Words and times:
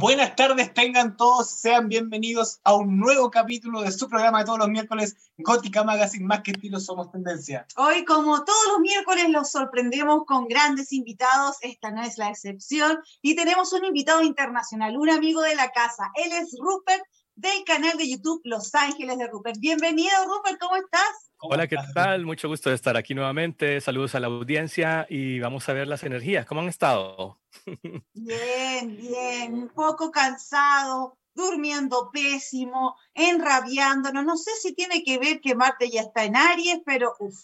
Buenas 0.00 0.36
tardes, 0.36 0.72
tengan 0.74 1.16
todos, 1.16 1.50
sean 1.50 1.88
bienvenidos 1.88 2.60
a 2.62 2.76
un 2.76 3.00
nuevo 3.00 3.32
capítulo 3.32 3.80
de 3.80 3.90
su 3.90 4.08
programa 4.08 4.38
de 4.38 4.44
todos 4.44 4.60
los 4.60 4.68
miércoles, 4.68 5.16
Gótica 5.38 5.82
Magazine, 5.82 6.24
más 6.24 6.42
que 6.42 6.52
estilo 6.52 6.78
somos 6.78 7.10
tendencia. 7.10 7.66
Hoy, 7.76 8.04
como 8.04 8.44
todos 8.44 8.64
los 8.68 8.78
miércoles, 8.78 9.28
los 9.30 9.50
sorprendemos 9.50 10.24
con 10.24 10.46
grandes 10.46 10.92
invitados, 10.92 11.56
esta 11.62 11.90
no 11.90 12.02
es 12.02 12.16
la 12.16 12.28
excepción, 12.28 13.00
y 13.22 13.34
tenemos 13.34 13.72
un 13.72 13.86
invitado 13.86 14.22
internacional, 14.22 14.96
un 14.96 15.10
amigo 15.10 15.42
de 15.42 15.56
la 15.56 15.72
casa, 15.72 16.12
él 16.14 16.30
es 16.30 16.56
Rupert 16.60 17.02
del 17.38 17.64
canal 17.64 17.96
de 17.96 18.10
YouTube 18.10 18.40
Los 18.44 18.74
Ángeles 18.74 19.16
de 19.16 19.28
Rupert. 19.28 19.60
Bienvenido, 19.60 20.10
Rupert, 20.26 20.58
¿cómo 20.58 20.76
estás? 20.76 21.30
Hola, 21.38 21.68
¿qué 21.68 21.76
tal? 21.94 22.26
Mucho 22.26 22.48
gusto 22.48 22.68
de 22.68 22.74
estar 22.74 22.96
aquí 22.96 23.14
nuevamente. 23.14 23.80
Saludos 23.80 24.16
a 24.16 24.20
la 24.20 24.26
audiencia 24.26 25.06
y 25.08 25.38
vamos 25.38 25.68
a 25.68 25.72
ver 25.72 25.86
las 25.86 26.02
energías. 26.02 26.46
¿Cómo 26.46 26.62
han 26.62 26.68
estado? 26.68 27.38
Bien, 28.12 28.96
bien. 28.96 29.54
Un 29.54 29.68
poco 29.68 30.10
cansado, 30.10 31.16
durmiendo 31.32 32.10
pésimo, 32.12 32.96
enrabiándonos. 33.14 34.24
No 34.24 34.36
sé 34.36 34.50
si 34.60 34.74
tiene 34.74 35.04
que 35.04 35.18
ver 35.18 35.40
que 35.40 35.54
Marte 35.54 35.88
ya 35.90 36.00
está 36.00 36.24
en 36.24 36.36
Aries, 36.36 36.80
pero 36.84 37.14
uff. 37.20 37.38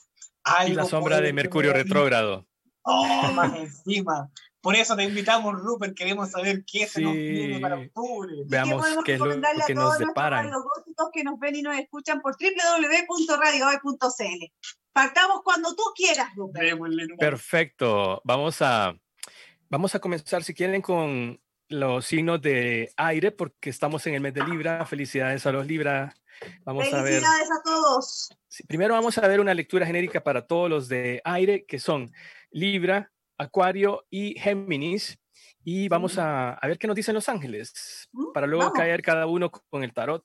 Y 0.66 0.72
la 0.72 0.84
sombra 0.86 1.20
de 1.20 1.32
Mercurio 1.32 1.72
retrógrado. 1.72 2.46
Oh, 2.86 3.32
más 3.32 3.56
encima. 3.56 4.30
Por 4.64 4.74
eso 4.76 4.96
te 4.96 5.04
invitamos, 5.04 5.60
Rupert. 5.60 5.94
Queremos 5.94 6.30
saber 6.30 6.64
qué 6.64 6.86
se 6.86 7.02
nos 7.02 7.12
viene 7.12 7.60
para 7.60 7.76
octubre. 7.76 8.32
Veamos 8.46 8.82
qué, 9.04 9.12
es 9.12 9.20
lo 9.20 9.28
que 9.66 9.74
nos 9.74 9.98
deparan. 9.98 10.50
los 10.50 10.64
góticos 10.64 11.10
que 11.12 11.22
nos 11.22 11.38
ven 11.38 11.56
y 11.56 11.60
nos 11.60 11.76
escuchan 11.76 12.22
por 12.22 12.34
www.radiohoy.cl. 12.34 14.52
Partamos 14.90 15.42
cuando 15.44 15.74
tú 15.74 15.82
quieras, 15.94 16.34
Rupert. 16.34 16.78
Perfecto. 17.18 18.22
Vamos 18.24 18.62
a, 18.62 18.96
vamos 19.68 19.94
a 19.94 19.98
comenzar, 19.98 20.42
si 20.42 20.54
quieren, 20.54 20.80
con 20.80 21.38
los 21.68 22.06
signos 22.06 22.40
de 22.40 22.90
aire, 22.96 23.32
porque 23.32 23.68
estamos 23.68 24.06
en 24.06 24.14
el 24.14 24.22
mes 24.22 24.32
de 24.32 24.44
Libra. 24.44 24.86
Felicidades 24.86 25.44
a 25.44 25.52
los 25.52 25.66
Libra. 25.66 26.16
Vamos 26.64 26.88
Felicidades 26.88 27.22
a, 27.22 27.30
ver. 27.30 27.52
a 27.52 27.62
todos. 27.62 28.30
primero 28.66 28.94
vamos 28.94 29.18
a 29.18 29.28
ver 29.28 29.40
una 29.40 29.52
lectura 29.52 29.84
genérica 29.84 30.24
para 30.24 30.46
todos 30.46 30.70
los 30.70 30.88
de 30.88 31.20
aire, 31.22 31.66
que 31.66 31.78
son 31.78 32.10
Libra, 32.50 33.12
Acuario 33.38 34.06
y 34.10 34.38
Géminis. 34.38 35.18
Y 35.64 35.88
vamos 35.88 36.18
a, 36.18 36.58
ver 36.62 36.78
qué 36.78 36.86
nos 36.86 36.96
dicen 36.96 37.14
los 37.14 37.28
ángeles, 37.28 38.08
mm, 38.12 38.32
para 38.32 38.46
luego 38.46 38.70
caer 38.72 39.02
cada 39.02 39.26
uno 39.26 39.50
con 39.50 39.82
el 39.82 39.94
tarot. 39.94 40.22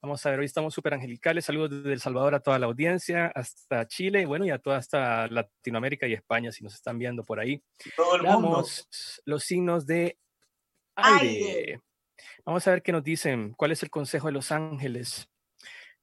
Vamos 0.00 0.24
a 0.24 0.30
ver, 0.30 0.40
hoy 0.40 0.46
estamos 0.46 0.74
súper 0.74 0.94
angelicales. 0.94 1.44
Saludos 1.44 1.70
desde 1.70 1.92
El 1.92 2.00
Salvador 2.00 2.34
a 2.34 2.40
toda 2.40 2.58
la 2.58 2.66
audiencia, 2.66 3.32
hasta 3.34 3.86
Chile, 3.86 4.26
bueno, 4.26 4.44
y 4.44 4.50
a 4.50 4.58
toda 4.58 4.76
hasta 4.76 5.28
Latinoamérica 5.28 6.06
y 6.06 6.12
España, 6.12 6.50
si 6.52 6.64
nos 6.64 6.74
están 6.74 6.98
viendo 6.98 7.24
por 7.24 7.40
ahí. 7.40 7.62
Todo 7.96 8.16
el 8.16 8.22
mundo. 8.22 8.64
los 9.24 9.44
signos 9.44 9.86
de 9.86 10.18
aire. 10.96 11.80
Vamos 12.44 12.66
a 12.66 12.72
ver 12.72 12.82
qué 12.82 12.92
nos 12.92 13.04
dicen. 13.04 13.52
¿Cuál 13.54 13.72
es 13.72 13.82
el 13.82 13.90
consejo 13.90 14.26
de 14.26 14.32
los 14.32 14.50
ángeles? 14.50 15.28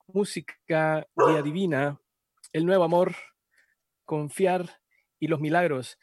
Música, 0.07 1.05
guía 1.15 1.41
divina, 1.41 1.99
el 2.53 2.65
nuevo 2.65 2.83
amor, 2.83 3.15
confiar 4.05 4.81
y 5.19 5.27
los 5.27 5.39
milagros. 5.39 5.97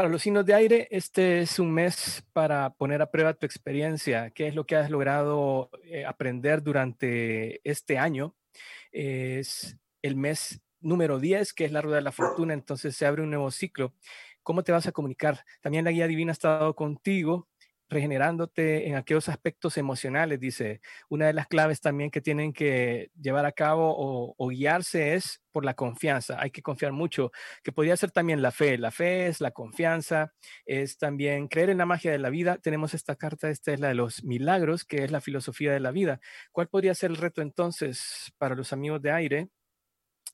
Para 0.00 0.08
los 0.08 0.22
signos 0.22 0.46
de 0.46 0.54
aire, 0.54 0.88
este 0.90 1.42
es 1.42 1.58
un 1.58 1.72
mes 1.72 2.24
para 2.32 2.70
poner 2.70 3.02
a 3.02 3.10
prueba 3.10 3.34
tu 3.34 3.44
experiencia, 3.44 4.30
qué 4.30 4.48
es 4.48 4.54
lo 4.54 4.64
que 4.64 4.74
has 4.74 4.88
logrado 4.88 5.68
eh, 5.84 6.06
aprender 6.06 6.62
durante 6.62 7.60
este 7.68 7.98
año. 7.98 8.34
Es 8.92 9.76
el 10.00 10.16
mes 10.16 10.62
número 10.80 11.18
10, 11.18 11.52
que 11.52 11.66
es 11.66 11.72
la 11.72 11.82
rueda 11.82 11.96
de 11.96 12.02
la 12.04 12.12
fortuna, 12.12 12.54
entonces 12.54 12.96
se 12.96 13.04
abre 13.04 13.20
un 13.20 13.28
nuevo 13.28 13.50
ciclo. 13.50 13.92
¿Cómo 14.42 14.64
te 14.64 14.72
vas 14.72 14.86
a 14.86 14.92
comunicar? 14.92 15.44
También 15.60 15.84
la 15.84 15.90
guía 15.90 16.06
divina 16.06 16.30
ha 16.30 16.32
estado 16.32 16.74
contigo 16.74 17.50
regenerándote 17.90 18.88
en 18.88 18.94
aquellos 18.94 19.28
aspectos 19.28 19.76
emocionales, 19.76 20.38
dice. 20.40 20.80
Una 21.08 21.26
de 21.26 21.32
las 21.32 21.48
claves 21.48 21.80
también 21.80 22.10
que 22.10 22.20
tienen 22.20 22.52
que 22.52 23.10
llevar 23.20 23.44
a 23.44 23.52
cabo 23.52 23.94
o, 24.38 24.48
guiarse 24.48 25.14
es 25.14 25.42
por 25.52 25.64
la 25.64 25.74
confianza. 25.74 26.40
Hay 26.40 26.50
que 26.50 26.62
confiar 26.62 26.92
mucho, 26.92 27.32
que 27.62 27.72
podría 27.72 27.96
ser 27.96 28.12
también 28.12 28.42
la 28.42 28.52
fe. 28.52 28.78
La 28.78 28.92
fe 28.92 29.26
es 29.26 29.40
la 29.40 29.50
confianza, 29.50 30.32
es 30.64 30.98
también 30.98 31.48
creer 31.48 31.70
en 31.70 31.78
la 31.78 31.86
magia 31.86 32.12
de 32.12 32.18
la 32.18 32.30
vida. 32.30 32.58
Tenemos 32.58 32.94
esta 32.94 33.16
carta, 33.16 33.50
esta 33.50 33.72
es 33.72 33.80
la 33.80 33.88
de 33.88 33.94
los 33.94 34.22
milagros, 34.24 34.84
que 34.84 35.04
es 35.04 35.10
la 35.10 35.20
filosofía 35.20 35.72
de 35.72 35.80
la 35.80 35.90
vida. 35.90 36.20
¿Cuál 36.52 36.68
podría 36.68 36.94
ser 36.94 37.10
el 37.10 37.16
reto 37.16 37.42
entonces 37.42 38.32
para 38.38 38.54
los 38.54 38.72
amigos 38.72 39.02
de 39.02 39.10
aire? 39.10 39.48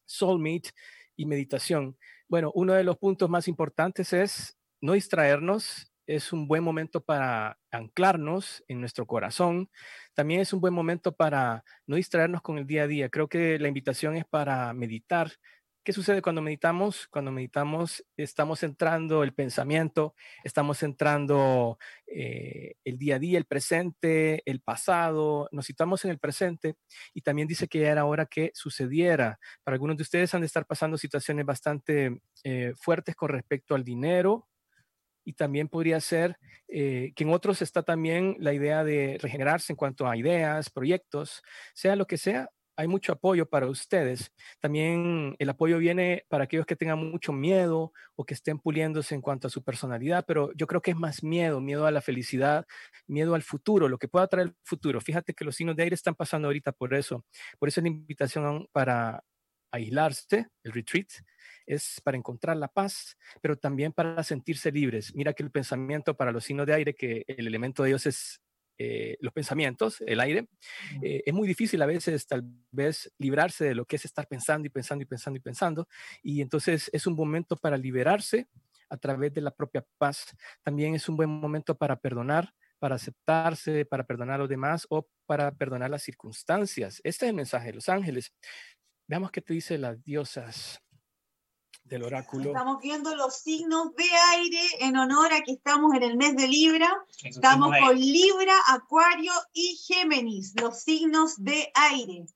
Soulmate 0.04 0.70
y 1.16 1.26
meditación. 1.26 1.96
Bueno, 2.28 2.52
uno 2.54 2.74
de 2.74 2.84
los 2.84 2.98
puntos 2.98 3.30
más 3.30 3.48
importantes 3.48 4.12
es 4.12 4.58
no 4.80 4.92
distraernos 4.92 5.90
es 6.06 6.32
un 6.32 6.48
buen 6.48 6.62
momento 6.62 7.00
para 7.02 7.58
anclarnos 7.70 8.64
en 8.68 8.80
nuestro 8.80 9.06
corazón. 9.06 9.70
También 10.14 10.40
es 10.40 10.52
un 10.52 10.60
buen 10.60 10.74
momento 10.74 11.16
para 11.16 11.64
no 11.86 11.96
distraernos 11.96 12.42
con 12.42 12.58
el 12.58 12.66
día 12.66 12.84
a 12.84 12.86
día. 12.86 13.08
Creo 13.08 13.28
que 13.28 13.58
la 13.58 13.68
invitación 13.68 14.16
es 14.16 14.24
para 14.24 14.72
meditar. 14.72 15.32
¿Qué 15.86 15.92
sucede 15.92 16.20
cuando 16.20 16.42
meditamos? 16.42 17.06
Cuando 17.06 17.30
meditamos 17.30 18.04
estamos 18.16 18.64
entrando 18.64 19.22
el 19.22 19.32
pensamiento, 19.34 20.16
estamos 20.42 20.82
entrando 20.82 21.78
eh, 22.08 22.74
el 22.82 22.98
día 22.98 23.14
a 23.14 23.18
día, 23.20 23.38
el 23.38 23.44
presente, 23.44 24.42
el 24.46 24.60
pasado, 24.62 25.48
nos 25.52 25.66
citamos 25.66 26.04
en 26.04 26.10
el 26.10 26.18
presente 26.18 26.74
y 27.14 27.20
también 27.20 27.46
dice 27.46 27.68
que 27.68 27.78
ya 27.78 27.92
era 27.92 28.04
hora 28.04 28.26
que 28.26 28.50
sucediera. 28.52 29.38
Para 29.62 29.76
algunos 29.76 29.96
de 29.96 30.02
ustedes 30.02 30.34
han 30.34 30.40
de 30.40 30.48
estar 30.48 30.66
pasando 30.66 30.98
situaciones 30.98 31.46
bastante 31.46 32.20
eh, 32.42 32.72
fuertes 32.74 33.14
con 33.14 33.28
respecto 33.28 33.76
al 33.76 33.84
dinero, 33.84 34.48
y 35.26 35.34
también 35.34 35.68
podría 35.68 36.00
ser 36.00 36.38
eh, 36.68 37.12
que 37.16 37.24
en 37.24 37.30
otros 37.30 37.60
está 37.60 37.82
también 37.82 38.36
la 38.38 38.54
idea 38.54 38.84
de 38.84 39.18
regenerarse 39.20 39.72
en 39.72 39.76
cuanto 39.76 40.06
a 40.08 40.16
ideas, 40.16 40.70
proyectos, 40.70 41.42
sea 41.74 41.96
lo 41.96 42.06
que 42.06 42.16
sea, 42.16 42.48
hay 42.76 42.88
mucho 42.88 43.12
apoyo 43.12 43.48
para 43.48 43.66
ustedes. 43.66 44.32
También 44.60 45.34
el 45.38 45.48
apoyo 45.48 45.78
viene 45.78 46.24
para 46.28 46.44
aquellos 46.44 46.66
que 46.66 46.76
tengan 46.76 46.98
mucho 46.98 47.32
miedo 47.32 47.92
o 48.14 48.24
que 48.24 48.34
estén 48.34 48.58
puliéndose 48.58 49.14
en 49.14 49.22
cuanto 49.22 49.48
a 49.48 49.50
su 49.50 49.64
personalidad, 49.64 50.24
pero 50.26 50.52
yo 50.54 50.66
creo 50.66 50.82
que 50.82 50.90
es 50.90 50.96
más 50.96 51.22
miedo, 51.22 51.60
miedo 51.60 51.86
a 51.86 51.90
la 51.90 52.02
felicidad, 52.02 52.66
miedo 53.06 53.34
al 53.34 53.42
futuro, 53.42 53.88
lo 53.88 53.98
que 53.98 54.08
pueda 54.08 54.26
traer 54.28 54.48
el 54.48 54.54
futuro. 54.62 55.00
Fíjate 55.00 55.34
que 55.34 55.44
los 55.44 55.56
signos 55.56 55.76
de 55.76 55.84
aire 55.84 55.94
están 55.94 56.14
pasando 56.14 56.48
ahorita 56.48 56.72
por 56.72 56.94
eso. 56.94 57.24
Por 57.58 57.68
eso 57.68 57.80
es 57.80 57.84
la 57.84 57.88
invitación 57.88 58.68
para 58.72 59.24
aislarse, 59.72 60.48
el 60.62 60.72
retreat, 60.72 61.08
es 61.66 62.00
para 62.02 62.16
encontrar 62.16 62.56
la 62.56 62.68
paz, 62.68 63.16
pero 63.40 63.56
también 63.56 63.92
para 63.92 64.22
sentirse 64.22 64.70
libres. 64.72 65.14
Mira 65.14 65.32
que 65.32 65.42
el 65.42 65.50
pensamiento 65.50 66.16
para 66.16 66.32
los 66.32 66.44
signos 66.44 66.66
de 66.66 66.74
aire, 66.74 66.94
que 66.94 67.24
el 67.26 67.46
elemento 67.46 67.82
de 67.82 67.90
Dios 67.90 68.06
es 68.06 68.40
eh, 68.78 69.16
los 69.20 69.32
pensamientos, 69.32 70.02
el 70.06 70.20
aire, 70.20 70.48
eh, 71.02 71.22
es 71.24 71.32
muy 71.32 71.48
difícil 71.48 71.80
a 71.80 71.86
veces 71.86 72.26
tal 72.26 72.44
vez 72.70 73.10
librarse 73.16 73.64
de 73.64 73.74
lo 73.74 73.86
que 73.86 73.96
es 73.96 74.04
estar 74.04 74.28
pensando 74.28 74.66
y 74.66 74.70
pensando 74.70 75.02
y 75.02 75.06
pensando 75.06 75.38
y 75.38 75.40
pensando. 75.40 75.88
Y 76.22 76.42
entonces 76.42 76.90
es 76.92 77.06
un 77.06 77.14
momento 77.14 77.56
para 77.56 77.78
liberarse 77.78 78.48
a 78.90 78.96
través 78.98 79.32
de 79.32 79.40
la 79.40 79.50
propia 79.50 79.84
paz. 79.98 80.36
También 80.62 80.94
es 80.94 81.08
un 81.08 81.16
buen 81.16 81.30
momento 81.30 81.76
para 81.76 81.96
perdonar, 81.96 82.54
para 82.78 82.96
aceptarse, 82.96 83.86
para 83.86 84.04
perdonar 84.04 84.36
a 84.36 84.38
los 84.38 84.48
demás 84.48 84.86
o 84.90 85.08
para 85.24 85.52
perdonar 85.52 85.90
las 85.90 86.02
circunstancias. 86.02 87.00
Este 87.02 87.26
es 87.26 87.30
el 87.30 87.36
mensaje 87.36 87.68
de 87.68 87.74
los 87.74 87.88
ángeles. 87.88 88.34
Veamos 89.08 89.30
qué 89.30 89.40
te 89.40 89.54
dice 89.54 89.78
las 89.78 90.02
diosas 90.04 90.82
del 91.88 92.02
oráculo. 92.02 92.50
Estamos 92.50 92.82
viendo 92.82 93.14
los 93.14 93.36
signos 93.36 93.94
de 93.94 94.04
aire 94.34 94.60
en 94.80 94.96
honor 94.96 95.32
a 95.32 95.42
que 95.42 95.52
estamos 95.52 95.94
en 95.94 96.02
el 96.02 96.16
mes 96.16 96.36
de 96.36 96.48
Libra. 96.48 96.92
Estamos 97.22 97.74
con 97.78 97.98
Libra, 97.98 98.54
Acuario 98.68 99.32
y 99.52 99.76
Géminis, 99.76 100.54
los 100.60 100.80
signos 100.80 101.42
de 101.42 101.70
aire. 101.74 102.26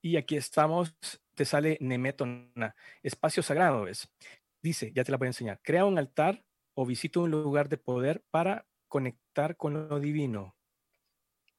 Y 0.00 0.16
aquí 0.16 0.36
estamos, 0.36 0.94
te 1.34 1.44
sale 1.44 1.78
Nemetona, 1.80 2.74
espacio 3.02 3.42
sagrado, 3.42 3.82
¿ves? 3.82 4.08
Dice, 4.62 4.92
ya 4.94 5.04
te 5.04 5.10
la 5.10 5.18
voy 5.18 5.26
a 5.26 5.30
enseñar, 5.30 5.60
crea 5.62 5.84
un 5.84 5.98
altar 5.98 6.44
o 6.74 6.86
visita 6.86 7.20
un 7.20 7.30
lugar 7.30 7.68
de 7.68 7.78
poder 7.78 8.22
para 8.30 8.66
conectar 8.88 9.56
con 9.56 9.88
lo 9.88 9.98
divino. 9.98 10.56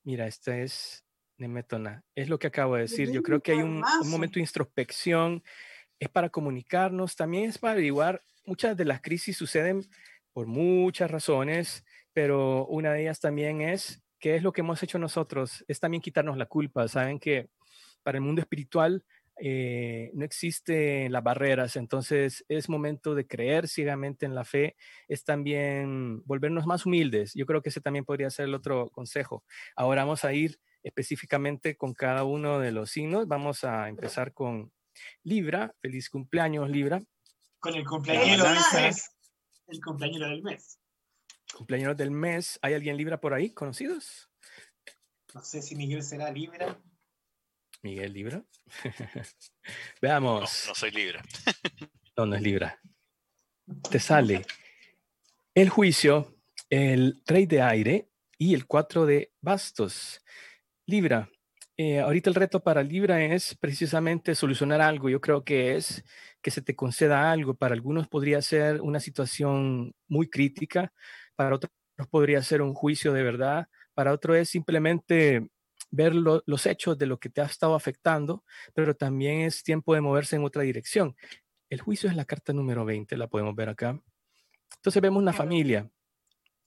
Mira, 0.04 0.28
esta 0.28 0.58
es 0.58 1.04
Nemetona. 1.38 2.04
Es 2.16 2.30
lo 2.30 2.40
que 2.40 2.48
acabo 2.48 2.76
de 2.76 2.84
decir. 2.84 3.12
Yo 3.12 3.24
creo 3.24 3.42
que 3.42 3.54
hay 3.54 3.62
un, 3.62 3.84
un 4.02 4.10
momento 4.10 4.36
de 4.36 4.42
introspección, 4.42 5.44
es 6.04 6.10
para 6.10 6.30
comunicarnos, 6.30 7.16
también 7.16 7.50
es 7.50 7.58
para 7.58 7.74
averiguar. 7.74 8.22
Muchas 8.46 8.76
de 8.78 8.86
las 8.86 9.02
crisis 9.02 9.38
suceden 9.38 9.84
por 10.34 10.48
muchas 10.48 11.10
razones, 11.10 11.86
pero 12.14 12.66
una 12.68 12.94
de 12.94 13.04
ellas 13.04 13.20
también 13.20 13.62
es 13.62 14.02
qué 14.20 14.36
es 14.36 14.44
lo 14.44 14.52
que 14.52 14.62
hemos 14.62 14.82
hecho 14.84 15.00
nosotros. 15.00 15.64
Es 15.68 15.80
también 15.80 16.02
quitarnos 16.02 16.38
la 16.38 16.46
culpa. 16.46 16.88
Saben 16.88 17.20
que 17.20 17.50
para 18.04 18.18
el 18.18 18.24
mundo 18.24 18.42
espiritual 18.42 19.04
eh, 19.40 20.12
no 20.14 20.26
existen 20.26 21.12
las 21.12 21.24
barreras, 21.24 21.76
entonces 21.76 22.46
es 22.48 22.70
momento 22.70 23.16
de 23.16 23.26
creer 23.26 23.68
ciegamente 23.68 24.28
en 24.28 24.36
la 24.36 24.46
fe, 24.46 24.76
es 25.08 25.24
también 25.24 26.22
volvernos 26.26 26.68
más 26.68 26.86
humildes. 26.86 27.34
Yo 27.34 27.46
creo 27.48 27.62
que 27.62 27.70
ese 27.70 27.82
también 27.82 28.06
podría 28.06 28.30
ser 28.30 28.46
el 28.46 28.54
otro 28.54 28.90
consejo. 28.92 29.44
Ahora 29.76 30.04
vamos 30.04 30.24
a 30.24 30.34
ir 30.34 30.60
específicamente 30.84 31.76
con 31.78 31.94
cada 31.94 32.26
uno 32.26 32.60
de 32.60 32.72
los 32.72 32.92
signos. 32.92 33.28
Vamos 33.28 33.64
a 33.64 33.90
empezar 33.90 34.34
con 34.34 34.72
Libra, 35.24 35.74
feliz 35.82 36.10
cumpleaños 36.10 36.70
Libra. 36.70 37.04
Con 37.60 37.76
el 37.76 37.86
cumpleaños 37.86 38.44
del 38.44 38.84
mes. 38.84 39.10
El 39.68 39.82
cumpleaños 39.82 40.20
del 40.20 40.44
mes. 40.44 40.80
Cumpleaños 41.54 41.98
del 41.98 42.12
mes. 42.12 42.60
¿Hay 42.62 42.74
alguien 42.74 42.98
Libra 42.98 43.20
por 43.20 43.34
ahí? 43.34 43.52
¿Conocidos? 43.52 44.30
No 45.34 45.44
sé 45.44 45.62
si 45.62 45.76
Miguel 45.76 46.04
será 46.04 46.32
Libra. 46.32 46.80
Miguel 47.82 48.14
Libra. 48.14 48.44
Veamos. 50.02 50.64
No, 50.66 50.70
no 50.70 50.76
soy 50.76 50.92
Libra. 50.92 51.24
no, 52.18 52.26
no 52.26 52.36
es 52.36 52.42
Libra. 52.42 52.80
Te 53.90 54.00
sale 54.00 54.46
el 55.56 55.70
juicio, 55.70 56.36
el 56.70 57.22
rey 57.26 57.46
de 57.46 57.62
aire 57.62 58.10
y 58.38 58.54
el 58.54 58.66
cuatro 58.66 59.06
de 59.06 59.34
bastos. 59.42 60.22
Libra. 60.86 61.30
Eh, 61.78 62.00
ahorita 62.00 62.30
el 62.30 62.36
reto 62.36 62.62
para 62.62 62.84
Libra 62.84 63.24
es 63.24 63.56
precisamente 63.56 64.36
solucionar 64.36 64.82
algo. 64.82 65.10
Yo 65.10 65.22
creo 65.22 65.44
que 65.44 65.76
es 65.76 66.04
que 66.42 66.52
se 66.52 66.62
te 66.62 66.76
conceda 66.76 67.32
algo. 67.32 67.56
Para 67.56 67.74
algunos 67.74 68.08
podría 68.08 68.42
ser 68.42 68.82
una 68.82 69.00
situación 69.00 69.96
muy 70.08 70.30
crítica, 70.30 70.94
para 71.36 71.56
otros 71.56 71.72
podría 72.12 72.42
ser 72.44 72.62
un 72.62 72.74
juicio 72.74 73.14
de 73.14 73.24
verdad, 73.24 73.68
para 73.94 74.14
otros 74.14 74.38
es 74.38 74.50
simplemente 74.50 75.48
ver 75.92 76.14
los 76.16 76.66
hechos 76.66 76.98
de 76.98 77.06
lo 77.06 77.20
que 77.20 77.30
te 77.30 77.42
ha 77.42 77.46
estado 77.46 77.76
afectando, 77.76 78.44
pero 78.74 78.96
también 78.96 79.42
es 79.42 79.64
tiempo 79.64 79.94
de 79.94 80.02
moverse 80.02 80.36
en 80.36 80.44
otra 80.44 80.64
dirección. 80.64 81.16
El 81.70 81.82
juicio 81.82 82.10
es 82.10 82.16
la 82.16 82.26
carta 82.26 82.54
número 82.54 82.86
20, 82.86 83.16
la 83.18 83.28
podemos 83.28 83.56
ver 83.56 83.70
acá. 83.70 84.00
Entonces 84.78 85.02
vemos 85.02 85.22
una 85.22 85.34
familia. 85.34 85.90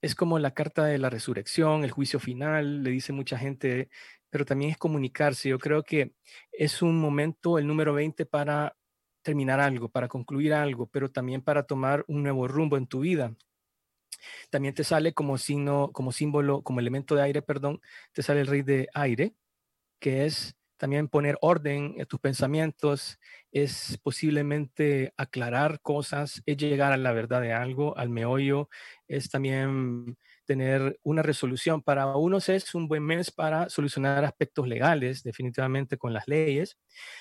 Es 0.02 0.14
como 0.14 0.38
la 0.38 0.52
carta 0.52 0.84
de 0.84 0.98
la 0.98 1.10
resurrección, 1.10 1.84
el 1.84 1.90
juicio 1.90 2.20
final, 2.20 2.82
le 2.84 2.90
dice 2.90 3.12
mucha 3.12 3.38
gente, 3.38 3.88
pero 4.36 4.44
también 4.44 4.72
es 4.72 4.76
comunicarse. 4.76 5.48
Yo 5.48 5.58
creo 5.58 5.82
que 5.82 6.12
es 6.52 6.82
un 6.82 7.00
momento, 7.00 7.56
el 7.56 7.66
número 7.66 7.94
20, 7.94 8.26
para 8.26 8.76
terminar 9.22 9.60
algo, 9.60 9.88
para 9.88 10.08
concluir 10.08 10.52
algo, 10.52 10.88
pero 10.88 11.10
también 11.10 11.40
para 11.40 11.62
tomar 11.62 12.04
un 12.06 12.22
nuevo 12.22 12.46
rumbo 12.46 12.76
en 12.76 12.86
tu 12.86 13.00
vida. 13.00 13.34
También 14.50 14.74
te 14.74 14.84
sale 14.84 15.14
como 15.14 15.38
signo, 15.38 15.90
como 15.90 16.12
símbolo, 16.12 16.60
como 16.60 16.80
elemento 16.80 17.14
de 17.14 17.22
aire, 17.22 17.40
perdón, 17.40 17.80
te 18.12 18.22
sale 18.22 18.42
el 18.42 18.46
rey 18.46 18.60
de 18.60 18.90
aire, 18.92 19.32
que 20.00 20.26
es 20.26 20.54
también 20.76 21.08
poner 21.08 21.38
orden 21.40 21.94
en 21.96 22.04
tus 22.04 22.20
pensamientos, 22.20 23.18
es 23.52 23.98
posiblemente 24.02 25.14
aclarar 25.16 25.80
cosas, 25.80 26.42
es 26.44 26.58
llegar 26.58 26.92
a 26.92 26.98
la 26.98 27.12
verdad 27.14 27.40
de 27.40 27.54
algo, 27.54 27.96
al 27.96 28.10
meollo, 28.10 28.68
es 29.08 29.30
también 29.30 30.18
tener 30.46 30.98
una 31.02 31.22
resolución. 31.22 31.82
Para 31.82 32.06
unos 32.16 32.48
es 32.48 32.74
un 32.74 32.88
buen 32.88 33.02
mes 33.02 33.30
para 33.30 33.68
solucionar 33.68 34.24
aspectos 34.24 34.66
legales, 34.66 35.22
definitivamente 35.22 35.98
con 35.98 36.12
las 36.12 36.26
leyes. 36.28 36.78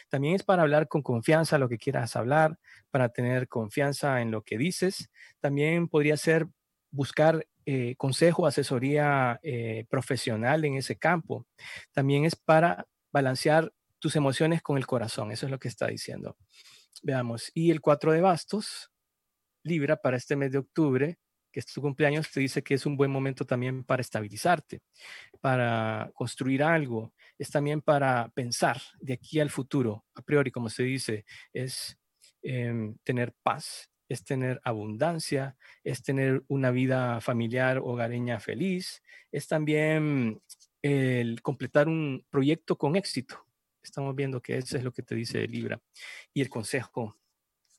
También 0.10 0.36
es 0.36 0.44
para 0.44 0.62
hablar 0.62 0.88
con 0.88 1.02
confianza 1.02 1.58
lo 1.58 1.68
que 1.68 1.78
quieras 1.78 2.16
hablar, 2.16 2.58
para 2.92 3.10
tener 3.10 3.50
confianza 3.50 4.22
en 4.22 4.32
lo 4.32 4.44
que 4.44 4.58
dices. 4.58 5.10
También 5.42 5.90
podría 5.90 6.16
ser 6.18 6.48
buscar 6.92 7.46
eh, 7.66 7.96
consejo, 7.98 8.48
asesoría 8.48 9.40
eh, 9.44 9.86
profesional 9.90 10.64
en 10.66 10.76
ese 10.76 10.98
campo. 10.98 11.46
También 11.92 12.26
es 12.26 12.36
para 12.36 12.88
balancear 13.12 13.74
tus 14.00 14.16
emociones 14.16 14.62
con 14.62 14.78
el 14.78 14.86
corazón. 14.86 15.32
Eso 15.32 15.48
es 15.48 15.52
lo 15.52 15.60
que 15.60 15.68
está 15.68 15.88
diciendo. 15.88 16.38
Veamos. 17.02 17.52
Y 17.54 17.72
el 17.72 17.82
4 17.82 18.12
de 18.12 18.22
bastos, 18.22 18.92
Libra, 19.64 19.98
para 19.98 20.18
este 20.18 20.36
mes 20.36 20.52
de 20.52 20.60
octubre, 20.60 21.18
que 21.56 21.62
es 21.62 21.68
tu 21.68 21.82
cumpleaños, 21.82 22.30
te 22.30 22.42
dice 22.42 22.62
que 22.62 22.74
es 22.74 22.86
un 22.86 22.98
buen 22.98 23.10
momento 23.10 23.46
también 23.46 23.86
para 23.86 24.02
estabilizarte, 24.02 24.82
para 25.40 26.12
construir 26.14 26.62
algo. 26.62 27.14
Es 27.40 27.50
también 27.50 27.82
para 27.82 28.28
pensar 28.36 28.82
de 29.00 29.14
aquí 29.14 29.40
al 29.40 29.50
futuro. 29.50 30.04
A 30.16 30.22
priori, 30.22 30.52
como 30.52 30.70
se 30.70 30.84
dice, 30.84 31.26
es 31.54 31.98
em, 32.42 32.98
tener 33.06 33.34
paz, 33.42 33.90
es 34.10 34.26
tener 34.26 34.60
abundancia, 34.66 35.56
es 35.82 36.04
tener 36.04 36.44
una 36.50 36.72
vida 36.72 37.22
familiar 37.22 37.80
hogareña 37.82 38.42
feliz, 38.42 39.02
es 39.32 39.48
también 39.48 40.42
el 40.82 41.42
completar 41.42 41.88
un 41.88 42.26
proyecto 42.30 42.78
con 42.78 42.98
éxito. 42.98 43.48
Estamos 43.82 44.14
viendo 44.14 44.42
que 44.42 44.58
eso 44.58 44.76
es 44.76 44.84
lo 44.84 44.92
que 44.92 45.04
te 45.04 45.16
dice 45.16 45.48
Libra. 45.48 45.82
Y 46.34 46.42
el 46.42 46.50
consejo, 46.50 47.16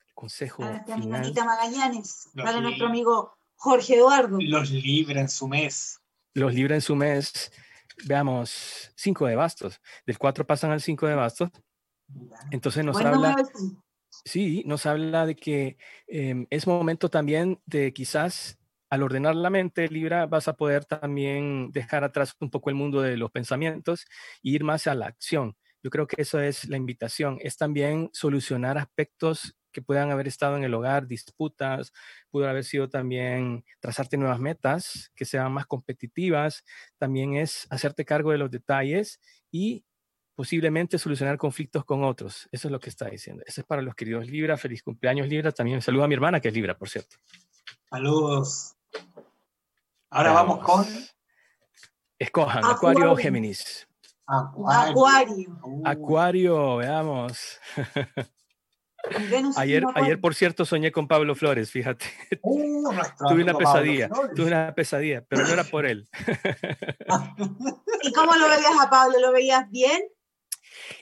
el 0.07 0.15
consejo 0.15 0.63
final. 0.63 1.35
Magallanes, 1.35 2.31
para 2.35 2.63
nuestro 2.63 2.87
amigo 2.87 3.36
Jorge 3.57 3.97
Eduardo. 3.97 4.39
Los 4.41 4.71
Libra 4.71 5.21
en 5.21 5.29
su 5.29 5.49
mes. 5.49 6.01
Los 6.35 6.55
Libra 6.55 6.75
en 6.75 6.83
su 6.83 6.95
mes. 6.95 7.51
Veamos, 8.05 8.93
cinco 8.97 9.27
de 9.27 9.37
bastos. 9.37 9.81
Del 10.07 10.19
4 10.19 10.47
pasan 10.47 10.71
al 10.71 10.81
5 10.81 11.07
de 11.07 11.15
bastos. 11.15 11.51
Entonces 12.51 12.85
nos 12.85 13.01
habla 13.01 13.35
Sí, 14.25 14.63
nos 14.67 14.87
habla 14.87 15.27
de 15.27 15.37
que 15.37 15.77
em, 16.07 16.47
es 16.51 16.67
momento 16.67 17.09
también 17.11 17.61
de 17.67 17.93
quizás 17.93 18.59
al 18.89 19.03
ordenar 19.03 19.35
la 19.35 19.51
mente, 19.51 19.89
Libra, 19.89 20.27
vas 20.27 20.49
a 20.49 20.57
poder 20.57 20.85
también 20.85 21.71
dejar 21.73 22.05
atrás 22.05 22.35
un 22.41 22.51
poco 22.51 22.71
el 22.71 22.77
mundo 22.77 23.03
de 23.03 23.17
los 23.17 23.31
pensamientos 23.31 24.07
e 24.43 24.51
ir 24.51 24.65
más 24.65 24.87
a 24.87 24.95
la 24.95 25.07
acción. 25.07 25.57
Yo 25.83 25.91
creo 25.91 26.07
que 26.07 26.23
eso 26.23 26.41
es 26.41 26.69
la 26.69 26.77
invitación, 26.77 27.39
es 27.41 27.57
también 27.57 28.11
solucionar 28.13 28.79
aspectos 28.79 29.57
que 29.77 29.83
puedan 29.83 30.11
haber 30.11 30.27
estado 30.27 30.57
en 30.57 30.65
el 30.65 30.73
hogar, 30.73 31.07
disputas, 31.07 31.93
pudo 32.31 32.49
haber 32.49 32.65
sido 32.65 32.89
también 32.89 33.63
trazarte 33.79 34.17
nuevas 34.17 34.41
metas 34.41 35.13
que 35.15 35.27
sean 35.27 35.53
más 35.53 35.67
competitivas, 35.67 36.65
también 36.97 37.37
es 37.37 37.67
hacerte 37.69 38.07
cargo 38.07 38.31
de 38.31 38.39
los 38.39 38.51
detalles 38.51 39.21
y 39.51 39.85
posiblemente 40.35 40.99
solucionar 40.99 41.37
conflictos 41.37 41.85
con 41.85 42.05
otros. 42.05 42.49
Eso 42.53 42.69
es 42.69 42.73
lo 42.73 42.81
que 42.81 42.89
está 42.89 43.11
diciendo. 43.11 43.43
Eso 43.47 43.61
es 43.61 43.67
para 43.67 43.83
los 43.83 43.95
queridos 43.95 44.27
Libra. 44.27 44.57
Feliz 44.57 44.83
cumpleaños, 44.83 45.29
Libra. 45.29 45.53
También 45.53 45.83
saludo 45.83 46.05
a 46.05 46.09
mi 46.09 46.15
hermana, 46.15 46.41
que 46.41 46.49
es 46.49 46.55
Libra, 46.55 46.79
por 46.79 46.89
cierto. 46.89 47.17
Saludos. 47.91 48.77
Ahora 50.09 50.33
vamos, 50.33 50.65
con... 50.65 50.87
Escojan, 52.19 52.65
Acuario, 52.65 53.13
o 53.13 53.17
Géminis. 53.17 53.87
Acuario. 54.27 55.61
Acuario, 55.85 56.77
veamos. 56.79 57.61
ayer, 59.57 59.85
ayer, 59.95 60.21
por 60.21 60.35
cierto, 60.35 60.65
soñé 60.65 60.93
con 60.93 61.09
Pablo 61.09 61.35
Flores, 61.35 61.71
fíjate. 61.71 62.07
Uh, 62.43 62.91
tuve 63.29 63.43
una 63.43 63.55
pesadilla, 63.55 64.09
tuve 64.35 64.47
una 64.47 64.75
pesadilla, 64.75 65.25
pero 65.29 65.43
no 65.43 65.53
era 65.53 65.65
por 65.65 65.87
él. 65.87 66.09
¿Y 68.03 68.13
cómo 68.13 68.35
lo 68.37 68.49
veías 68.49 68.81
a 68.81 68.91
Pablo? 68.91 69.19
¿Lo 69.21 69.33
veías 69.33 69.71
bien? 69.71 70.03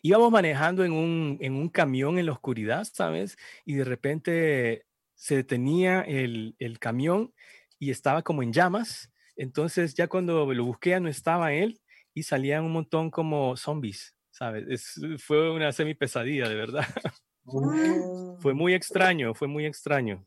íbamos 0.03 0.31
manejando 0.31 0.85
en 0.85 0.93
un, 0.93 1.39
en 1.41 1.55
un 1.55 1.69
camión 1.69 2.19
en 2.19 2.27
la 2.27 2.33
oscuridad, 2.33 2.87
¿sabes? 2.93 3.37
Y 3.65 3.75
de 3.75 3.85
repente 3.85 4.87
se 5.15 5.37
detenía 5.37 6.03
el, 6.03 6.55
el 6.59 6.79
camión 6.79 7.33
y 7.79 7.91
estaba 7.91 8.23
como 8.23 8.43
en 8.43 8.53
llamas. 8.53 9.11
Entonces 9.37 9.95
ya 9.95 10.09
cuando 10.09 10.53
lo 10.53 10.65
busqué 10.65 10.99
no 11.01 11.09
estaba 11.09 11.53
él 11.53 11.81
y 12.13 12.23
salían 12.23 12.65
un 12.65 12.73
montón 12.73 13.11
como 13.11 13.57
zombies, 13.57 14.15
¿sabes? 14.31 14.95
fue 15.19 15.51
una 15.51 15.73
semi 15.73 15.95
pesadilla, 15.95 16.49
de 16.49 16.55
verdad. 16.55 16.87
Fue 17.45 18.55
muy 18.55 18.75
extraño, 18.75 19.35
fue 19.35 19.49
muy 19.49 19.67
extraño. 19.67 20.25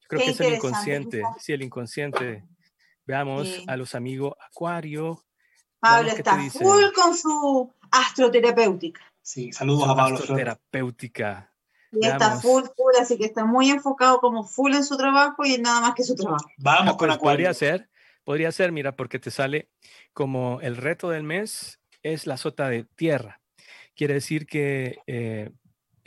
Yo 0.00 0.08
creo 0.08 0.22
que 0.22 0.30
es 0.30 0.40
el 0.40 0.54
inconsciente, 0.54 1.22
sí, 1.38 1.52
el 1.52 1.62
inconsciente. 1.62 2.44
Veamos 3.04 3.64
a 3.66 3.76
los 3.76 3.94
amigos 3.94 4.34
Acuario. 4.40 5.24
Pablo 5.80 6.10
está 6.10 6.38
full 6.50 6.84
con 6.94 7.16
su 7.16 7.72
astroterapéutica. 7.90 9.00
Sí, 9.22 9.52
saludos 9.52 9.88
a 9.88 9.94
Pablo. 9.94 10.16
Astroterapéutica. 10.16 11.52
Y 11.92 12.06
está 12.06 12.38
full, 12.38 12.64
full, 12.76 12.94
así 13.00 13.16
que 13.16 13.24
está 13.24 13.44
muy 13.44 13.70
enfocado 13.70 14.20
como 14.20 14.44
full 14.44 14.74
en 14.74 14.84
su 14.84 14.96
trabajo 14.96 15.44
y 15.44 15.54
en 15.54 15.62
nada 15.62 15.80
más 15.80 15.94
que 15.94 16.02
su 16.02 16.14
trabajo. 16.14 16.46
Vamos 16.58 16.96
con 16.96 17.10
Acuario. 17.10 17.36
Podría 17.36 17.54
ser, 17.54 17.88
podría 18.24 18.52
ser, 18.52 18.72
mira, 18.72 18.94
porque 18.94 19.18
te 19.18 19.30
sale 19.30 19.70
como 20.12 20.60
el 20.60 20.76
reto 20.76 21.08
del 21.08 21.22
mes 21.22 21.80
es 22.02 22.26
la 22.26 22.36
sota 22.36 22.68
de 22.68 22.84
tierra. 22.84 23.40
Quiere 23.94 24.14
decir 24.14 24.46
que 24.46 24.98
eh, 25.06 25.50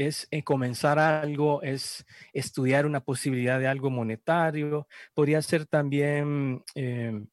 es 0.08 0.28
eh, 0.32 0.44
comenzar 0.44 1.00
algo, 1.00 1.62
es 1.62 2.06
estudiar 2.34 2.86
una 2.86 3.02
posibilidad 3.04 3.60
de 3.60 3.68
algo 3.68 3.90
monetario, 3.90 4.88
podría 5.14 5.42
ser 5.42 5.66
también 5.66 6.64
em, 6.76 7.28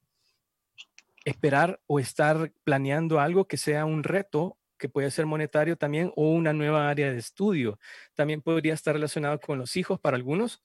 esperar 1.24 1.80
o 1.86 2.00
estar 2.00 2.52
planeando 2.64 3.20
algo 3.20 3.46
que 3.46 3.56
sea 3.56 3.84
un 3.84 4.02
reto 4.02 4.58
que 4.78 4.88
puede 4.88 5.10
ser 5.10 5.26
monetario 5.26 5.76
también 5.76 6.12
o 6.14 6.30
una 6.30 6.52
nueva 6.52 6.88
área 6.88 7.10
de 7.10 7.18
estudio. 7.18 7.78
También 8.14 8.42
podría 8.42 8.74
estar 8.74 8.94
relacionado 8.94 9.40
con 9.40 9.58
los 9.58 9.76
hijos 9.76 9.98
para 9.98 10.16
algunos. 10.16 10.62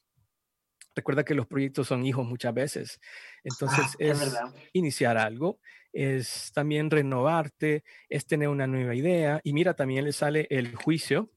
Recuerda 0.95 1.25
que 1.25 1.33
los 1.33 1.48
proyectos 1.48 1.88
son 1.88 2.05
hijos 2.05 2.25
muchas 2.25 2.53
veces. 2.53 3.00
Entonces 3.43 3.86
ah, 3.93 3.95
es, 3.98 4.38
iniciar 4.74 5.17
algo, 5.17 5.60
es 5.91 6.51
también 6.53 6.91
renovarte, 6.91 7.83
es 8.07 8.27
tener 8.27 8.50
una 8.50 8.67
nueva 8.67 8.93
idea. 8.93 9.41
Y 9.43 9.53
mira, 9.53 9.74
también 9.74 10.05
le 10.05 10.13
sale 10.13 10.45
el 10.51 10.75
juicio 10.75 11.32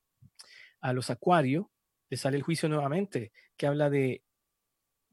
a 0.80 0.92
los 0.92 1.10
acuarios, 1.10 1.66
le 2.10 2.16
sale 2.16 2.36
el 2.36 2.42
juicio 2.42 2.68
nuevamente, 2.68 3.32
que 3.56 3.66
habla 3.66 3.90
de 3.90 4.22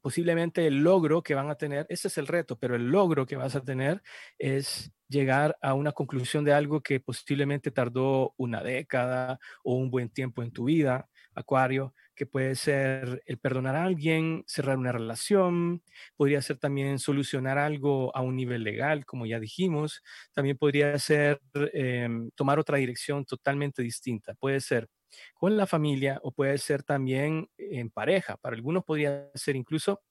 posiblemente 0.00 0.66
el 0.66 0.82
logro 0.82 1.22
que 1.22 1.34
van 1.34 1.48
a 1.50 1.54
tener, 1.56 1.86
ese 1.88 2.08
es 2.08 2.18
el 2.18 2.26
reto, 2.26 2.58
pero 2.58 2.76
el 2.76 2.90
logro 2.90 3.24
que 3.24 3.36
vas 3.36 3.56
a 3.56 3.64
tener 3.64 4.02
es 4.38 4.92
llegar 5.08 5.56
a 5.62 5.72
una 5.74 5.92
conclusión 5.92 6.44
de 6.44 6.52
algo 6.52 6.82
que 6.82 7.00
posiblemente 7.00 7.70
tardó 7.70 8.34
una 8.36 8.62
década 8.62 9.38
o 9.62 9.76
un 9.76 9.90
buen 9.90 10.10
tiempo 10.10 10.42
en 10.42 10.52
tu 10.52 10.64
vida, 10.64 11.08
Acuario, 11.34 11.94
que 12.14 12.26
puede 12.26 12.54
ser 12.56 13.22
el 13.26 13.38
perdonar 13.38 13.76
a 13.76 13.84
alguien, 13.84 14.44
cerrar 14.46 14.78
una 14.78 14.92
relación, 14.92 15.82
podría 16.16 16.42
ser 16.42 16.58
también 16.58 16.98
solucionar 16.98 17.58
algo 17.58 18.14
a 18.16 18.22
un 18.22 18.36
nivel 18.36 18.62
legal, 18.64 19.04
como 19.06 19.26
ya 19.26 19.40
dijimos, 19.40 20.02
también 20.32 20.56
podría 20.58 20.98
ser 20.98 21.40
em, 21.72 22.30
tomar 22.34 22.58
otra 22.58 22.78
dirección 22.78 23.24
totalmente 23.24 23.82
distinta, 23.82 24.34
puede 24.34 24.60
ser 24.60 24.88
con 25.34 25.56
la 25.56 25.66
familia 25.66 26.18
o 26.22 26.32
puede 26.32 26.58
ser 26.58 26.82
también 26.82 27.48
en 27.58 27.90
pareja, 27.90 28.36
para 28.36 28.56
algunos 28.56 28.84
podría 28.84 29.30
ser 29.34 29.56
incluso 29.56 30.02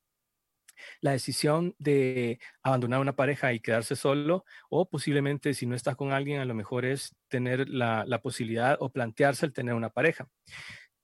la 1.01 1.11
decisión 1.11 1.75
de 1.79 2.39
abandonar 2.63 2.99
una 2.99 3.15
pareja 3.15 3.53
y 3.53 3.59
quedarse 3.59 3.95
solo, 3.95 4.45
o 4.69 4.89
posiblemente 4.89 5.53
si 5.53 5.65
no 5.65 5.75
estás 5.75 5.95
con 5.95 6.11
alguien, 6.11 6.39
a 6.41 6.45
lo 6.45 6.53
mejor 6.55 6.85
es 6.85 7.15
tener 7.27 7.69
la, 7.69 8.03
la 8.07 8.21
posibilidad 8.21 8.77
o 8.79 8.91
plantearse 8.91 9.45
el 9.45 9.53
tener 9.53 9.73
una 9.75 9.89
pareja. 9.89 10.29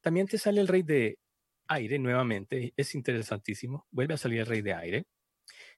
También 0.01 0.27
te 0.27 0.37
sale 0.37 0.61
el 0.61 0.67
rey 0.67 0.83
de 0.83 1.17
aire 1.67 1.99
nuevamente, 1.99 2.73
es 2.77 2.95
interesantísimo, 2.95 3.87
vuelve 3.91 4.15
a 4.15 4.17
salir 4.17 4.39
el 4.41 4.45
rey 4.47 4.61
de 4.61 4.73
aire, 4.73 5.05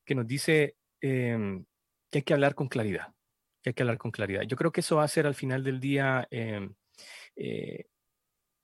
que 0.05 0.15
nos 0.15 0.27
dice 0.27 0.75
em, 1.01 1.65
que 2.11 2.19
hay 2.19 2.23
que 2.23 2.33
hablar 2.33 2.55
con 2.55 2.67
claridad, 2.69 3.13
que 3.63 3.71
hay 3.71 3.73
que 3.73 3.83
hablar 3.83 3.97
con 3.97 4.11
claridad. 4.11 4.43
Yo 4.43 4.57
creo 4.57 4.71
que 4.71 4.81
eso 4.81 4.97
va 4.97 5.03
a 5.05 5.07
ser 5.09 5.27
al 5.27 5.35
final 5.35 5.63
del 5.63 5.79
día 5.79 6.27
em, 6.31 6.75
eh, 7.35 7.85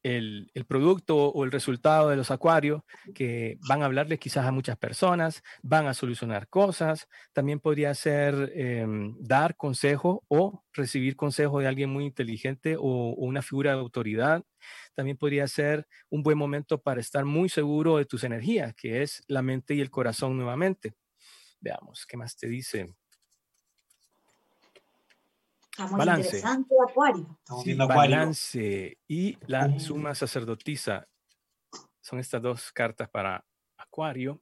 el, 0.08 0.66
producto 0.68 1.18
o 1.18 1.44
el 1.44 1.52
resultado 1.52 2.10
de 2.10 2.16
los 2.16 2.32
acuarios 2.32 2.82
que 3.14 3.58
van 3.68 3.82
a 3.82 3.86
hablarle 3.86 4.18
quizás 4.18 4.46
a 4.46 4.52
muchas 4.52 4.78
personas, 4.78 5.44
van 5.62 5.88
a 5.88 5.94
solucionar 5.94 6.48
cosas, 6.48 7.08
también 7.34 7.60
podría 7.60 7.94
ser 7.94 8.52
em, 8.56 9.16
dar 9.20 9.56
consejo 9.56 10.24
o 10.28 10.64
recibir 10.74 11.16
consejo 11.16 11.60
de 11.60 11.68
alguien 11.68 11.90
muy 11.90 12.06
inteligente 12.06 12.76
o, 12.78 13.14
una 13.18 13.42
figura 13.42 13.72
de 13.74 13.80
autoridad. 13.80 14.44
También 14.96 15.18
podría 15.18 15.48
ser 15.48 15.88
un 16.10 16.24
buen 16.24 16.38
momento 16.38 16.82
para 16.82 17.02
estar 17.02 17.26
muy 17.26 17.50
seguro 17.50 17.98
de 17.98 18.06
tus 18.06 18.24
energías, 18.24 18.74
que 18.76 19.02
es 19.02 19.24
la 19.28 19.42
mente 19.42 19.76
y 19.76 19.82
el 19.82 19.90
corazón 19.90 20.38
nuevamente. 20.38 20.94
Veamos, 21.60 22.06
¿qué 22.06 22.18
más 22.18 22.36
te 22.38 22.48
dice? 22.48 22.94
Balance. 25.86 26.42
Acuario. 26.88 27.40
Balance 27.88 28.98
y 29.08 29.38
la 29.48 29.80
suma 29.80 30.16
sacerdotisa. 30.16 31.08
Son 32.02 32.20
estas 32.20 32.42
dos 32.42 32.72
cartas 32.72 33.10
para 33.10 33.44
Acuario. 33.78 34.42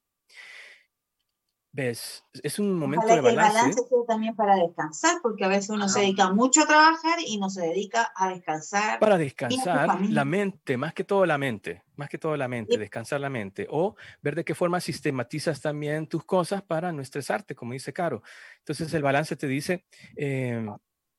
¿Ves? 1.75 2.23
Es 2.41 2.57
un 2.57 2.79
momento 2.79 3.05
de 3.05 3.19
balance. 3.19 3.49
El 3.49 3.53
balance 3.53 3.81
también 4.07 4.33
para 4.33 4.55
descansar, 4.55 5.17
porque 5.21 5.43
a 5.43 5.49
veces 5.49 5.71
uno 5.71 5.89
se 5.89 5.99
dedica 5.99 6.31
mucho 6.31 6.63
a 6.63 6.67
trabajar 6.67 7.19
y 7.25 7.37
no 7.37 7.49
se 7.49 7.63
dedica 7.63 8.13
a 8.15 8.29
descansar. 8.29 8.97
Para 8.99 9.17
descansar 9.17 9.99
la 10.09 10.23
mente, 10.23 10.77
más 10.77 10.93
que 10.93 11.03
todo 11.03 11.25
la 11.25 11.37
mente, 11.37 11.83
más 11.97 12.07
que 12.07 12.17
todo 12.17 12.37
la 12.37 12.47
mente, 12.47 12.77
descansar 12.77 13.19
la 13.19 13.29
mente. 13.29 13.67
O 13.69 13.97
ver 14.21 14.35
de 14.35 14.45
qué 14.45 14.55
forma 14.55 14.79
sistematizas 14.79 15.59
también 15.59 16.07
tus 16.07 16.23
cosas 16.23 16.61
para 16.61 16.93
no 16.93 17.01
estresarte, 17.01 17.55
como 17.55 17.73
dice 17.73 17.91
Caro. 17.91 18.23
Entonces 18.59 18.93
el 18.93 19.03
balance 19.03 19.35
te 19.35 19.47
dice, 19.47 19.83
eh, 20.15 20.65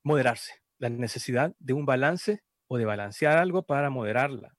moderarse, 0.07 0.63
la 0.79 0.89
necesidad 0.89 1.57
de 1.59 1.73
un 1.73 1.85
balance 1.85 2.45
o 2.69 2.79
de 2.79 2.85
balancear 2.85 3.39
algo 3.39 3.67
para 3.67 3.91
moderarla. 3.91 4.55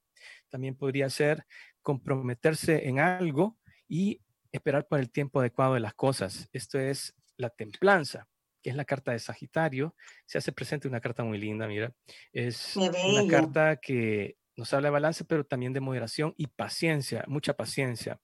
También 0.50 0.75
podría 0.75 1.10
ser 1.10 1.46
comprometerse 1.82 2.89
en 2.89 3.00
algo 3.00 3.58
y 3.88 4.22
esperar 4.51 4.89
por 4.89 5.00
el 5.00 5.10
tiempo 5.10 5.39
adecuado 5.39 5.75
de 5.75 5.80
las 5.80 5.94
cosas. 5.94 6.50
Esto 6.51 6.77
es 6.80 7.16
la 7.38 7.50
templanza, 7.50 8.27
que 8.62 8.72
es 8.72 8.75
la 8.75 8.84
carta 8.84 9.13
de 9.13 9.20
Sagitario. 9.20 9.96
Se 10.25 10.38
hace 10.38 10.51
presente 10.51 10.89
una 10.89 11.00
carta 11.00 11.24
muy 11.24 11.38
linda, 11.38 11.66
mira. 11.66 11.94
Es 12.34 12.75
una 12.75 13.25
carta 13.30 13.77
que 13.77 14.36
nos 14.58 14.74
habla 14.74 14.88
de 14.88 14.94
balance, 14.94 15.24
pero 15.24 15.46
también 15.46 15.72
de 15.72 15.80
moderación 15.80 16.34
y 16.36 16.48
paciencia, 16.48 17.24
mucha 17.25 17.54
paciencia, 17.54 18.20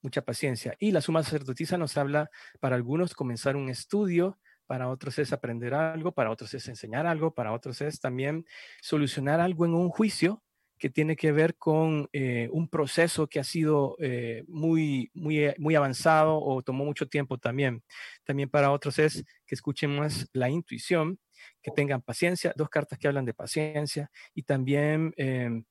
mucha 0.00 0.22
paciencia. 0.22 0.74
Y 0.78 0.92
la 0.92 1.02
suma 1.02 1.22
sacerdotisa 1.22 1.76
nos 1.76 1.98
habla 1.98 2.30
para 2.58 2.74
algunos 2.74 3.12
comenzar 3.12 3.54
un 3.54 3.68
estudio 3.68 4.38
para 4.66 4.88
otros 4.88 5.18
es 5.18 5.32
aprender 5.32 5.74
algo, 5.74 6.12
para 6.12 6.30
otros 6.30 6.54
es 6.54 6.68
enseñar 6.68 7.06
algo, 7.06 7.34
para 7.34 7.52
otros 7.52 7.80
es 7.80 8.00
también 8.00 8.46
solucionar 8.80 9.40
algo 9.40 9.64
en 9.64 9.74
un 9.74 9.88
juicio 9.88 10.42
que 10.78 10.90
tiene 10.90 11.16
que 11.16 11.32
ver 11.32 11.56
con 11.56 12.08
eh, 12.12 12.48
un 12.52 12.68
proceso 12.68 13.26
que 13.28 13.40
ha 13.40 13.44
sido 13.44 13.96
eh, 14.00 14.44
muy, 14.48 15.10
muy, 15.14 15.38
eh, 15.38 15.54
muy 15.58 15.74
avanzado 15.74 16.38
o 16.40 16.62
tomó 16.62 16.84
mucho 16.84 17.08
tiempo 17.08 17.38
también. 17.38 17.82
También 18.24 18.50
para 18.50 18.70
otros 18.70 18.98
es 18.98 19.24
que 19.46 19.54
escuchen 19.54 19.96
más 19.96 20.28
la 20.32 20.50
intuición, 20.50 21.18
que 21.62 21.70
tengan 21.70 22.02
paciencia, 22.02 22.52
dos 22.56 22.68
cartas 22.68 22.98
que 22.98 23.08
hablan 23.08 23.24
de 23.24 23.34
paciencia 23.34 24.10
y 24.34 24.42
también 24.42 25.12
em, 25.16 25.64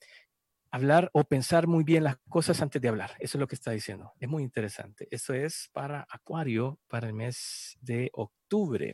hablar 0.74 1.12
o 1.14 1.24
pensar 1.24 1.68
muy 1.68 1.84
bien 1.84 2.04
las 2.04 2.18
cosas 2.28 2.60
antes 2.64 2.82
de 2.82 2.88
hablar. 2.88 3.12
Eso 3.20 3.38
es 3.38 3.40
lo 3.40 3.48
que 3.48 3.54
está 3.54 3.70
diciendo. 3.70 4.12
Es 4.20 4.28
muy 4.28 4.42
interesante. 4.42 5.08
Eso 5.12 5.36
es 5.36 5.70
para 5.72 6.08
Acuario 6.10 6.80
para 6.88 7.06
el 7.08 7.14
mes 7.14 7.78
de 7.80 8.10
octubre. 8.12 8.92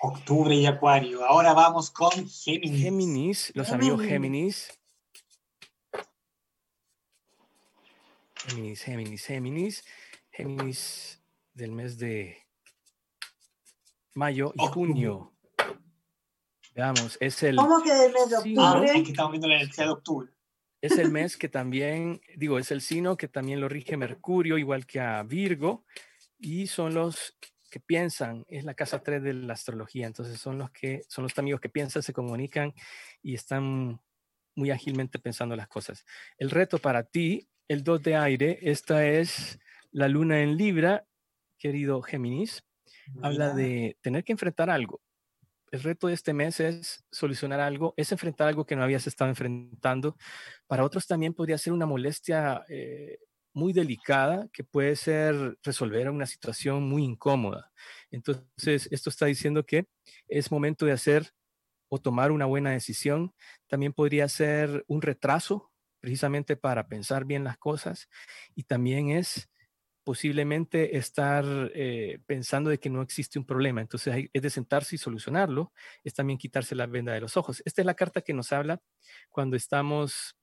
Octubre 0.00 0.54
y 0.54 0.64
Acuario. 0.64 1.26
Ahora 1.26 1.52
vamos 1.52 1.90
con 1.90 2.10
Géminis. 2.10 2.82
Géminis, 2.82 3.52
los 3.54 3.70
amigos 3.70 4.00
Géminis. 4.02 4.80
Géminis, 8.46 8.82
Géminis, 8.82 9.26
Géminis. 9.26 9.84
Géminis 10.30 11.22
del 11.52 11.72
mes 11.72 11.98
de 11.98 12.38
mayo 14.14 14.54
y 14.56 14.66
junio. 14.68 15.34
Veamos, 16.74 17.18
es 17.20 17.42
el. 17.42 17.56
¿Cómo 17.56 17.82
que 17.82 17.92
del 17.92 18.12
mes 18.14 18.30
de 18.30 18.36
octubre? 18.38 18.86
es 18.86 19.02
que 19.02 19.10
estamos 19.10 19.32
viendo 19.32 19.48
la 19.48 19.56
energía 19.56 19.84
de 19.84 19.90
octubre. 19.90 20.37
Es 20.80 20.96
el 20.98 21.10
mes 21.10 21.36
que 21.36 21.48
también, 21.48 22.20
digo, 22.36 22.58
es 22.58 22.70
el 22.70 22.80
signo 22.80 23.16
que 23.16 23.28
también 23.28 23.60
lo 23.60 23.68
rige 23.68 23.96
Mercurio, 23.96 24.58
igual 24.58 24.86
que 24.86 25.00
a 25.00 25.22
Virgo, 25.24 25.84
y 26.38 26.68
son 26.68 26.94
los 26.94 27.36
que 27.70 27.80
piensan, 27.80 28.44
es 28.48 28.64
la 28.64 28.74
casa 28.74 29.02
3 29.02 29.22
de 29.22 29.34
la 29.34 29.52
astrología, 29.52 30.06
entonces 30.06 30.40
son 30.40 30.58
los 30.58 30.70
que, 30.70 31.02
son 31.08 31.24
los 31.24 31.38
amigos 31.38 31.60
que 31.60 31.68
piensan, 31.68 32.02
se 32.02 32.12
comunican 32.12 32.74
y 33.22 33.34
están 33.34 34.00
muy 34.54 34.70
ágilmente 34.70 35.18
pensando 35.18 35.56
las 35.56 35.68
cosas. 35.68 36.04
El 36.38 36.50
reto 36.50 36.78
para 36.78 37.02
ti, 37.02 37.48
el 37.66 37.82
2 37.82 38.02
de 38.02 38.16
aire, 38.16 38.58
esta 38.62 39.06
es 39.06 39.58
la 39.90 40.08
luna 40.08 40.42
en 40.42 40.56
Libra, 40.56 41.06
querido 41.58 42.00
Géminis, 42.02 42.64
habla 43.22 43.52
de 43.52 43.98
tener 44.00 44.24
que 44.24 44.32
enfrentar 44.32 44.70
algo 44.70 45.00
el 45.72 45.82
reto 45.82 46.06
de 46.08 46.14
este 46.14 46.32
mes 46.32 46.60
es 46.60 47.04
solucionar 47.10 47.60
algo, 47.60 47.94
es 47.96 48.12
enfrentar 48.12 48.48
algo 48.48 48.66
que 48.66 48.76
no 48.76 48.82
habías 48.82 49.06
estado 49.06 49.30
enfrentando. 49.30 50.16
Para 50.66 50.84
otros 50.84 51.06
también 51.06 51.34
podría 51.34 51.58
ser 51.58 51.72
una 51.72 51.86
molestia 51.86 52.64
eh, 52.68 53.18
muy 53.52 53.72
delicada 53.72 54.48
que 54.52 54.64
puede 54.64 54.96
ser 54.96 55.58
resolver 55.62 56.08
una 56.10 56.26
situación 56.26 56.88
muy 56.88 57.04
incómoda. 57.04 57.72
Entonces, 58.10 58.88
esto 58.90 59.10
está 59.10 59.26
diciendo 59.26 59.64
que 59.64 59.86
es 60.28 60.50
momento 60.50 60.86
de 60.86 60.92
hacer 60.92 61.32
o 61.88 61.98
tomar 61.98 62.30
una 62.30 62.46
buena 62.46 62.70
decisión. 62.70 63.34
También 63.66 63.92
podría 63.92 64.28
ser 64.28 64.84
un 64.88 65.02
retraso 65.02 65.72
precisamente 66.00 66.56
para 66.56 66.88
pensar 66.88 67.24
bien 67.24 67.44
las 67.44 67.58
cosas 67.58 68.08
y 68.54 68.64
también 68.64 69.10
es 69.10 69.48
posiblemente 70.08 70.96
estar 70.96 71.44
eh, 71.74 72.18
pensando 72.24 72.70
de 72.70 72.78
que 72.78 72.88
no 72.88 73.02
existe 73.02 73.38
un 73.38 73.44
problema. 73.44 73.82
Entonces 73.82 74.30
es 74.32 74.40
de 74.42 74.48
sentarse 74.48 74.94
y 74.94 74.98
solucionarlo, 74.98 75.70
es 76.02 76.14
también 76.14 76.38
quitarse 76.38 76.74
la 76.74 76.86
venda 76.86 77.12
de 77.12 77.20
los 77.20 77.36
ojos. 77.36 77.60
Esta 77.66 77.82
es 77.82 77.84
la 77.84 77.92
carta 77.92 78.22
que 78.22 78.32
nos 78.32 78.50
habla 78.54 78.80
cuando 79.28 79.54
estamos 79.54 80.34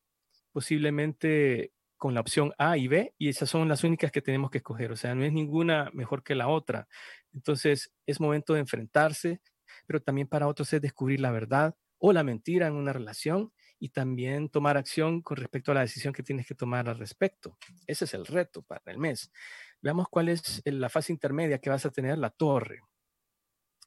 posiblemente 0.51 1.73
con 1.97 2.13
la 2.13 2.21
opción 2.21 2.53
A 2.59 2.77
y 2.77 2.87
B 2.87 3.15
y 3.17 3.27
esas 3.27 3.49
son 3.49 3.67
las 3.67 3.83
únicas 3.83 4.11
que 4.11 4.21
tenemos 4.21 4.51
que 4.51 4.59
escoger. 4.59 4.91
O 4.91 4.95
sea, 4.95 5.15
no 5.15 5.25
es 5.25 5.33
ninguna 5.33 5.89
mejor 5.93 6.21
que 6.21 6.35
la 6.35 6.47
otra. 6.47 6.87
Entonces 7.33 7.91
es 8.05 8.21
momento 8.21 8.53
de 8.53 8.59
enfrentarse, 8.59 9.41
pero 9.87 9.99
también 9.99 10.27
para 10.27 10.45
otros 10.45 10.71
es 10.73 10.81
descubrir 10.83 11.21
la 11.21 11.31
verdad 11.31 11.73
o 11.97 12.13
la 12.13 12.23
mentira 12.23 12.67
en 12.67 12.75
una 12.75 12.93
relación 12.93 13.51
y 13.85 13.89
también 13.89 14.49
tomar 14.49 14.77
acción 14.77 15.21
con 15.21 15.37
respecto 15.37 15.71
a 15.71 15.75
la 15.75 15.81
decisión 15.81 16.11
que 16.11 16.23
tienes 16.23 16.47
que 16.47 16.55
tomar 16.55 16.89
al 16.89 16.97
respecto. 16.97 17.55
Ese 17.85 18.05
es 18.05 18.15
el 18.15 18.25
reto 18.25 18.63
para 18.63 18.81
el 18.87 18.97
mes. 18.97 19.31
Veamos 19.79 20.07
cuál 20.09 20.29
es 20.29 20.63
la 20.65 20.89
fase 20.89 21.13
intermedia 21.13 21.59
que 21.59 21.69
vas 21.69 21.85
a 21.85 21.91
tener, 21.91 22.17
la 22.17 22.31
torre. 22.31 22.81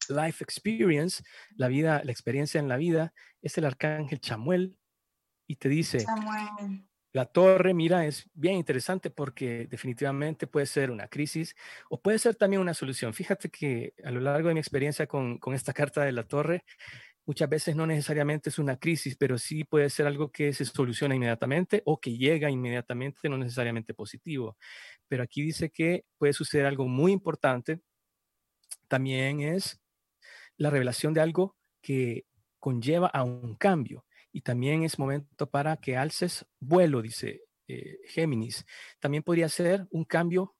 Life 0.08 0.44
Experience, 0.44 1.24
la 1.56 1.66
vida, 1.66 2.00
la 2.04 2.12
experiencia 2.12 2.60
en 2.60 2.68
la 2.68 2.76
vida, 2.76 3.12
es 3.42 3.58
el 3.58 3.64
arcángel 3.64 4.20
Chamuel 4.20 4.78
y 5.48 5.56
te 5.56 5.68
dice, 5.68 6.06
la 7.12 7.24
torre, 7.24 7.74
mira, 7.74 8.06
es 8.06 8.30
bien 8.34 8.54
interesante 8.54 9.10
porque 9.10 9.66
definitivamente 9.66 10.46
puede 10.46 10.66
ser 10.66 10.92
una 10.92 11.08
crisis 11.08 11.56
o 11.90 12.00
puede 12.00 12.20
ser 12.20 12.36
también 12.36 12.62
una 12.62 12.74
solución. 12.74 13.14
Fíjate 13.14 13.50
que 13.50 13.94
a 14.04 14.12
lo 14.12 14.20
largo 14.20 14.46
de 14.46 14.54
mi 14.54 14.60
experiencia 14.60 15.08
con, 15.08 15.38
con 15.38 15.54
esta 15.54 15.72
carta 15.72 16.04
de 16.04 16.12
la 16.12 16.22
torre, 16.22 16.64
muchas 17.28 17.50
veces 17.50 17.76
no 17.76 17.86
necesariamente 17.86 18.48
es 18.48 18.58
una 18.58 18.78
crisis, 18.78 19.14
pero 19.14 19.36
sí 19.36 19.62
puede 19.62 19.90
ser 19.90 20.06
algo 20.06 20.32
que 20.32 20.54
se 20.54 20.64
soluciona 20.64 21.14
inmediatamente 21.14 21.82
o 21.84 22.00
que 22.00 22.16
llega 22.16 22.48
inmediatamente, 22.48 23.28
no 23.28 23.36
necesariamente 23.36 23.92
positivo. 23.92 24.56
Pero 25.08 25.24
aquí 25.24 25.42
dice 25.42 25.68
que 25.68 26.06
puede 26.16 26.32
suceder 26.32 26.64
algo 26.64 26.88
muy 26.88 27.12
importante. 27.12 27.82
También 28.88 29.40
es 29.40 29.78
la 30.56 30.70
revelación 30.70 31.12
de 31.12 31.20
algo 31.20 31.58
que 31.82 32.24
conlleva 32.58 33.08
a 33.08 33.24
un 33.24 33.56
cambio. 33.56 34.06
Y 34.32 34.40
también 34.40 34.82
es 34.82 34.98
momento 34.98 35.50
para 35.50 35.76
que 35.76 35.98
alces 35.98 36.46
vuelo, 36.60 37.02
dice 37.02 37.42
eh, 37.66 37.98
Géminis. 38.06 38.64
También 39.00 39.22
podría 39.22 39.50
ser 39.50 39.86
un 39.90 40.06
cambio 40.06 40.56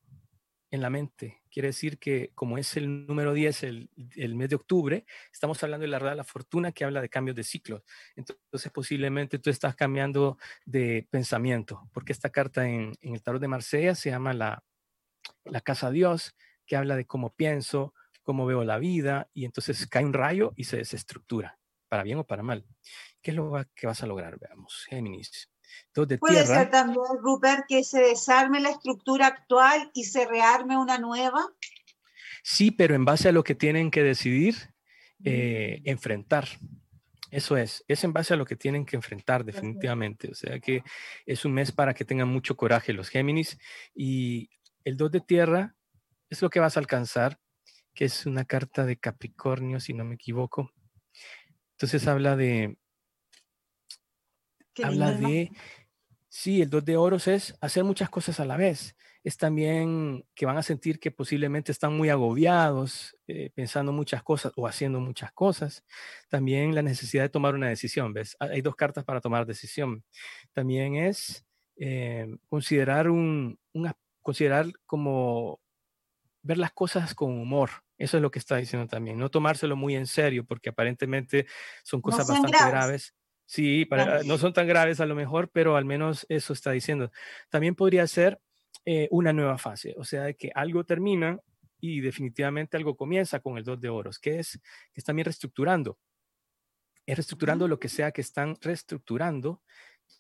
en 0.70 0.82
la 0.82 0.90
mente. 0.90 1.37
Quiere 1.48 1.68
decir 1.68 1.98
que 1.98 2.30
como 2.34 2.58
es 2.58 2.76
el 2.76 3.06
número 3.06 3.32
10, 3.32 3.62
el, 3.64 3.88
mes 4.34 4.48
de 4.48 4.56
octubre, 4.56 5.06
estamos 5.32 5.62
hablando 5.62 5.82
de 5.82 5.88
la 5.88 5.98
rueda 5.98 6.12
de 6.12 6.18
la 6.18 6.24
fortuna 6.24 6.72
que 6.72 6.84
habla 6.84 7.00
de 7.00 7.08
cambios 7.08 7.36
de 7.36 7.44
ciclos. 7.44 7.82
Entonces 8.16 8.70
posiblemente 8.72 9.38
tú 9.38 9.50
estás 9.50 9.74
cambiando 9.74 10.38
de 10.64 11.06
pensamiento, 11.10 11.88
porque 11.92 12.12
esta 12.12 12.30
carta 12.30 12.68
en, 12.68 12.92
en 13.00 13.14
el 13.14 13.22
tarot 13.22 13.40
de 13.40 13.48
Marsella 13.48 13.94
se 13.94 14.10
llama 14.10 14.34
la, 14.34 14.64
la 15.44 15.60
casa 15.60 15.90
Dios, 15.90 16.34
que 16.66 16.76
habla 16.76 16.96
de 16.96 17.06
cómo 17.06 17.34
pienso, 17.34 17.94
cómo 18.22 18.46
veo 18.46 18.64
la 18.64 18.78
vida, 18.78 19.30
y 19.32 19.44
entonces 19.44 19.86
cae 19.86 20.04
un 20.04 20.12
rayo 20.12 20.52
y 20.56 20.64
se 20.64 20.76
desestructura, 20.76 21.58
para 21.88 22.02
bien 22.02 22.18
o 22.18 22.26
para 22.26 22.42
mal. 22.42 22.66
¿Qué 23.22 23.30
es 23.30 23.36
lo 23.36 23.52
que 23.74 23.86
vas 23.86 24.02
a 24.02 24.06
lograr? 24.06 24.38
Veamos, 24.38 24.84
Géminis. 24.88 25.48
De 25.94 26.18
Puede 26.18 26.46
ser 26.46 26.70
también, 26.70 27.02
Rupert, 27.20 27.64
que 27.68 27.82
se 27.82 28.00
desarme 28.00 28.60
la 28.60 28.70
estructura 28.70 29.26
actual 29.26 29.90
y 29.94 30.04
se 30.04 30.26
rearme 30.26 30.76
una 30.76 30.98
nueva. 30.98 31.44
Sí, 32.42 32.70
pero 32.70 32.94
en 32.94 33.04
base 33.04 33.28
a 33.28 33.32
lo 33.32 33.44
que 33.44 33.54
tienen 33.54 33.90
que 33.90 34.02
decidir, 34.02 34.54
eh, 35.24 35.80
mm. 35.84 35.88
enfrentar. 35.88 36.48
Eso 37.30 37.56
es, 37.56 37.84
es 37.88 38.04
en 38.04 38.12
base 38.12 38.32
a 38.32 38.36
lo 38.36 38.46
que 38.46 38.56
tienen 38.56 38.86
que 38.86 38.96
enfrentar 38.96 39.44
definitivamente. 39.44 40.30
O 40.30 40.34
sea 40.34 40.58
que 40.60 40.82
es 41.26 41.44
un 41.44 41.52
mes 41.52 41.72
para 41.72 41.92
que 41.92 42.04
tengan 42.04 42.28
mucho 42.28 42.56
coraje 42.56 42.92
los 42.92 43.08
Géminis 43.08 43.58
y 43.94 44.50
el 44.84 44.96
2 44.96 45.12
de 45.12 45.20
tierra 45.20 45.74
es 46.30 46.40
lo 46.40 46.48
que 46.48 46.60
vas 46.60 46.76
a 46.76 46.80
alcanzar, 46.80 47.38
que 47.94 48.06
es 48.06 48.24
una 48.24 48.44
carta 48.44 48.86
de 48.86 48.96
Capricornio, 48.96 49.80
si 49.80 49.92
no 49.92 50.04
me 50.04 50.14
equivoco. 50.14 50.72
Entonces 51.72 52.06
habla 52.06 52.36
de 52.36 52.78
habla 54.84 55.12
de, 55.12 55.50
sí, 56.28 56.62
el 56.62 56.70
dos 56.70 56.84
de 56.84 56.96
oros 56.96 57.28
es 57.28 57.56
hacer 57.60 57.84
muchas 57.84 58.10
cosas 58.10 58.40
a 58.40 58.44
la 58.44 58.56
vez. 58.56 58.96
Es 59.24 59.36
también 59.36 60.24
que 60.34 60.46
van 60.46 60.56
a 60.56 60.62
sentir 60.62 61.00
que 61.00 61.10
posiblemente 61.10 61.72
están 61.72 61.96
muy 61.96 62.08
agobiados, 62.08 63.16
eh, 63.26 63.50
pensando 63.54 63.92
muchas 63.92 64.22
cosas 64.22 64.52
o 64.56 64.66
haciendo 64.66 65.00
muchas 65.00 65.32
cosas. 65.32 65.84
También 66.28 66.74
la 66.74 66.82
necesidad 66.82 67.24
de 67.24 67.28
tomar 67.28 67.54
una 67.54 67.68
decisión, 67.68 68.12
¿ves? 68.12 68.36
Hay 68.38 68.62
dos 68.62 68.76
cartas 68.76 69.04
para 69.04 69.20
tomar 69.20 69.44
decisión. 69.44 70.04
También 70.52 70.94
es 70.96 71.44
eh, 71.76 72.36
considerar 72.48 73.10
un, 73.10 73.58
considerar 74.22 74.66
como 74.86 75.60
ver 76.42 76.58
las 76.58 76.72
cosas 76.72 77.14
con 77.14 77.32
humor. 77.38 77.70
Eso 77.98 78.16
es 78.16 78.22
lo 78.22 78.30
que 78.30 78.38
está 78.38 78.56
diciendo 78.56 78.86
también. 78.86 79.18
No 79.18 79.30
tomárselo 79.30 79.76
muy 79.76 79.96
en 79.96 80.06
serio, 80.06 80.44
porque 80.44 80.70
aparentemente 80.70 81.46
son 81.82 82.00
cosas 82.00 82.28
bastante 82.28 82.56
graves. 82.58 83.14
Sí, 83.50 83.86
para, 83.86 84.22
no 84.24 84.36
son 84.36 84.52
tan 84.52 84.66
graves 84.66 85.00
a 85.00 85.06
lo 85.06 85.14
mejor, 85.14 85.48
pero 85.50 85.76
al 85.76 85.86
menos 85.86 86.26
eso 86.28 86.52
está 86.52 86.70
diciendo. 86.70 87.10
También 87.48 87.74
podría 87.74 88.06
ser 88.06 88.38
eh, 88.84 89.08
una 89.10 89.32
nueva 89.32 89.56
fase, 89.56 89.94
o 89.96 90.04
sea, 90.04 90.34
que 90.34 90.52
algo 90.54 90.84
termina 90.84 91.40
y 91.80 92.02
definitivamente 92.02 92.76
algo 92.76 92.94
comienza 92.94 93.40
con 93.40 93.56
el 93.56 93.64
dos 93.64 93.80
de 93.80 93.88
oros, 93.88 94.18
que 94.18 94.40
es 94.40 94.60
que 94.92 95.00
están 95.00 95.16
bien 95.16 95.24
reestructurando. 95.24 95.98
Es 97.06 97.16
reestructurando 97.16 97.66
lo 97.68 97.78
que 97.78 97.88
sea 97.88 98.12
que 98.12 98.20
están 98.20 98.54
reestructurando 98.60 99.62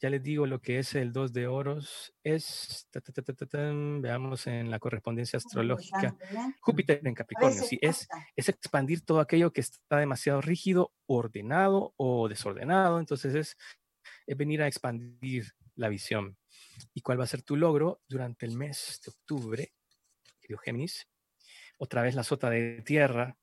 ya 0.00 0.10
les 0.10 0.22
digo 0.22 0.46
lo 0.46 0.60
que 0.60 0.78
es 0.78 0.94
el 0.94 1.12
2 1.12 1.32
de 1.32 1.46
oros. 1.46 2.14
Es, 2.22 2.88
veamos 4.00 4.46
en 4.46 4.70
la 4.70 4.78
correspondencia 4.78 5.38
astrológica, 5.38 6.16
Júpiter 6.60 7.00
en 7.04 7.14
Capricornio. 7.14 7.62
Sí, 7.62 7.78
es, 7.82 8.08
es 8.36 8.48
expandir 8.48 9.04
todo 9.04 9.20
aquello 9.20 9.52
que 9.52 9.60
está 9.60 9.98
demasiado 9.98 10.40
rígido, 10.40 10.92
ordenado 11.06 11.94
o 11.96 12.28
desordenado. 12.28 13.00
Entonces 13.00 13.34
es, 13.34 13.56
es 14.26 14.36
venir 14.36 14.62
a 14.62 14.68
expandir 14.68 15.52
la 15.74 15.88
visión. 15.88 16.36
¿Y 16.94 17.00
cuál 17.00 17.18
va 17.18 17.24
a 17.24 17.28
ser 17.28 17.42
tu 17.42 17.56
logro 17.56 18.02
durante 18.08 18.46
el 18.46 18.56
mes 18.56 19.00
de 19.04 19.10
octubre, 19.10 19.72
querido 20.40 20.58
Géminis? 20.58 21.08
Otra 21.78 22.02
vez 22.02 22.14
la 22.14 22.24
sota 22.24 22.50
de 22.50 22.82
tierra, 22.82 23.36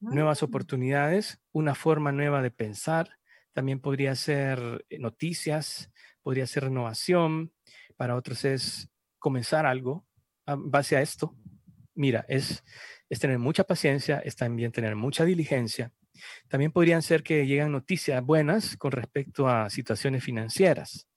nuevas 0.00 0.42
mm. 0.42 0.44
oportunidades, 0.44 1.40
una 1.52 1.74
forma 1.74 2.12
nueva 2.12 2.42
de 2.42 2.50
pensar, 2.50 3.18
también 3.52 3.80
podría 3.80 4.14
ser 4.14 4.84
eh, 4.88 4.98
noticias, 4.98 5.90
podría 6.22 6.46
ser 6.46 6.64
renovación, 6.64 7.52
para 7.96 8.16
otros 8.16 8.44
es 8.44 8.88
comenzar 9.18 9.66
algo 9.66 10.06
en 10.46 10.70
base 10.70 10.96
a 10.96 11.02
esto. 11.02 11.36
Mira, 11.94 12.24
es, 12.28 12.64
es 13.08 13.18
tener 13.18 13.38
mucha 13.38 13.64
paciencia, 13.64 14.18
es 14.20 14.36
también 14.36 14.72
tener 14.72 14.96
mucha 14.96 15.24
diligencia. 15.24 15.92
También 16.48 16.72
podrían 16.72 17.02
ser 17.02 17.22
que 17.22 17.46
llegan 17.46 17.72
noticias 17.72 18.22
buenas 18.22 18.76
con 18.76 18.92
respecto 18.92 19.48
a 19.48 19.70
situaciones 19.70 20.24
financieras. 20.24 21.08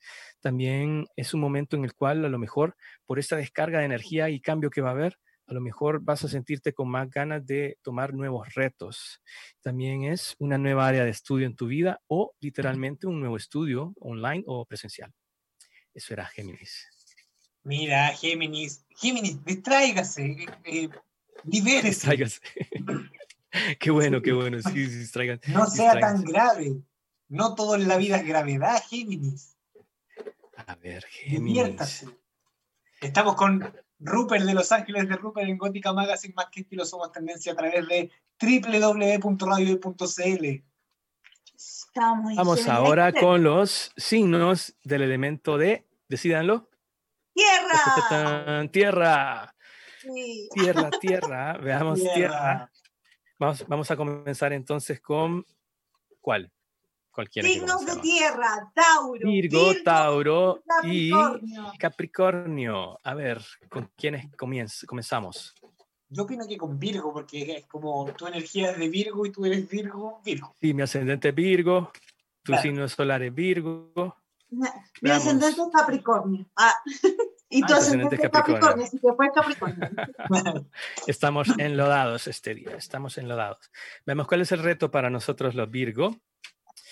También 0.41 1.07
es 1.15 1.33
un 1.33 1.39
momento 1.39 1.75
en 1.75 1.85
el 1.85 1.93
cual 1.93 2.23
a 2.25 2.29
lo 2.29 2.37
mejor 2.37 2.75
por 3.05 3.19
esta 3.19 3.35
descarga 3.35 3.79
de 3.79 3.85
energía 3.85 4.29
y 4.29 4.41
cambio 4.41 4.69
que 4.69 4.81
va 4.81 4.89
a 4.89 4.93
haber, 4.93 5.17
a 5.47 5.53
lo 5.53 5.61
mejor 5.61 6.01
vas 6.01 6.23
a 6.23 6.27
sentirte 6.27 6.73
con 6.73 6.89
más 6.89 7.09
ganas 7.09 7.45
de 7.45 7.77
tomar 7.81 8.13
nuevos 8.13 8.53
retos. 8.53 9.21
También 9.61 10.03
es 10.03 10.35
una 10.39 10.57
nueva 10.57 10.87
área 10.87 11.03
de 11.03 11.11
estudio 11.11 11.45
en 11.45 11.55
tu 11.55 11.67
vida 11.67 12.01
o 12.07 12.33
literalmente 12.39 13.07
un 13.07 13.19
nuevo 13.19 13.37
estudio 13.37 13.93
online 13.99 14.43
o 14.47 14.65
presencial. 14.65 15.13
Eso 15.93 16.13
era 16.13 16.25
Géminis. 16.25 16.87
Mira, 17.63 18.09
Géminis, 18.09 18.85
Géminis, 18.89 19.43
distráigase, 19.43 20.23
eh, 20.23 20.47
eh 20.65 20.89
Distráigase. 21.43 22.39
qué 23.79 23.91
bueno, 23.91 24.21
qué 24.21 24.33
bueno, 24.33 24.59
sí, 24.61 24.85
distraigan. 24.85 25.39
No 25.47 25.67
sea 25.67 25.99
tan 25.99 26.23
grave. 26.23 26.81
No 27.27 27.55
todo 27.55 27.75
en 27.75 27.87
la 27.87 27.97
vida 27.97 28.17
es 28.17 28.27
gravedad, 28.27 28.81
Géminis. 28.89 29.57
A 30.55 30.75
ver, 30.75 31.05
Géminis. 31.05 32.05
Estamos 33.01 33.35
con 33.35 33.73
Rupert 33.99 34.43
de 34.43 34.53
Los 34.53 34.71
Ángeles 34.71 35.07
de 35.07 35.15
Rupert 35.15 35.47
en 35.47 35.57
Gótica 35.57 35.93
Magazine, 35.93 36.33
más 36.35 36.47
que 36.51 36.61
estilo 36.61 36.85
somos 36.85 37.11
tendencia 37.11 37.53
a 37.53 37.55
través 37.55 37.87
de 37.87 38.11
www.radio.cl. 38.39 39.55
Vamos 42.35 42.67
ahora 42.67 43.13
con 43.13 43.43
los 43.43 43.93
signos 43.95 44.75
del 44.83 45.01
elemento 45.03 45.57
de, 45.57 45.87
decídanlo. 46.09 46.69
Tierra. 47.33 48.67
Tierra. 48.71 49.55
Tierra, 50.53 50.89
tierra. 50.99 51.57
Veamos 51.57 52.01
tierra. 52.13 52.71
Vamos, 53.39 53.65
vamos 53.67 53.91
a 53.91 53.95
comenzar 53.95 54.53
entonces 54.53 55.01
con 55.01 55.45
¿cuál? 56.21 56.51
Signos 57.31 57.85
de 57.85 57.95
tierra, 57.97 58.71
Tauro. 58.73 59.27
Virgo, 59.29 59.73
Tauro 59.83 60.63
y 60.83 61.11
Capricornio. 61.79 62.99
A 63.03 63.13
ver, 63.13 63.41
¿con 63.69 63.91
quiénes 63.95 64.85
comenzamos? 64.85 65.53
Yo 66.09 66.23
opino 66.23 66.47
que 66.47 66.57
con 66.57 66.77
Virgo, 66.77 67.11
porque 67.11 67.57
es 67.57 67.65
como 67.65 68.05
tu 68.13 68.27
energía 68.27 68.71
es 68.71 68.77
de 68.77 68.89
Virgo 68.89 69.25
y 69.25 69.31
tú 69.31 69.45
eres 69.45 69.67
Virgo, 69.67 70.21
Virgo. 70.23 70.55
Sí, 70.59 70.73
mi 70.73 70.83
ascendente 70.83 71.29
es 71.29 71.35
Virgo, 71.35 71.91
tu 72.43 72.53
signo 72.57 72.87
solar 72.87 73.23
es 73.23 73.33
Virgo. 73.33 74.15
Mi 75.01 75.09
ascendente 75.09 75.61
es 75.61 75.69
Capricornio. 75.71 76.45
Ah. 76.55 76.75
Y 77.47 77.61
tu 77.61 77.73
ascendente, 77.73 78.15
es 78.15 78.29
Capricornio, 78.29 78.85
así 78.85 78.99
que 78.99 79.13
fue 79.15 79.31
Capricornio. 79.31 79.89
estamos 81.07 81.47
enlodados 81.57 82.27
este 82.27 82.55
día, 82.55 82.75
estamos 82.75 83.17
enlodados. 83.17 83.71
Vemos 84.05 84.27
cuál 84.27 84.41
es 84.41 84.51
el 84.51 84.59
reto 84.63 84.89
para 84.89 85.09
nosotros 85.09 85.53
los 85.53 85.69
Virgo. 85.69 86.17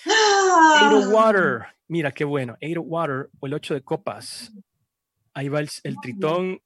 Eight 0.06 0.92
of 0.92 1.12
Water. 1.12 1.66
Mira 1.88 2.12
qué 2.12 2.24
bueno. 2.24 2.56
Eight 2.60 2.78
of 2.78 2.84
Water 2.88 3.30
o 3.40 3.46
el 3.46 3.54
8 3.54 3.74
de 3.74 3.82
copas. 3.82 4.52
Ahí 5.32 5.48
va 5.48 5.60
el, 5.60 5.96
tritón 6.00 6.60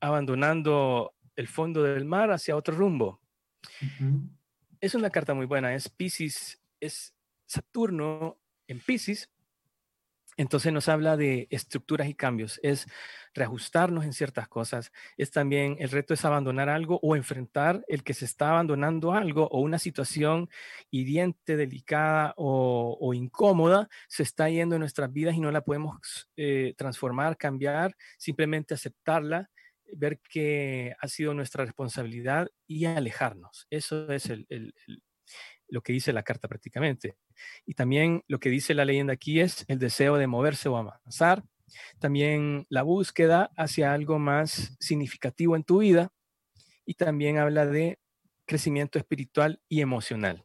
abandonando 0.00 1.14
el 1.36 1.48
fondo 1.48 1.82
del 1.82 2.04
mar 2.04 2.30
hacia 2.30 2.56
otro 2.56 2.74
rumbo. 2.74 3.20
Es 4.80 4.94
una 4.94 5.10
carta 5.10 5.34
muy 5.34 5.46
buena. 5.46 5.74
Es 5.74 5.88
Pisces, 5.88 6.60
es 6.80 7.14
Saturno 7.46 8.38
en 8.68 8.80
Pisces 8.80 9.30
entonces 10.40 10.72
nos 10.72 10.88
habla 10.88 11.18
de 11.18 11.48
estructuras 11.50 12.08
y 12.08 12.14
cambios, 12.14 12.58
es 12.62 12.86
reajustarnos 13.34 14.06
en 14.06 14.14
ciertas 14.14 14.48
cosas, 14.48 14.90
es 15.18 15.30
también 15.30 15.76
el 15.80 15.90
reto 15.90 16.14
es 16.14 16.24
abandonar 16.24 16.70
algo 16.70 16.98
o 17.02 17.14
enfrentar 17.14 17.84
el 17.88 18.02
que 18.02 18.14
se 18.14 18.24
está 18.24 18.48
abandonando 18.48 19.12
algo 19.12 19.48
o 19.48 19.60
una 19.60 19.78
situación 19.78 20.48
hiriente, 20.90 21.56
delicada 21.56 22.32
o, 22.38 23.12
incómoda 23.12 23.90
se 24.08 24.22
está 24.22 24.48
yendo 24.48 24.76
en 24.76 24.80
nuestras 24.80 25.12
vidas 25.12 25.34
y 25.34 25.40
no 25.40 25.50
la 25.50 25.60
podemos 25.60 26.30
eh, 26.38 26.72
transformar, 26.78 27.36
cambiar, 27.36 27.94
simplemente 28.16 28.72
aceptarla, 28.72 29.50
ver 29.92 30.20
que 30.20 30.94
ha 31.00 31.08
sido 31.08 31.34
nuestra 31.34 31.66
responsabilidad 31.66 32.48
y 32.66 32.86
alejarnos. 32.86 33.66
Eso 33.68 34.10
es 34.10 34.30
el, 34.30 34.46
lo 35.70 35.82
que 35.82 35.92
dice 35.92 36.12
la 36.12 36.22
carta 36.22 36.48
prácticamente. 36.48 37.16
Y 37.66 37.74
también 37.74 38.24
lo 38.28 38.38
que 38.40 38.50
dice 38.50 38.74
la 38.74 38.84
leyenda 38.84 39.12
aquí 39.12 39.40
es 39.40 39.64
el 39.68 39.78
deseo 39.78 40.16
de 40.16 40.26
moverse 40.26 40.68
o 40.68 40.76
avanzar. 40.76 41.44
También 41.98 42.66
la 42.68 42.82
búsqueda 42.82 43.50
hacia 43.56 43.92
algo 43.92 44.18
más 44.18 44.76
significativo 44.80 45.56
en 45.56 45.64
tu 45.64 45.78
vida. 45.78 46.12
Y 46.84 46.94
también 46.94 47.38
habla 47.38 47.66
de 47.66 47.98
crecimiento 48.46 48.98
espiritual 48.98 49.60
y 49.68 49.80
emocional. 49.80 50.44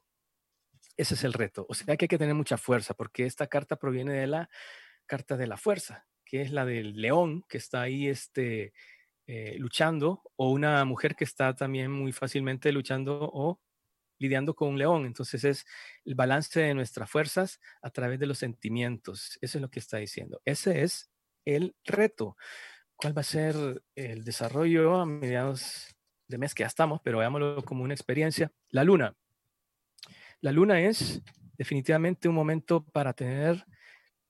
Ese 0.98 1.16
es 1.16 1.24
el 1.24 1.34
reto. 1.34 1.66
O 1.70 1.74
sea 1.74 1.98
que 1.98 2.06
hay 2.06 2.08
que 2.08 2.18
tener 2.18 2.36
mucha 2.36 2.58
fuerza 2.58 2.94
porque 2.94 3.26
esta 3.26 3.48
carta 3.48 3.76
proviene 3.76 4.14
de 4.14 4.28
la 4.28 4.50
carta 5.06 5.38
de 5.38 5.48
la 5.48 5.58
fuerza. 5.58 6.06
que 6.28 6.42
es 6.42 6.52
la 6.52 6.66
del 6.66 7.00
león, 7.00 7.44
que 7.48 7.60
está 7.60 7.84
ahí 7.84 8.08
este, 8.08 8.74
eh, 9.28 9.56
luchando, 9.60 10.24
o 10.36 10.50
una 10.52 10.84
mujer 10.86 11.16
que 11.16 11.24
está 11.24 11.56
también 11.56 11.92
muy 11.92 12.12
fácilmente 12.12 12.72
luchando 12.72 13.30
o 13.32 13.60
lidiando 14.17 14.56
con 14.56 14.69
un 14.69 14.78
león. 14.78 15.06
Entonces 15.06 15.43
es 15.43 15.65
el 16.06 16.15
balance 16.15 16.60
de 16.60 16.73
nuestras 16.73 17.10
fuerzas 17.10 17.60
a 17.82 17.89
través 17.89 18.19
de 18.19 18.28
los 18.28 18.38
sentimientos. 18.38 19.38
Eso 19.41 19.58
es 19.58 19.62
lo 19.62 19.69
que 19.69 19.80
está 19.80 19.97
diciendo. 19.97 20.41
Ese 20.45 20.84
es 20.84 21.12
el 21.45 21.75
reto. 21.84 22.38
¿Cuál 22.95 23.17
va 23.17 23.21
a 23.21 23.25
ser 23.25 23.84
el 23.95 24.23
desarrollo 24.23 24.95
a 24.95 25.06
mediados 25.06 25.95
de 26.28 26.38
mes 26.38 26.56
que 26.56 26.63
ya 26.63 26.67
estamos? 26.67 27.01
Pero 27.04 27.19
veámoslo 27.19 27.63
como 27.63 27.84
una 27.84 27.93
experiencia. 27.93 28.51
La 28.69 28.84
luna. 28.84 29.15
La 30.41 30.51
luna 30.51 30.80
es 30.82 31.21
definitivamente 31.58 32.28
un 32.30 32.36
momento 32.36 32.84
para 32.84 33.13
tener 33.13 33.65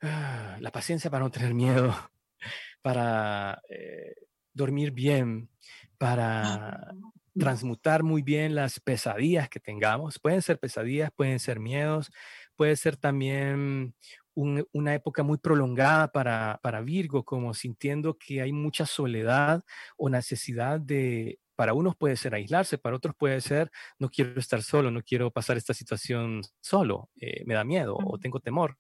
ah, 0.02 0.58
la 0.60 0.72
paciencia, 0.72 1.10
para 1.10 1.24
no 1.24 1.32
tener 1.32 1.54
miedo, 1.54 1.94
para 2.82 3.62
eh, 3.70 4.16
dormir 4.54 4.92
bien, 4.92 5.50
para 5.98 6.94
transmutar 7.38 8.04
muy 8.04 8.22
bien 8.22 8.56
las 8.56 8.80
pesadillas 8.80 9.50
que 9.50 9.60
tengamos. 9.60 10.20
Pueden 10.20 10.42
ser 10.42 10.60
pesadillas, 10.60 11.12
pueden 11.16 11.40
ser 11.40 11.60
miedos, 11.60 12.12
puede 12.56 12.76
ser 12.76 12.98
también 12.98 13.96
una 14.36 14.94
época 14.94 15.24
muy 15.24 15.38
prolongada 15.38 16.12
para, 16.12 16.60
para 16.62 16.82
Virgo, 16.82 17.24
como 17.24 17.54
sintiendo 17.54 18.18
que 18.18 18.42
hay 18.42 18.52
mucha 18.52 18.86
soledad 18.86 19.64
o 19.98 20.10
necesidad 20.10 20.80
de, 20.80 21.40
para 21.56 21.74
unos 21.74 21.96
puede 21.96 22.18
ser 22.18 22.36
aislarse, 22.36 22.78
para 22.78 22.98
otros 22.98 23.16
puede 23.16 23.40
ser 23.40 23.72
no 23.98 24.10
quiero 24.10 24.40
estar 24.40 24.62
solo, 24.62 24.92
no 24.92 25.02
quiero 25.04 25.32
pasar 25.32 25.56
esta 25.58 25.74
situación 25.74 26.42
solo, 26.60 27.10
eh, 27.22 27.44
me 27.46 27.54
da 27.54 27.64
miedo 27.64 27.98
o 27.98 28.20
tengo 28.20 28.42
temor. 28.42 28.78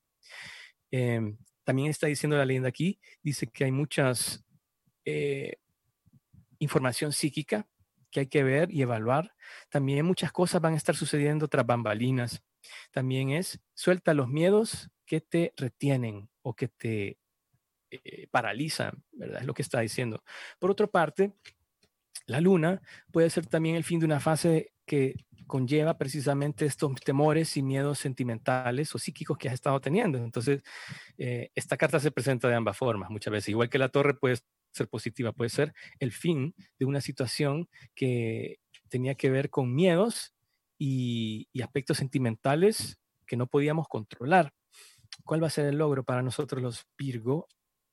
Em, 0.91 1.37
también 1.63 1.89
está 1.89 2.07
diciendo 2.07 2.37
la 2.37 2.45
leyenda 2.45 2.69
aquí, 2.69 2.99
dice 3.23 3.47
que 3.47 3.63
hay 3.63 3.71
muchas 3.71 4.45
eh, 5.05 5.57
información 6.59 7.13
psíquica 7.13 7.67
que 8.15 8.21
hay 8.21 8.28
que 8.28 8.43
ver 8.45 8.71
y 8.71 8.82
evaluar. 8.82 9.36
También 9.69 10.06
muchas 10.06 10.32
cosas 10.32 10.62
van 10.62 10.73
a 10.73 10.78
estar 10.78 10.95
sucediendo 10.95 11.49
tras 11.49 11.65
bambalinas. 11.65 12.41
También 12.91 13.32
es 13.32 13.60
suelta 13.73 14.13
los 14.13 14.30
miedos 14.30 14.89
que 15.06 15.19
te 15.19 15.54
retienen 15.58 16.30
o 16.41 16.54
que 16.56 16.69
te 16.69 17.17
eh, 17.91 18.28
paralizan, 18.32 19.04
¿verdad? 19.12 19.41
Es 19.41 19.45
lo 19.45 19.54
que 19.54 19.63
está 19.63 19.82
diciendo. 19.82 20.23
Por 20.60 20.71
otra 20.71 20.88
parte, 20.88 21.34
la 22.25 22.39
luna 22.39 22.82
puede 23.12 23.30
ser 23.30 23.47
también 23.47 23.75
el 23.75 23.84
fin 23.84 23.99
de 23.99 24.06
una 24.06 24.21
fase 24.21 24.71
que 24.86 25.15
conlleva 25.45 25.97
precisamente 25.97 26.65
estos 26.65 26.95
temores 27.04 27.58
y 27.58 27.63
miedos 27.63 27.99
sentimentales 27.99 28.95
o 28.95 28.97
psíquicos 28.97 29.38
que 29.38 29.49
has 29.49 29.56
estado 29.56 29.82
teniendo. 29.82 30.19
Entonces, 30.19 30.62
eh, 31.17 31.51
esta 31.54 31.75
carta 31.75 31.99
se 31.99 32.12
presenta 32.12 32.47
de 32.47 32.56
ambas 32.56 32.78
formas 32.78 33.10
muchas 33.10 33.34
veces. 33.34 33.49
Igual 33.49 33.69
que 33.69 33.78
la 33.78 33.89
torre 33.89 34.13
puede 34.13 34.38
ser 34.75 34.88
positiva, 34.88 35.31
puede 35.31 35.49
ser 35.49 35.73
el 35.99 36.11
fin 36.11 36.53
de 36.77 36.85
una 36.85 37.01
situación 37.01 37.69
que 37.95 38.59
tenía 38.89 39.15
que 39.15 39.29
ver 39.29 39.49
con 39.49 39.73
miedos 39.73 40.33
y, 40.77 41.47
aspectos 41.61 41.97
sentimentales 41.97 42.99
que 43.25 43.38
no 43.38 43.47
podíamos 43.47 43.88
controlar. 43.88 44.53
¿Cuál 45.23 45.41
va 45.41 45.47
a 45.47 45.51
ser 45.51 45.65
el 45.65 45.77
logro 45.77 46.03
para 46.03 46.21
nosotros 46.21 46.61
los 46.61 46.85
Virgo? 46.97 47.47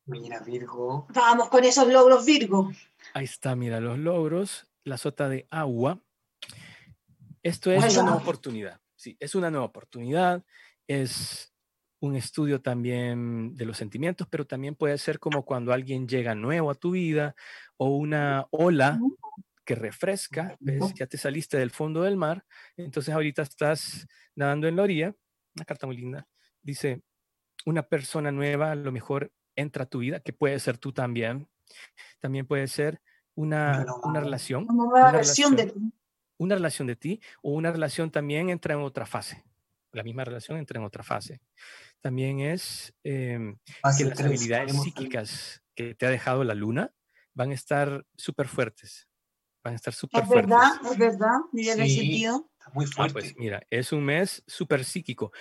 Mira, 0.05 0.41
Virgo. 0.41 1.07
Vamos 1.13 1.49
con 1.49 1.63
esos 1.63 1.87
logros, 1.87 2.25
Virgo. 2.25 2.71
Ahí 3.13 3.23
está, 3.23 3.55
mira, 3.55 3.79
los 3.79 3.97
logros, 3.97 4.67
la 4.83 4.97
sota 4.97 5.29
de 5.29 5.47
agua. 5.49 6.01
Esto 7.41 7.71
es 7.71 7.83
una 7.95 8.03
nueva 8.03 8.17
oportunidad. 8.17 8.81
Sí, 8.95 9.17
es 9.19 9.35
una 9.35 9.49
nueva 9.49 9.65
oportunidad. 9.65 10.43
Es 10.87 11.52
un 12.03 12.17
estudio 12.17 12.59
también 12.61 13.55
de 13.55 13.65
los 13.65 13.77
sentimientos, 13.77 14.27
pero 14.29 14.45
también 14.45 14.75
puede 14.75 14.97
ser 14.97 15.19
como 15.19 15.45
cuando 15.45 15.71
alguien 15.71 16.05
llega 16.05 16.35
nuevo 16.35 16.69
a 16.69 16.75
tu 16.75 16.91
vida 16.91 17.33
o 17.77 17.95
una 17.95 18.45
ola 18.51 18.99
que 19.63 19.73
refresca, 19.73 20.57
¿ves? 20.59 20.93
ya 20.95 21.07
te 21.07 21.17
saliste 21.17 21.57
del 21.57 21.71
fondo 21.71 22.01
del 22.01 22.17
mar, 22.17 22.43
entonces 22.75 23.13
ahorita 23.13 23.43
estás 23.43 24.05
nadando 24.35 24.67
en 24.67 24.75
la 24.75 24.83
orilla, 24.83 25.15
una 25.55 25.63
carta 25.63 25.87
muy 25.87 25.95
linda, 25.95 26.27
dice, 26.61 27.01
una 27.65 27.83
persona 27.83 28.33
nueva 28.33 28.71
a 28.71 28.75
lo 28.75 28.91
mejor 28.91 29.31
entra 29.55 29.85
a 29.85 29.89
tu 29.89 29.99
vida, 29.99 30.19
que 30.19 30.33
puede 30.33 30.59
ser 30.59 30.77
tú 30.77 30.91
también, 30.91 31.47
también 32.19 32.45
puede 32.45 32.67
ser 32.67 33.01
una, 33.33 33.85
una 34.03 34.19
relación, 34.19 34.67
una, 34.69 35.09
relación, 35.09 35.55
de 35.55 35.67
ti. 35.67 35.93
una 36.37 36.55
relación 36.55 36.85
de 36.85 36.97
ti 36.97 37.21
o 37.41 37.51
una 37.51 37.71
relación 37.71 38.11
también 38.11 38.49
entra 38.49 38.73
en 38.73 38.81
otra 38.81 39.05
fase, 39.05 39.45
la 39.93 40.03
misma 40.03 40.25
relación 40.25 40.57
entra 40.57 40.79
en 40.79 40.85
otra 40.85 41.03
fase 41.03 41.39
también 42.03 42.41
es 42.41 42.93
em, 43.03 43.55
que 43.97 44.03
las 44.03 44.19
habilidades 44.19 44.79
psíquicas 44.81 45.63
que 45.73 45.95
te 45.95 46.05
ha 46.05 46.09
dejado 46.09 46.43
la 46.43 46.53
luna 46.53 46.93
van 47.33 47.51
a 47.51 47.53
estar 47.53 48.05
súper 48.17 48.49
fuertes. 48.49 49.07
Van 49.63 49.71
a 49.73 49.77
estar 49.77 49.93
súper 49.93 50.25
fuertes. 50.25 50.53
Es 50.53 50.59
verdad, 50.59 50.91
es 50.91 50.97
verdad. 50.97 51.37
Mira 51.53 51.75
sí, 51.75 51.95
sentido. 51.95 52.51
muy 52.73 52.85
ah, 52.85 53.07
pues 53.13 53.13
fuerte. 53.13 53.35
mira, 53.37 53.65
es 53.69 53.93
un 53.93 54.03
mes 54.03 54.43
súper 54.45 54.83
psíquico. 54.83 55.31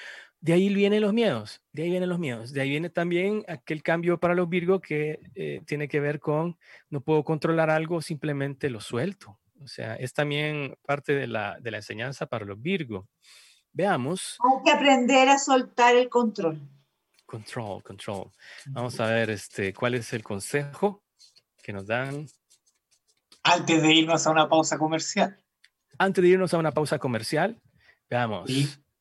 De 0.40 0.52
ahí 0.52 0.72
vienen 0.72 1.00
los 1.00 1.12
miedos, 1.12 1.60
de 1.72 1.82
ahí 1.82 1.90
vienen 1.90 2.08
los 2.08 2.20
miedos. 2.20 2.52
De 2.52 2.60
ahí 2.60 2.70
viene 2.70 2.90
también 2.90 3.44
aquel 3.48 3.82
cambio 3.82 4.20
para 4.20 4.36
los 4.36 4.48
Virgo 4.48 4.80
que 4.80 5.18
eh, 5.34 5.62
tiene 5.66 5.88
que 5.88 5.98
ver 5.98 6.20
con 6.20 6.56
no 6.90 7.00
puedo 7.00 7.24
controlar 7.24 7.70
algo, 7.70 8.00
simplemente 8.00 8.70
lo 8.70 8.80
suelto. 8.80 9.40
O 9.60 9.66
sea, 9.66 9.96
es 9.96 10.14
también 10.14 10.76
parte 10.86 11.12
de 11.12 11.26
la, 11.26 11.58
de 11.60 11.72
la 11.72 11.78
enseñanza 11.78 12.26
para 12.26 12.44
los 12.44 12.62
Virgo. 12.62 13.08
Veamos. 13.72 14.38
Hay 14.40 14.64
que 14.64 14.70
aprender 14.70 15.28
a 15.28 15.38
soltar 15.38 15.96
el 15.96 16.08
control. 16.08 16.60
Control, 17.24 17.82
control. 17.82 18.30
Vamos 18.66 19.00
a 19.00 19.06
ver 19.06 19.30
este, 19.30 19.72
cuál 19.72 19.94
es 19.94 20.12
el 20.12 20.22
consejo 20.22 21.02
que 21.62 21.72
nos 21.72 21.86
dan. 21.86 22.26
Antes 23.42 23.82
de 23.82 23.94
irnos 23.94 24.26
a 24.26 24.30
una 24.30 24.48
pausa 24.48 24.78
comercial. 24.78 25.42
Antes 25.98 26.22
de 26.22 26.28
irnos 26.28 26.52
a 26.52 26.58
una 26.58 26.72
pausa 26.72 26.98
comercial, 26.98 27.60
veamos. 28.10 28.50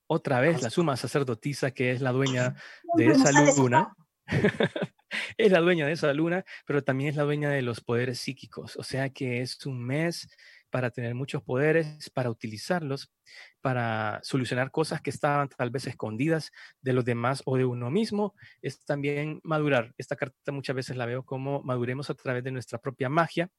Otra 0.06 0.40
vez 0.40 0.62
la 0.62 0.70
suma 0.70 0.96
sacerdotisa, 0.96 1.72
que 1.72 1.92
es 1.92 2.00
la 2.00 2.12
dueña 2.12 2.56
de 2.96 3.06
esa 3.06 3.30
luna. 3.56 3.94
es 5.36 5.52
la 5.52 5.60
dueña 5.60 5.86
de 5.86 5.92
esa 5.92 6.12
luna, 6.12 6.44
pero 6.66 6.82
también 6.82 7.10
es 7.10 7.16
la 7.16 7.24
dueña 7.24 7.50
de 7.50 7.62
los 7.62 7.80
poderes 7.80 8.18
psíquicos. 8.18 8.76
O 8.76 8.82
sea 8.82 9.10
que 9.10 9.42
es 9.42 9.64
un 9.66 9.84
mes 9.84 10.28
para 10.72 10.90
tener 10.90 11.14
muchos 11.14 11.42
poderes, 11.42 12.08
para 12.10 12.30
utilizarlos, 12.30 13.12
para 13.60 14.20
solucionar 14.22 14.70
cosas 14.70 15.02
que 15.02 15.10
estaban 15.10 15.50
tal 15.50 15.70
vez 15.70 15.86
escondidas 15.86 16.50
de 16.80 16.94
los 16.94 17.04
demás 17.04 17.42
o 17.44 17.58
de 17.58 17.66
uno 17.66 17.90
mismo, 17.90 18.34
es 18.62 18.82
también 18.84 19.38
madurar. 19.44 19.92
Esta 19.98 20.16
carta 20.16 20.50
muchas 20.50 20.74
veces 20.74 20.96
la 20.96 21.04
veo 21.04 21.24
como 21.24 21.62
maduremos 21.62 22.08
a 22.08 22.14
través 22.14 22.42
de 22.42 22.52
nuestra 22.52 22.78
propia 22.78 23.10
magia. 23.10 23.50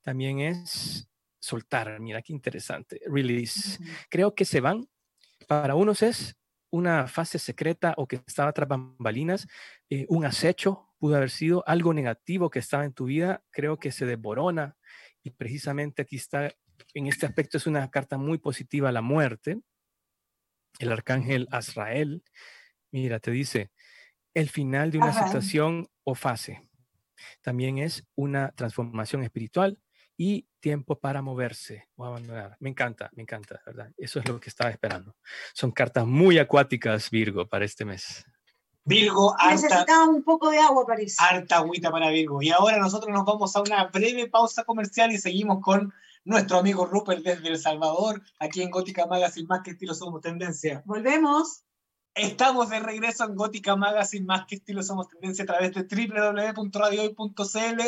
También 0.00 0.40
es 0.40 1.06
soltar, 1.38 2.00
mira 2.00 2.22
qué 2.22 2.32
interesante, 2.32 3.00
release. 3.06 3.78
Creo 4.08 4.34
que 4.34 4.46
se 4.46 4.60
van. 4.60 4.88
Para 5.46 5.74
unos 5.74 6.02
es 6.02 6.36
una 6.70 7.06
fase 7.06 7.38
secreta 7.38 7.92
o 7.98 8.08
que 8.08 8.16
estaba 8.26 8.52
tras 8.54 8.68
bambalinas, 8.68 9.46
eh, 9.90 10.06
un 10.08 10.24
acecho, 10.24 10.88
pudo 10.98 11.16
haber 11.16 11.30
sido 11.30 11.62
algo 11.66 11.92
negativo 11.92 12.48
que 12.48 12.60
estaba 12.60 12.86
en 12.86 12.94
tu 12.94 13.06
vida, 13.06 13.42
creo 13.50 13.78
que 13.78 13.92
se 13.92 14.06
desborona 14.06 14.76
y 15.22 15.30
precisamente 15.30 16.02
aquí 16.02 16.16
está, 16.16 16.54
en 16.94 17.06
este 17.06 17.26
aspecto 17.26 17.58
es 17.58 17.66
una 17.66 17.90
carta 17.90 18.18
muy 18.18 18.38
positiva 18.38 18.88
a 18.88 18.92
la 18.92 19.02
muerte. 19.02 19.60
El 20.78 20.92
arcángel 20.92 21.48
Azrael, 21.50 22.22
mira, 22.90 23.20
te 23.20 23.30
dice, 23.30 23.70
el 24.34 24.48
final 24.48 24.90
de 24.90 24.98
una 24.98 25.12
situación 25.12 25.88
o 26.04 26.14
fase. 26.14 26.68
También 27.42 27.78
es 27.78 28.04
una 28.14 28.52
transformación 28.52 29.22
espiritual 29.22 29.78
y 30.16 30.46
tiempo 30.60 30.98
para 30.98 31.22
moverse 31.22 31.88
o 31.96 32.04
abandonar. 32.04 32.56
Me 32.60 32.70
encanta, 32.70 33.10
me 33.14 33.22
encanta, 33.22 33.60
¿verdad? 33.64 33.90
Eso 33.96 34.20
es 34.20 34.28
lo 34.28 34.38
que 34.38 34.50
estaba 34.50 34.70
esperando. 34.70 35.16
Son 35.54 35.70
cartas 35.70 36.06
muy 36.06 36.38
acuáticas, 36.38 37.10
Virgo, 37.10 37.48
para 37.48 37.64
este 37.64 37.84
mes. 37.84 38.24
Virgo, 38.90 39.34
harta, 39.38 40.04
un 40.08 40.24
poco 40.24 40.50
de 40.50 40.58
agua, 40.58 40.84
parece. 40.84 41.14
Harta 41.18 41.58
agüita 41.58 41.92
para 41.92 42.10
Virgo. 42.10 42.42
Y 42.42 42.50
ahora 42.50 42.76
nosotros 42.78 43.14
nos 43.14 43.24
vamos 43.24 43.54
a 43.54 43.60
una 43.60 43.84
breve 43.84 44.26
pausa 44.26 44.64
comercial 44.64 45.12
y 45.12 45.18
seguimos 45.18 45.60
con 45.62 45.94
nuestro 46.24 46.58
amigo 46.58 46.86
Rupert 46.86 47.22
desde 47.22 47.46
El 47.46 47.58
Salvador, 47.58 48.20
aquí 48.40 48.62
en 48.62 48.70
Gótica 48.70 49.06
Magazine, 49.06 49.46
más 49.46 49.60
que 49.62 49.70
estilo 49.70 49.94
somos 49.94 50.20
tendencia. 50.20 50.82
Volvemos. 50.86 51.62
Estamos 52.16 52.68
de 52.70 52.80
regreso 52.80 53.22
en 53.22 53.36
Gótica 53.36 53.76
Magazine, 53.76 54.26
más 54.26 54.46
que 54.46 54.56
estilo 54.56 54.82
somos 54.82 55.06
tendencia 55.06 55.44
a 55.44 55.46
través 55.46 55.72
de 55.72 55.84
www.radiohoy.cl 55.84 57.80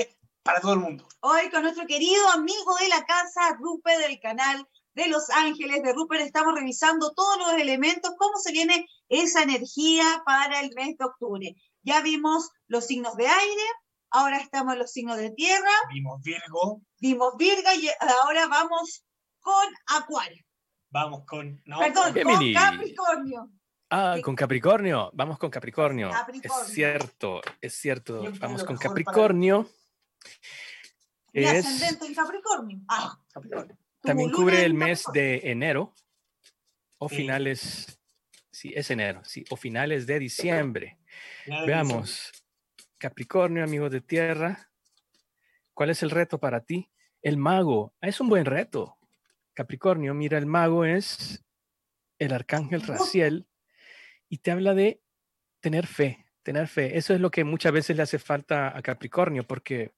para 0.45 0.61
todo 0.61 0.75
el 0.75 0.79
mundo. 0.79 1.09
Hoy 1.19 1.51
con 1.51 1.63
nuestro 1.63 1.85
querido 1.85 2.29
amigo 2.31 2.77
de 2.81 2.89
la 2.89 3.05
casa, 3.05 3.57
Rupert 3.59 3.99
del 4.03 4.21
canal 4.21 4.69
de 4.95 5.09
Los 5.09 5.31
Ángeles 5.31 5.83
de 5.83 5.93
Rupert, 5.93 6.23
estamos 6.23 6.55
revisando 6.55 7.13
todos 7.15 7.39
los 7.39 7.53
elementos, 7.53 8.13
cómo 8.19 8.39
se 8.39 8.53
viene 8.53 8.87
esa 9.09 9.43
energía 9.43 10.23
para 10.25 10.61
el 10.61 10.73
mes 10.75 10.97
de 10.99 11.05
octubre. 11.05 11.57
Ya 11.83 12.01
vimos 12.03 12.51
los 12.69 12.87
signos 12.87 13.17
de 13.17 13.27
aire, 13.27 13.63
ahora 14.11 14.39
estamos 14.39 14.75
en 14.75 14.79
los 14.81 14.93
signos 14.93 15.17
de 15.17 15.31
tierra. 15.31 15.71
Vimos 15.93 16.21
Virgo. 16.23 16.83
Vimos 17.01 17.37
Virgo 17.37 17.69
y 17.81 17.89
ahora 18.23 18.47
vamos 18.49 19.05
con 19.41 19.67
Acuario. 19.87 20.45
Vamos 20.91 21.25
con... 21.27 21.63
Perdón, 21.65 22.13
con 22.13 22.53
Capricornio. 22.53 23.51
Ah, 23.89 24.17
con 24.23 24.37
Capricornio. 24.37 25.11
Vamos 25.15 25.39
con 25.39 25.51
Capricornio. 25.51 26.11
Capricornio. 26.11 26.63
Es 26.67 26.73
cierto, 26.73 27.41
es 27.61 27.75
cierto. 27.75 28.23
Vamos 28.41 28.65
con 28.65 28.77
para- 28.77 28.89
Capricornio. 28.89 29.69
Mi 31.33 31.45
Es, 31.45 31.67
ascendente 31.67 32.07
en 32.07 32.15
Capricornio. 32.15 32.81
Ah, 32.89 33.19
Capricornio. 33.33 33.77
También 34.03 34.31
cubre 34.31 34.65
el 34.65 34.75
mes 34.75 35.05
de 35.13 35.41
enero 35.45 35.95
o 36.99 37.09
finales, 37.09 38.01
sí, 38.51 38.73
es 38.75 38.91
enero, 38.91 39.23
sí, 39.25 39.45
o 39.51 39.57
finales 39.57 40.07
de 40.07 40.19
diciembre. 40.19 40.99
Veamos, 41.67 42.33
Capricornio, 42.99 43.65
amigos 43.65 43.91
de 43.91 44.01
tierra, 44.01 44.71
¿cuál 45.73 45.91
es 45.91 46.03
el 46.03 46.11
reto 46.11 46.39
para 46.39 46.65
ti? 46.65 46.91
El 47.23 47.37
mago, 47.37 47.95
es 48.01 48.21
un 48.21 48.29
buen 48.29 48.45
reto. 48.45 48.99
Capricornio, 49.55 50.15
mira, 50.15 50.39
el 50.39 50.47
mago 50.47 50.85
es 50.85 51.45
el 52.19 52.33
arcángel 52.33 52.83
Raciel 52.83 53.47
y 54.29 54.39
te 54.39 54.51
habla 54.51 54.75
de 54.75 55.01
tener 55.61 55.87
fe, 55.87 56.22
tener 56.43 56.69
fe. 56.69 56.97
Eso 56.97 57.15
es 57.15 57.21
lo 57.21 57.31
que 57.31 57.45
muchas 57.45 57.73
veces 57.73 57.97
le 57.97 58.03
hace 58.03 58.19
falta 58.19 58.77
a 58.77 58.83
Capricornio, 58.83 59.45
porque 59.45 59.93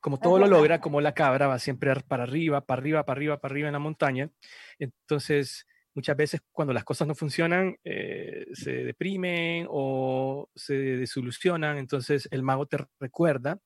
como 0.00 0.18
todo 0.18 0.38
lo 0.38 0.46
logra, 0.46 0.80
como 0.80 1.00
la 1.00 1.12
cabra 1.14 1.46
va 1.46 1.58
siempre 1.58 1.90
ar- 1.90 2.04
para 2.04 2.24
arriba, 2.24 2.62
para 2.66 2.80
arriba, 2.80 3.04
para 3.04 3.16
arriba, 3.18 3.40
para 3.40 3.52
arriba 3.52 3.68
en 3.68 3.72
la 3.74 3.78
montaña, 3.78 4.30
entonces 4.78 5.66
muchas 5.94 6.16
veces 6.16 6.40
cuando 6.52 6.72
las 6.72 6.84
cosas 6.84 7.06
no 7.08 7.14
funcionan, 7.14 7.76
eh, 7.84 8.46
se 8.52 8.72
deprimen 8.84 9.66
o 9.68 10.48
se 10.54 10.74
desilusionan, 10.74 11.78
entonces 11.78 12.28
el 12.30 12.42
mago 12.42 12.66
te 12.66 12.78
recuerda 13.00 13.58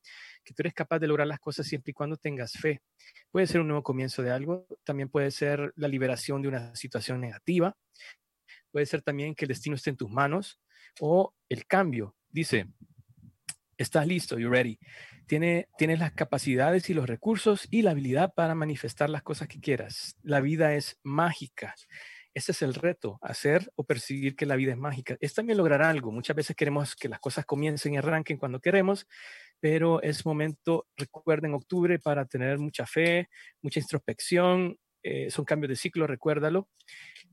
que 0.45 0.55
tú 0.55 0.63
eres 0.63 0.75
capaz 0.75 0.99
de 0.99 1.07
lograr 1.07 1.27
las 1.27 1.41
cosas 1.41 1.67
siempre 1.67 1.91
y 1.93 1.95
cuando 1.95 2.17
tengas 2.17 2.53
fe. 2.53 2.81
Puede 3.31 3.47
ser 3.47 3.61
un 3.61 3.69
nuevo 3.69 3.83
comienzo 3.83 4.23
de 4.23 4.31
algo, 4.31 4.67
también 4.85 5.09
puede 5.09 5.31
ser 5.31 5.73
la 5.77 5.89
liberación 5.89 6.43
de 6.43 6.49
una 6.49 6.75
situación 6.77 7.21
negativa, 7.21 7.77
puede 8.71 8.87
ser 8.87 9.03
también 9.03 9.35
que 9.35 9.45
el 9.45 9.49
destino 9.51 9.77
esté 9.77 9.91
en 9.91 9.97
tus 9.97 10.11
manos 10.11 10.61
o 11.01 11.35
el 11.49 11.67
cambio. 11.67 12.17
Dice, 12.35 12.67
estás 13.79 14.09
listo, 14.09 14.41
you're 14.41 14.51
ready. 14.51 14.81
Tiene, 15.29 15.69
tienes 15.79 16.01
las 16.01 16.15
capacidades 16.15 16.91
y 16.91 16.95
los 16.95 17.09
recursos 17.09 17.69
y 17.71 17.83
la 17.83 17.93
habilidad 17.93 18.35
para 18.35 18.57
manifestar 18.57 19.09
las 19.09 19.23
cosas 19.23 19.47
que 19.47 19.61
quieras. 19.61 20.17
La 20.25 20.41
vida 20.41 20.75
es 20.75 20.99
mágica. 21.05 21.77
Ese 22.35 22.51
es 22.51 22.63
el 22.63 22.75
reto, 22.75 23.21
hacer 23.23 23.71
o 23.77 23.85
percibir 23.85 24.35
que 24.35 24.47
la 24.47 24.57
vida 24.57 24.73
es 24.73 24.79
mágica. 24.79 25.17
Es 25.21 25.33
también 25.33 25.59
lograr 25.59 25.81
algo. 25.81 26.11
Muchas 26.11 26.35
veces 26.35 26.57
queremos 26.57 26.97
que 26.97 27.09
las 27.09 27.21
cosas 27.21 27.47
comiencen 27.47 27.95
y 27.95 27.99
arranquen 27.99 28.37
cuando 28.37 28.59
queremos, 28.59 29.07
pero 29.61 30.03
es 30.03 30.27
momento, 30.27 30.89
recuerden, 30.97 31.55
octubre 31.55 32.01
para 32.01 32.25
tener 32.27 32.59
mucha 32.59 32.85
fe, 32.85 33.29
mucha 33.63 33.79
introspección. 33.79 34.77
eh, 35.05 35.31
son 35.31 35.45
cambios 35.45 35.69
de 35.69 35.77
ciclo, 35.77 36.09
recuérdalo. 36.09 36.69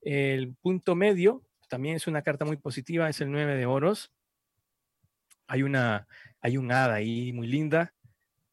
El 0.03 0.55
punto 0.61 0.93
medio 0.93 1.43
también 1.69 1.95
es 1.95 2.05
una 2.05 2.21
carta 2.21 2.45
muy 2.45 2.57
positiva, 2.57 3.09
es 3.09 3.19
el 3.21 3.31
9 3.31 3.55
de 3.55 3.65
oros. 3.65 4.11
Hay 5.51 5.63
una, 5.63 6.07
hay 6.39 6.55
un 6.55 6.71
hada 6.71 6.93
ahí 6.93 7.33
muy 7.33 7.45
linda, 7.45 7.93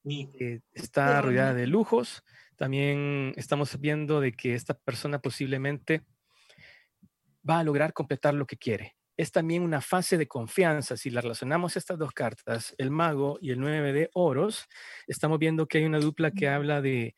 eh, 0.05 0.63
está 0.73 1.21
rodeada 1.21 1.55
de 1.55 1.69
lujos. 1.69 2.25
También 2.57 3.35
estamos 3.37 3.79
viendo 3.79 4.21
de 4.21 4.33
que 4.33 4.55
esta 4.55 4.75
persona 4.75 5.21
posiblemente 5.21 6.03
va 7.49 7.61
a 7.61 7.63
lograr 7.63 7.93
completar 7.93 8.35
lo 8.35 8.47
que 8.47 8.57
quiere. 8.57 8.97
Es 9.17 9.31
también 9.31 9.63
una 9.63 9.81
fase 9.81 10.19
de 10.19 10.27
confianza. 10.27 10.97
Si 10.97 11.09
la 11.11 11.21
relacionamos 11.21 11.77
estas 11.77 11.99
dos 11.99 12.11
cartas, 12.11 12.75
el 12.79 12.91
mago 12.91 13.39
y 13.41 13.53
el 13.53 13.61
9 13.61 13.93
de 13.93 14.11
oros, 14.15 14.67
estamos 15.07 15.39
viendo 15.39 15.69
que 15.69 15.79
hay 15.79 15.85
una 15.85 16.01
dupla 16.01 16.33
que 16.33 16.49
habla 16.49 16.81
de 16.81 17.15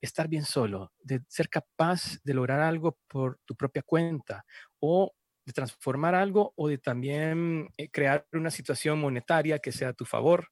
estar 0.00 0.26
bien 0.26 0.44
solo, 0.44 0.90
de 0.98 1.20
ser 1.28 1.48
capaz 1.48 2.18
de 2.24 2.34
lograr 2.34 2.62
algo 2.62 2.98
por 3.06 3.38
tu 3.44 3.54
propia 3.54 3.82
cuenta 3.82 4.44
o 4.80 5.12
de 5.50 5.54
transformar 5.54 6.14
algo 6.14 6.52
o 6.54 6.68
de 6.68 6.78
también 6.78 7.68
eh, 7.76 7.90
crear 7.90 8.24
una 8.32 8.50
situación 8.50 9.00
monetaria 9.00 9.58
que 9.58 9.72
sea 9.72 9.88
a 9.88 9.92
tu 9.92 10.04
favor. 10.04 10.48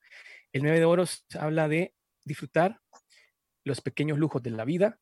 El 0.53 0.63
9 0.63 0.81
de 0.81 0.85
oros 0.85 1.25
habla 1.39 1.69
de 1.69 1.95
disfrutar 2.25 2.81
los 3.65 3.81
pequeños 3.81 4.19
lujos 4.19 4.43
de 4.43 4.51
la 4.51 4.65
vida, 4.65 4.99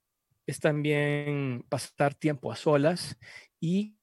es 0.47 0.61
también 0.61 1.65
pasar 1.71 2.15
tiempo 2.15 2.53
a 2.53 2.57
solas 2.57 3.17
y 3.59 3.97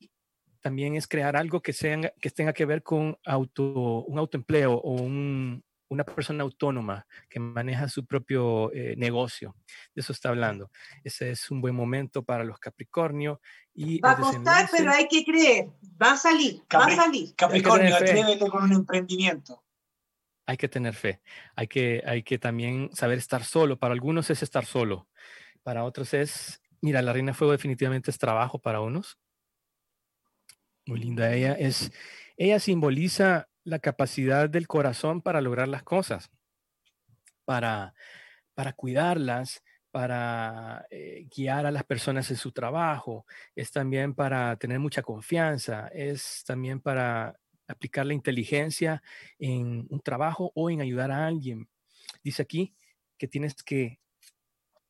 también 0.62 0.96
es 0.96 1.08
crear 1.08 1.36
algo 1.36 1.62
que, 1.62 1.74
sea, 1.74 2.14
que 2.20 2.30
tenga 2.32 2.54
que 2.54 2.66
ver 2.66 2.82
con 2.82 3.18
auto, 3.24 4.04
un 4.06 4.18
autoempleo 4.18 4.74
o 4.74 4.94
un, 4.94 5.64
una 5.94 6.04
persona 6.04 6.44
autónoma 6.44 7.06
que 7.30 7.40
maneja 7.40 7.88
su 7.88 8.06
propio 8.06 8.74
eh, 8.74 8.96
negocio. 8.98 9.56
De 9.96 10.02
eso 10.02 10.12
está 10.12 10.30
hablando. 10.30 10.70
Ese 11.04 11.32
es 11.32 11.50
un 11.52 11.62
buen 11.62 11.76
momento 11.76 12.24
para 12.24 12.44
los 12.44 12.60
Capricornio. 12.60 13.40
Y 13.74 14.00
Va 14.02 14.12
a 14.12 14.18
costar, 14.18 14.70
pero 14.72 14.92
hay 14.92 15.08
que 15.08 15.24
creer. 15.24 15.68
Va 16.02 16.12
a 16.14 16.18
salir, 16.18 16.62
va 16.62 16.66
Capri- 16.68 16.94
a 16.94 16.96
salir. 16.96 17.36
Capricornio, 17.36 17.96
atrévete 17.96 18.50
con 18.50 18.64
un 18.64 18.74
emprendimiento. 18.74 19.64
hay 20.46 20.58
que 20.58 20.68
tener 20.68 20.94
fe, 20.94 21.22
hay 21.56 21.68
que, 21.68 22.04
hay 22.06 22.22
que 22.22 22.38
también 22.38 22.90
saber 22.94 23.18
estar 23.18 23.46
solo. 23.46 23.78
Para 23.80 23.94
algunos 23.94 24.30
es 24.30 24.44
estar 24.44 24.66
solo, 24.66 25.08
para 25.64 25.86
otros 25.86 26.14
es, 26.14 26.62
mira, 26.82 27.02
la 27.02 27.14
Reina 27.14 27.32
de 27.32 27.38
Fuego 27.38 27.54
definitivamente 27.54 28.12
es 28.12 28.18
trabajo 28.18 28.60
para 28.60 28.82
unos. 28.82 29.18
Muy 30.86 31.00
linda 31.00 31.34
ella, 31.34 31.54
es, 31.54 31.94
ella 32.36 32.60
simboliza 32.60 33.48
la 33.64 33.80
capacidad 33.80 34.50
del 34.50 34.68
corazón 34.68 35.22
para 35.22 35.42
lograr 35.42 35.68
las 35.68 35.84
cosas, 35.84 36.32
para, 37.46 37.94
para 38.54 38.74
cuidarlas, 38.74 39.64
para 39.92 40.88
eh, 40.90 41.28
guiar 41.36 41.66
a 41.66 41.72
las 41.72 41.84
personas 41.84 42.30
en 42.32 42.38
su 42.38 42.52
trabajo, 42.52 43.26
es 43.56 43.72
también 43.72 44.16
para 44.16 44.56
tener 44.58 44.80
mucha 44.80 45.04
confianza, 45.04 45.88
es 45.90 46.44
también 46.46 46.82
para 46.82 47.40
aplicar 47.68 48.06
la 48.06 48.14
inteligencia 48.14 49.04
en 49.38 49.86
un 49.90 50.00
trabajo 50.02 50.52
o 50.56 50.70
en 50.70 50.82
ayudar 50.82 51.12
a 51.12 51.28
alguien. 51.28 51.70
Dice 52.24 52.42
aquí 52.42 52.76
que 53.18 53.28
tienes 53.28 53.62
que 53.64 54.00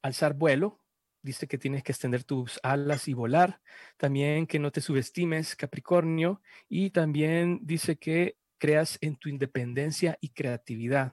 alzar 0.02 0.34
vuelo, 0.34 0.84
dice 1.22 1.48
que 1.48 1.58
tienes 1.58 1.84
que 1.84 1.92
extender 1.92 2.24
tus 2.24 2.60
alas 2.64 3.08
y 3.08 3.14
volar, 3.14 3.62
también 3.98 4.48
que 4.48 4.60
no 4.60 4.72
te 4.72 4.82
subestimes, 4.82 5.56
Capricornio, 5.56 6.42
y 6.70 6.92
también 6.92 7.60
dice 7.64 7.98
que 7.98 8.38
creas 8.63 8.97
en 9.02 9.17
tu 9.17 9.28
independencia 9.28 10.17
y 10.21 10.30
creatividad. 10.30 11.12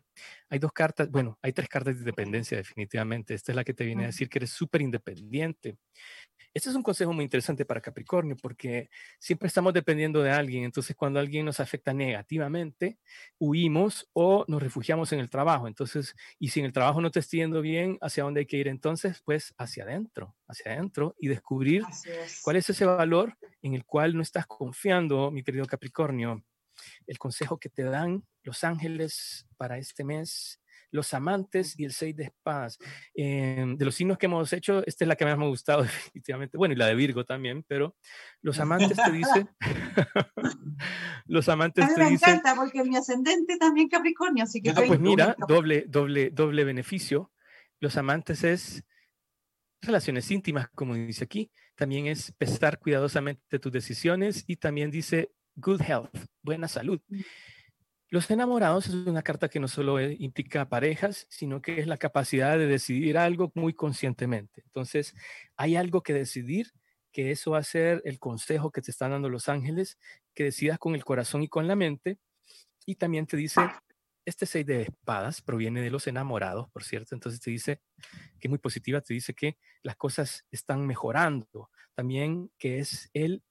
Hay 0.48 0.60
dos 0.60 0.70
cartas, 0.72 1.10
bueno, 1.10 1.36
hay 1.42 1.52
tres 1.52 1.68
cartas 1.68 1.94
de 1.94 2.02
independencia 2.02 2.56
definitivamente. 2.56 3.34
Esta 3.34 3.50
es 3.50 3.56
la 3.56 3.64
que 3.64 3.74
te 3.74 3.84
viene 3.84 4.04
a 4.04 4.06
decir 4.06 4.28
que 4.28 4.38
eres 4.38 4.50
súper 4.50 4.82
independiente. 4.82 5.76
Este 6.54 6.70
es 6.70 6.76
un 6.76 6.84
consejo 6.84 7.12
muy 7.12 7.24
interesante 7.24 7.64
para 7.64 7.80
Capricornio 7.80 8.36
porque 8.40 8.88
siempre 9.18 9.48
estamos 9.48 9.74
dependiendo 9.74 10.22
de 10.22 10.30
alguien. 10.30 10.62
Entonces, 10.62 10.94
cuando 10.94 11.18
alguien 11.18 11.44
nos 11.44 11.58
afecta 11.58 11.92
negativamente, 11.92 13.00
huimos 13.40 14.08
o 14.12 14.44
nos 14.46 14.62
refugiamos 14.62 15.12
en 15.12 15.18
el 15.18 15.28
trabajo. 15.28 15.66
Entonces, 15.66 16.14
y 16.38 16.50
si 16.50 16.60
en 16.60 16.66
el 16.66 16.72
trabajo 16.72 17.00
no 17.00 17.10
te 17.10 17.18
está 17.18 17.36
yendo 17.36 17.62
bien, 17.62 17.98
¿hacia 18.00 18.22
dónde 18.22 18.40
hay 18.40 18.46
que 18.46 18.58
ir 18.58 18.68
entonces? 18.68 19.22
Pues 19.24 19.54
hacia 19.58 19.82
adentro, 19.82 20.36
hacia 20.46 20.70
adentro 20.70 21.16
y 21.18 21.26
descubrir 21.26 21.82
es. 22.06 22.42
cuál 22.44 22.54
es 22.54 22.70
ese 22.70 22.84
valor 22.84 23.36
en 23.60 23.74
el 23.74 23.84
cual 23.84 24.14
no 24.14 24.22
estás 24.22 24.46
confiando, 24.46 25.32
mi 25.32 25.42
querido 25.42 25.66
Capricornio. 25.66 26.44
El 27.06 27.18
consejo 27.18 27.58
que 27.58 27.68
te 27.68 27.84
dan 27.84 28.24
los 28.42 28.64
ángeles 28.64 29.46
para 29.56 29.78
este 29.78 30.04
mes, 30.04 30.60
los 30.90 31.14
amantes 31.14 31.78
y 31.78 31.84
el 31.84 31.92
seis 31.92 32.16
de 32.16 32.24
espadas. 32.24 32.78
Eh, 33.14 33.64
de 33.76 33.84
los 33.84 33.94
signos 33.94 34.18
que 34.18 34.26
hemos 34.26 34.52
hecho, 34.52 34.84
esta 34.86 35.04
es 35.04 35.08
la 35.08 35.16
que 35.16 35.24
más 35.24 35.38
me 35.38 35.44
ha 35.44 35.48
gustado 35.48 35.82
definitivamente. 36.14 36.56
Bueno, 36.56 36.74
y 36.74 36.76
la 36.76 36.86
de 36.86 36.94
Virgo 36.94 37.24
también, 37.24 37.64
pero 37.66 37.96
los 38.42 38.58
amantes 38.58 38.96
te 38.96 39.12
dicen, 39.12 39.48
los 41.26 41.48
A 41.48 41.52
amantes 41.52 41.86
mí 41.86 41.94
te 41.94 42.00
me 42.00 42.10
dicen, 42.10 42.30
encanta 42.30 42.54
porque 42.54 42.82
mi 42.84 42.96
ascendente 42.96 43.56
también 43.56 43.88
Capricornio, 43.88 44.44
así 44.44 44.60
que 44.60 44.70
Ah, 44.70 44.82
pues 44.86 45.00
mira, 45.00 45.36
doble, 45.48 45.84
doble, 45.88 46.30
doble 46.30 46.64
beneficio. 46.64 47.32
Los 47.80 47.96
amantes 47.96 48.44
es 48.44 48.84
relaciones 49.82 50.30
íntimas, 50.30 50.68
como 50.74 50.94
dice 50.94 51.24
aquí. 51.24 51.50
También 51.74 52.06
es 52.06 52.32
pesar 52.32 52.78
cuidadosamente 52.78 53.58
tus 53.58 53.72
decisiones 53.72 54.44
y 54.46 54.56
también 54.56 54.90
dice 54.90 55.32
good 55.56 55.80
health, 55.82 56.14
buena 56.42 56.68
salud. 56.68 57.00
Los 58.08 58.28
enamorados 58.28 58.88
es 58.88 58.94
una 58.94 59.22
carta 59.22 59.48
que 59.48 59.60
no 59.60 59.68
solo 59.68 60.00
eh, 60.00 60.16
implica 60.18 60.68
parejas, 60.68 61.26
sino 61.30 61.62
que 61.62 61.78
es 61.78 61.86
la 61.86 61.96
capacidad 61.96 62.58
de 62.58 62.66
decidir 62.66 63.16
algo 63.16 63.52
muy 63.54 63.72
conscientemente. 63.72 64.62
Entonces, 64.66 65.14
hay 65.56 65.76
algo 65.76 66.02
que 66.02 66.12
decidir, 66.12 66.72
que 67.12 67.30
eso 67.30 67.52
va 67.52 67.58
a 67.58 67.62
ser 67.62 68.02
el 68.04 68.18
consejo 68.18 68.72
que 68.72 68.82
te 68.82 68.90
están 68.90 69.12
dando 69.12 69.28
los 69.28 69.48
ángeles, 69.48 69.96
que 70.34 70.44
decidas 70.44 70.78
con 70.78 70.96
el 70.96 71.04
corazón 71.04 71.42
y 71.42 71.48
con 71.48 71.68
la 71.68 71.76
mente. 71.76 72.18
Y 72.84 72.96
también 72.96 73.26
te 73.26 73.36
dice, 73.36 73.60
este 74.24 74.44
seis 74.44 74.66
de 74.66 74.82
espadas 74.82 75.40
proviene 75.40 75.80
de 75.80 75.90
los 75.90 76.08
enamorados, 76.08 76.68
por 76.70 76.82
cierto. 76.82 77.14
Entonces 77.14 77.40
te 77.40 77.52
dice 77.52 77.80
que 78.40 78.48
es 78.48 78.50
muy 78.50 78.58
positiva, 78.58 79.00
te 79.00 79.14
dice 79.14 79.34
que 79.34 79.56
las 79.82 79.94
cosas 79.94 80.44
están 80.50 80.84
mejorando. 80.84 81.70
También 81.94 82.50
que 82.58 82.80
es 82.80 83.08
el 83.12 83.44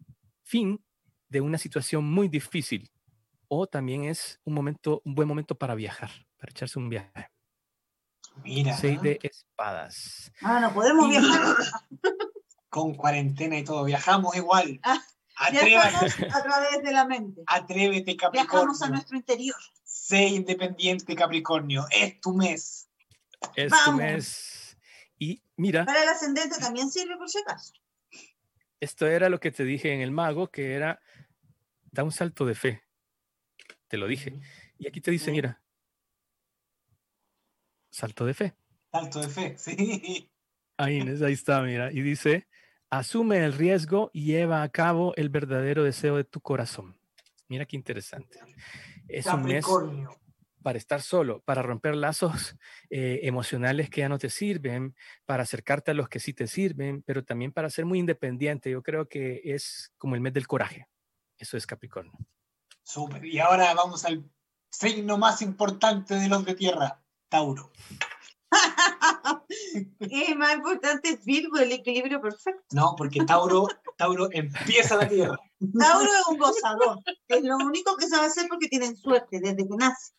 fin 0.43 0.83
de 1.29 1.41
una 1.41 1.57
situación 1.57 2.03
muy 2.05 2.27
difícil. 2.27 2.91
O 3.47 3.65
también 3.67 4.03
es 4.03 4.39
un 4.43 4.53
momento, 4.53 5.01
un 5.05 5.15
buen 5.15 5.27
momento 5.27 5.55
para 5.55 5.73
viajar, 5.75 6.11
para 6.37 6.51
echarse 6.51 6.77
un 6.77 6.89
viaje. 6.89 7.29
Mira, 8.43 8.77
Seis 8.77 9.01
de 9.01 9.19
espadas. 9.23 10.31
Ah, 10.41 10.59
no 10.59 10.73
podemos 10.73 11.07
Y- 11.07 11.11
viajar. 11.11 11.55
con 12.69 12.93
cuarentena 12.93 13.57
y 13.57 13.63
todo, 13.63 13.83
viajamos 13.83 14.35
igual. 14.35 14.79
Ah. 15.41 15.47
A 16.33 16.43
través 16.43 16.83
de 16.83 16.91
la 16.91 17.05
mente. 17.05 17.43
Atrévete, 17.47 18.17
Capricornio. 18.17 18.51
Viajamos 18.51 18.81
a 18.81 18.89
nuestro 18.89 19.15
interior. 19.15 19.55
Sé 19.85 20.23
independiente, 20.27 21.15
Capricornio. 21.15 21.85
Es 21.91 22.19
tu 22.19 22.33
mes. 22.33 22.89
Es 23.55 23.71
tu 23.85 23.93
mes. 23.93 24.77
Y 25.17 25.41
mira. 25.55 25.85
Para 25.85 26.03
el 26.03 26.09
ascendente 26.09 26.59
también 26.59 26.91
sirve 26.91 27.15
por 27.15 27.29
si 27.29 27.39
acaso. 27.39 27.71
Esto 28.79 29.07
era 29.07 29.29
lo 29.29 29.39
que 29.39 29.51
te 29.51 29.63
dije 29.63 29.93
en 29.93 30.01
el 30.01 30.11
mago, 30.11 30.49
que 30.49 30.73
era, 30.73 31.01
da 31.91 32.03
un 32.03 32.11
salto 32.11 32.45
de 32.45 32.55
fe. 32.55 32.83
Te 33.87 33.97
lo 33.97 34.07
dije. 34.07 34.39
Y 34.77 34.87
aquí 34.87 35.01
te 35.01 35.11
dice, 35.11 35.31
mira, 35.31 35.61
salto 37.89 38.25
de 38.25 38.33
fe. 38.33 38.55
Salto 38.91 39.21
de 39.21 39.27
fe, 39.27 39.55
sí. 39.57 40.31
Ahí, 40.77 41.01
ahí 41.01 41.33
está, 41.33 41.61
mira. 41.61 41.91
Y 41.91 42.01
dice, 42.01 42.47
asume 42.89 43.43
el 43.43 43.53
riesgo 43.53 44.09
y 44.13 44.25
lleva 44.25 44.63
a 44.63 44.69
cabo 44.69 45.13
el 45.15 45.29
verdadero 45.29 45.83
deseo 45.83 46.15
de 46.15 46.23
tu 46.23 46.39
corazón. 46.39 46.97
Mira 47.49 47.65
qué 47.65 47.75
interesante. 47.75 48.39
Es 49.07 49.25
un 49.25 49.43
mes 49.43 49.65
para 50.61 50.77
estar 50.77 51.01
solo, 51.01 51.41
para 51.41 51.61
romper 51.61 51.95
lazos 51.95 52.55
eh, 52.89 53.19
emocionales 53.23 53.89
que 53.89 54.01
ya 54.01 54.09
no 54.09 54.17
te 54.17 54.29
sirven, 54.29 54.95
para 55.25 55.43
acercarte 55.43 55.91
a 55.91 55.93
los 55.93 56.09
que 56.09 56.19
sí 56.19 56.33
te 56.33 56.47
sirven, 56.47 57.03
pero 57.03 57.23
también 57.23 57.51
para 57.51 57.69
ser 57.69 57.85
muy 57.85 57.99
independiente. 57.99 58.71
Yo 58.71 58.83
creo 58.83 59.07
que 59.07 59.41
es 59.43 59.91
como 59.97 60.15
el 60.15 60.21
mes 60.21 60.33
del 60.33 60.47
coraje. 60.47 60.87
Eso 61.37 61.57
es 61.57 61.65
Capricornio. 61.65 62.13
Súper. 62.83 63.23
Y 63.25 63.39
ahora 63.39 63.73
vamos 63.73 64.03
al 64.05 64.29
signo 64.69 65.17
más 65.17 65.41
importante 65.41 66.15
de 66.15 66.27
los 66.27 66.45
de 66.45 66.55
tierra, 66.55 67.01
Tauro. 67.29 67.71
es 69.99 70.35
más 70.35 70.55
importante 70.55 71.09
es 71.09 71.23
Virgo, 71.23 71.57
el 71.57 71.71
equilibrio 71.71 72.21
perfecto. 72.21 72.63
No, 72.71 72.95
porque 72.97 73.23
Tauro, 73.23 73.67
Tauro 73.97 74.29
empieza 74.31 74.95
la 74.95 75.07
tierra. 75.07 75.37
Tauro 75.77 76.05
es 76.05 76.27
un 76.27 76.37
gozador. 76.37 76.99
Es 77.27 77.43
lo 77.43 77.57
único 77.57 77.95
que 77.97 78.07
sabe 78.07 78.27
hacer 78.27 78.47
porque 78.49 78.67
tienen 78.67 78.95
suerte 78.95 79.39
desde 79.39 79.67
que 79.67 79.75
nace. 79.77 80.13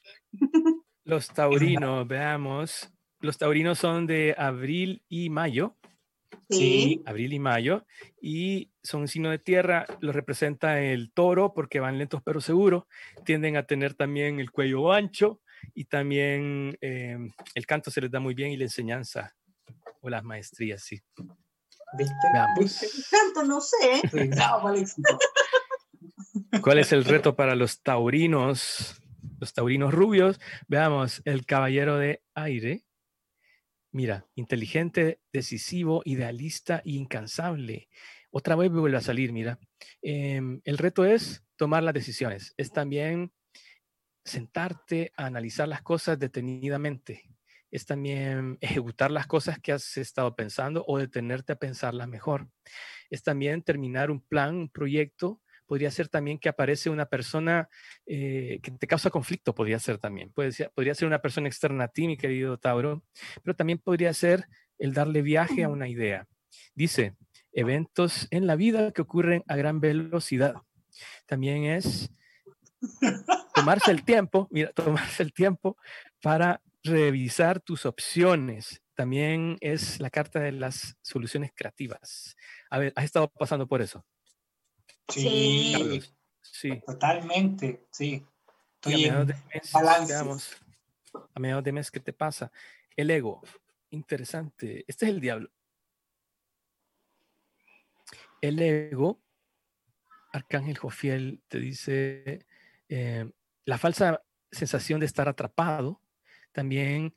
Los 1.04 1.28
taurinos, 1.34 2.06
veamos. 2.06 2.92
Los 3.20 3.38
taurinos 3.38 3.78
son 3.78 4.06
de 4.06 4.34
abril 4.36 5.02
y 5.08 5.30
mayo. 5.30 5.76
Sí. 6.48 7.02
Abril 7.06 7.32
y 7.32 7.38
mayo. 7.38 7.86
Y 8.20 8.70
son 8.82 9.02
un 9.02 9.08
signo 9.08 9.30
de 9.30 9.38
tierra. 9.38 9.86
Los 10.00 10.14
representa 10.14 10.80
el 10.80 11.12
toro 11.12 11.52
porque 11.54 11.80
van 11.80 11.98
lentos 11.98 12.22
pero 12.24 12.40
seguros. 12.40 12.84
Tienden 13.24 13.56
a 13.56 13.64
tener 13.64 13.94
también 13.94 14.40
el 14.40 14.50
cuello 14.50 14.92
ancho 14.92 15.40
y 15.74 15.84
también 15.84 16.76
em, 16.80 17.30
el 17.54 17.66
canto 17.66 17.90
se 17.90 18.00
les 18.00 18.10
da 18.10 18.20
muy 18.20 18.34
bien 18.34 18.50
y 18.50 18.56
la 18.56 18.64
enseñanza 18.64 19.34
o 20.00 20.08
las 20.08 20.24
maestrías, 20.24 20.82
sí. 20.82 21.00
¿Viste? 21.98 22.14
El 22.82 23.04
canto 23.10 23.44
no 23.44 23.60
sé. 23.60 24.00
¿Cuál 26.62 26.78
es 26.78 26.92
el 26.92 27.04
reto 27.04 27.34
para 27.36 27.54
los 27.54 27.82
taurinos? 27.82 29.00
Los 29.40 29.54
taurinos 29.54 29.92
rubios. 29.92 30.38
Veamos, 30.68 31.22
el 31.24 31.46
caballero 31.46 31.96
de 31.96 32.22
aire. 32.34 32.84
Mira, 33.90 34.26
inteligente, 34.34 35.20
decisivo, 35.32 36.02
idealista 36.04 36.82
e 36.84 36.90
incansable. 36.92 37.88
Otra 38.30 38.54
vez 38.54 38.70
vuelve 38.70 38.98
a 38.98 39.00
salir, 39.00 39.32
mira. 39.32 39.58
Em, 40.02 40.60
el 40.64 40.78
reto 40.78 41.04
es 41.04 41.42
tomar 41.56 41.82
las 41.82 41.94
decisiones. 41.94 42.54
Es 42.56 42.70
también 42.70 43.32
sentarte 44.24 45.12
a 45.16 45.26
analizar 45.26 45.66
las 45.66 45.82
cosas 45.82 46.18
detenidamente. 46.18 47.24
Es 47.70 47.86
también 47.86 48.58
ejecutar 48.84 49.10
las 49.10 49.26
cosas 49.26 49.58
que 49.58 49.72
has 49.72 49.96
estado 49.96 50.36
pensando 50.36 50.84
o 50.86 50.98
detenerte 50.98 51.54
a 51.54 51.58
pensarlas 51.58 52.08
mejor. 52.08 52.48
Es 53.08 53.22
también 53.22 53.62
terminar 53.62 54.10
un 54.10 54.20
plan, 54.20 54.54
un 54.54 54.68
proyecto. 54.68 55.40
Podría 55.70 55.92
ser 55.92 56.08
también 56.08 56.40
que 56.40 56.48
aparece 56.48 56.90
una 56.90 57.06
persona 57.06 57.68
eh, 58.04 58.58
que 58.60 58.72
te 58.72 58.88
causa 58.88 59.08
conflicto, 59.08 59.54
podría 59.54 59.78
ser 59.78 59.98
también. 59.98 60.32
podría 60.32 60.94
ser 60.96 61.06
una 61.06 61.22
persona 61.22 61.46
externa 61.46 61.84
a 61.84 61.88
ti, 61.88 62.08
mi 62.08 62.16
querido 62.16 62.58
Tauro, 62.58 63.04
pero 63.44 63.54
también 63.54 63.78
podría 63.78 64.12
ser 64.12 64.48
el 64.80 64.94
darle 64.94 65.22
viaje 65.22 65.62
a 65.62 65.68
una 65.68 65.86
idea. 65.86 66.26
Dice, 66.74 67.14
eventos 67.52 68.26
en 68.32 68.48
la 68.48 68.56
vida 68.56 68.90
que 68.90 69.02
ocurren 69.02 69.44
a 69.46 69.54
gran 69.54 69.78
velocidad. 69.78 70.56
También 71.26 71.62
es 71.62 72.10
tomarse 73.54 73.92
el 73.92 74.04
tiempo, 74.04 74.48
mira, 74.50 74.72
tomarse 74.74 75.22
el 75.22 75.32
tiempo 75.32 75.76
para 76.20 76.60
revisar 76.82 77.60
tus 77.60 77.86
opciones. 77.86 78.82
También 78.96 79.56
es 79.60 80.00
la 80.00 80.10
carta 80.10 80.40
de 80.40 80.50
las 80.50 80.96
soluciones 81.00 81.52
creativas. 81.54 82.34
A 82.70 82.78
ver, 82.78 82.92
¿has 82.96 83.04
estado 83.04 83.30
pasando 83.30 83.68
por 83.68 83.82
eso? 83.82 84.04
Sí, 85.10 86.02
sí. 86.40 86.80
totalmente, 86.86 87.86
sí. 87.90 88.24
Estoy 88.74 88.94
a 88.94 88.96
mediados 88.96 89.26
de 89.26 89.34
mes, 89.34 90.56
a 91.34 91.40
mediados 91.40 91.64
de 91.64 91.72
mes, 91.72 91.90
¿qué 91.90 92.00
te 92.00 92.12
pasa? 92.12 92.50
El 92.96 93.10
ego, 93.10 93.42
interesante. 93.90 94.84
Este 94.86 95.06
es 95.06 95.12
el 95.12 95.20
diablo. 95.20 95.50
El 98.40 98.60
ego, 98.60 99.20
Arcángel 100.32 100.78
Jofiel 100.78 101.42
te 101.48 101.58
dice, 101.58 102.46
eh, 102.88 103.30
la 103.64 103.78
falsa 103.78 104.22
sensación 104.50 105.00
de 105.00 105.06
estar 105.06 105.28
atrapado, 105.28 106.00
también 106.52 107.14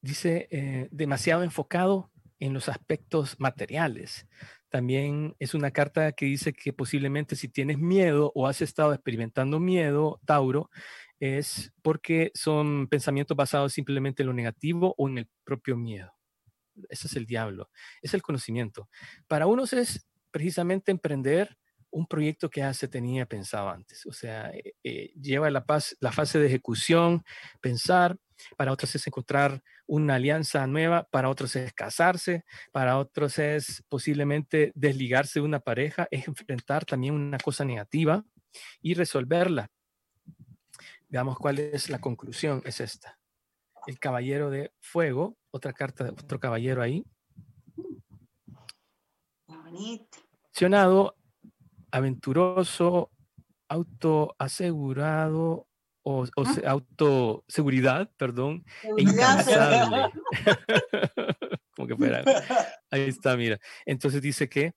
dice 0.00 0.48
eh, 0.50 0.88
demasiado 0.90 1.42
enfocado 1.42 2.10
en 2.38 2.52
los 2.52 2.68
aspectos 2.68 3.40
materiales. 3.40 4.26
También 4.74 5.36
es 5.38 5.54
una 5.54 5.70
carta 5.70 6.10
que 6.10 6.26
dice 6.26 6.52
que 6.52 6.72
posiblemente 6.72 7.36
si 7.36 7.46
tienes 7.46 7.78
miedo 7.78 8.32
o 8.34 8.48
has 8.48 8.60
estado 8.60 8.92
experimentando 8.92 9.60
miedo, 9.60 10.20
Tauro, 10.26 10.68
es 11.20 11.72
porque 11.80 12.32
son 12.34 12.88
pensamientos 12.88 13.36
basados 13.36 13.72
simplemente 13.72 14.24
en 14.24 14.26
lo 14.26 14.32
negativo 14.32 14.92
o 14.98 15.08
en 15.08 15.18
el 15.18 15.28
propio 15.44 15.76
miedo. 15.76 16.10
Ese 16.88 17.06
es 17.06 17.14
el 17.14 17.24
diablo, 17.24 17.70
es 18.02 18.14
el 18.14 18.22
conocimiento. 18.22 18.88
Para 19.28 19.46
unos 19.46 19.72
es 19.72 20.08
precisamente 20.32 20.90
emprender 20.90 21.56
un 21.92 22.08
proyecto 22.08 22.50
que 22.50 22.62
ya 22.62 22.74
se 22.74 22.88
tenía 22.88 23.26
pensado 23.26 23.68
antes. 23.68 24.04
O 24.06 24.12
sea, 24.12 24.50
eh, 24.50 24.74
eh, 24.82 25.12
lleva 25.14 25.52
la, 25.52 25.66
paz, 25.66 25.96
la 26.00 26.10
fase 26.10 26.40
de 26.40 26.48
ejecución, 26.48 27.22
pensar, 27.60 28.18
para 28.56 28.72
otros 28.72 28.94
es 28.94 29.06
encontrar 29.06 29.62
una 29.86 30.16
alianza 30.16 30.66
nueva, 30.66 31.06
para 31.10 31.28
otros 31.28 31.56
es 31.56 31.72
casarse, 31.72 32.44
para 32.72 32.98
otros 32.98 33.38
es 33.38 33.84
posiblemente 33.88 34.72
desligarse 34.74 35.40
de 35.40 35.44
una 35.44 35.60
pareja, 35.60 36.08
es 36.10 36.28
enfrentar 36.28 36.84
también 36.84 37.14
una 37.14 37.38
cosa 37.38 37.64
negativa 37.64 38.24
y 38.80 38.94
resolverla. 38.94 39.70
Veamos 41.08 41.38
cuál 41.38 41.58
es 41.58 41.90
la 41.90 42.00
conclusión, 42.00 42.62
es 42.64 42.80
esta. 42.80 43.18
El 43.86 43.98
caballero 43.98 44.50
de 44.50 44.72
fuego, 44.80 45.36
otra 45.50 45.72
carta 45.72 46.04
de 46.04 46.10
otro 46.10 46.40
caballero 46.40 46.82
ahí. 46.82 47.04
Bonito 49.46 50.18
aventuroso, 51.90 53.10
autoasegurado 53.68 55.68
o, 56.04 56.22
o 56.36 56.44
ah. 56.44 56.60
autoseguridad, 56.66 58.10
perdón, 58.16 58.64
incansable. 58.96 60.12
Como 61.74 61.88
que 61.88 61.96
fuera. 61.96 62.22
Ahí 62.90 63.08
está, 63.08 63.36
mira. 63.36 63.58
Entonces 63.84 64.22
dice 64.22 64.48
que 64.48 64.74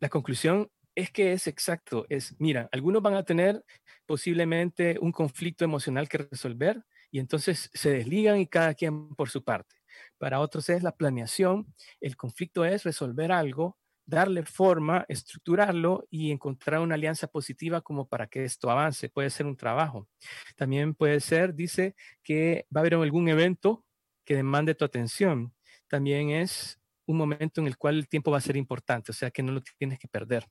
la 0.00 0.08
conclusión 0.08 0.68
es 0.96 1.10
que 1.12 1.32
es 1.32 1.46
exacto. 1.46 2.06
Es, 2.08 2.34
mira, 2.40 2.68
algunos 2.72 3.02
van 3.02 3.14
a 3.14 3.22
tener 3.22 3.64
posiblemente 4.06 4.98
un 5.00 5.12
conflicto 5.12 5.64
emocional 5.64 6.08
que 6.08 6.18
resolver 6.18 6.82
y 7.10 7.20
entonces 7.20 7.70
se 7.72 7.90
desligan 7.90 8.40
y 8.40 8.46
cada 8.46 8.74
quien 8.74 9.14
por 9.14 9.30
su 9.30 9.44
parte. 9.44 9.76
Para 10.18 10.40
otros 10.40 10.68
es 10.70 10.82
la 10.82 10.96
planeación. 10.96 11.72
El 12.00 12.16
conflicto 12.16 12.64
es 12.64 12.82
resolver 12.84 13.30
algo 13.30 13.78
darle 14.06 14.44
forma, 14.44 15.04
estructurarlo 15.08 16.06
y 16.10 16.30
encontrar 16.30 16.80
una 16.80 16.94
alianza 16.94 17.26
positiva 17.28 17.80
como 17.80 18.08
para 18.08 18.26
que 18.26 18.44
esto 18.44 18.70
avance. 18.70 19.08
Puede 19.08 19.30
ser 19.30 19.46
un 19.46 19.56
trabajo. 19.56 20.08
También 20.56 20.94
puede 20.94 21.20
ser, 21.20 21.54
dice, 21.54 21.94
que 22.22 22.66
va 22.74 22.80
a 22.80 22.82
haber 22.82 22.94
algún 22.94 23.28
evento 23.28 23.84
que 24.24 24.36
demande 24.36 24.74
tu 24.74 24.84
atención. 24.84 25.54
También 25.88 26.30
es 26.30 26.80
un 27.06 27.16
momento 27.16 27.60
en 27.60 27.66
el 27.66 27.76
cual 27.76 27.96
el 27.98 28.08
tiempo 28.08 28.30
va 28.30 28.38
a 28.38 28.40
ser 28.40 28.56
importante, 28.56 29.10
o 29.10 29.14
sea 29.14 29.30
que 29.30 29.42
no 29.42 29.52
lo 29.52 29.62
tienes 29.78 29.98
que 29.98 30.08
perder. 30.08 30.46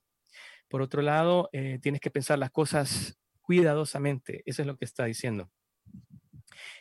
Por 0.69 0.81
otro 0.81 1.01
lado, 1.01 1.49
eh, 1.51 1.79
tienes 1.81 2.01
que 2.01 2.11
pensar 2.11 2.39
las 2.39 2.51
cosas 2.51 3.17
cuidadosamente. 3.41 4.43
Eso 4.45 4.61
es 4.61 4.67
lo 4.67 4.77
que 4.77 4.85
está 4.85 5.05
diciendo 5.05 5.49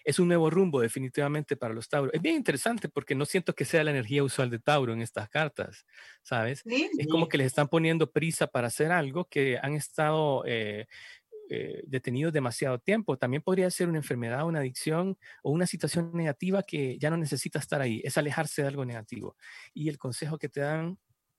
es 0.05 0.19
un 0.19 0.29
nuevo 0.29 0.51
rumbo 0.51 0.81
definitivamente 0.81 1.57
para 1.57 1.75
los 1.75 1.89
Tauros. 1.89 2.15
Es 2.15 2.23
bien 2.23 2.37
interesante 2.37 2.89
porque 2.89 3.15
no 3.15 3.25
siento 3.25 3.55
que 3.55 3.65
sea 3.65 3.85
la 3.85 3.91
energía 3.91 4.23
usual 4.23 4.51
de 4.51 4.59
Tauro 4.59 4.93
en 4.93 5.03
estas 5.03 5.29
cartas, 5.29 5.87
¿sabes? 6.23 6.63
Es 6.67 7.07
como 7.09 7.29
que 7.29 7.39
les 7.39 7.49
están 7.49 7.69
poniendo 7.69 8.11
prisa 8.11 8.47
para 8.47 8.69
hacer 8.69 8.93
algo 8.93 9.27
que 9.27 9.59
han 9.61 9.75
estado 9.75 10.45
eh, 10.47 10.87
eh, 11.53 11.83
detenidos 11.85 12.33
demasiado 12.33 12.79
tiempo. 12.79 13.19
También 13.19 13.43
podría 13.43 13.69
ser 13.73 13.89
una 13.89 13.99
enfermedad, 13.99 14.47
una 14.47 14.61
adicción 14.61 15.19
o 15.43 15.51
una 15.51 15.67
situación 15.67 16.13
negativa 16.15 16.63
que 16.63 16.97
ya 16.99 17.11
no 17.11 17.17
necesita 17.17 17.59
estar 17.59 17.81
ahí. 17.81 18.01
Es 18.05 18.17
alejarse 18.17 18.63
de 18.63 18.69
algo 18.69 18.85
negativo. 18.85 19.37
Y 19.75 19.89
el 19.89 19.99
consejo 19.99 20.39
que 20.39 20.49
te 20.49 20.61
dan... 20.61 20.97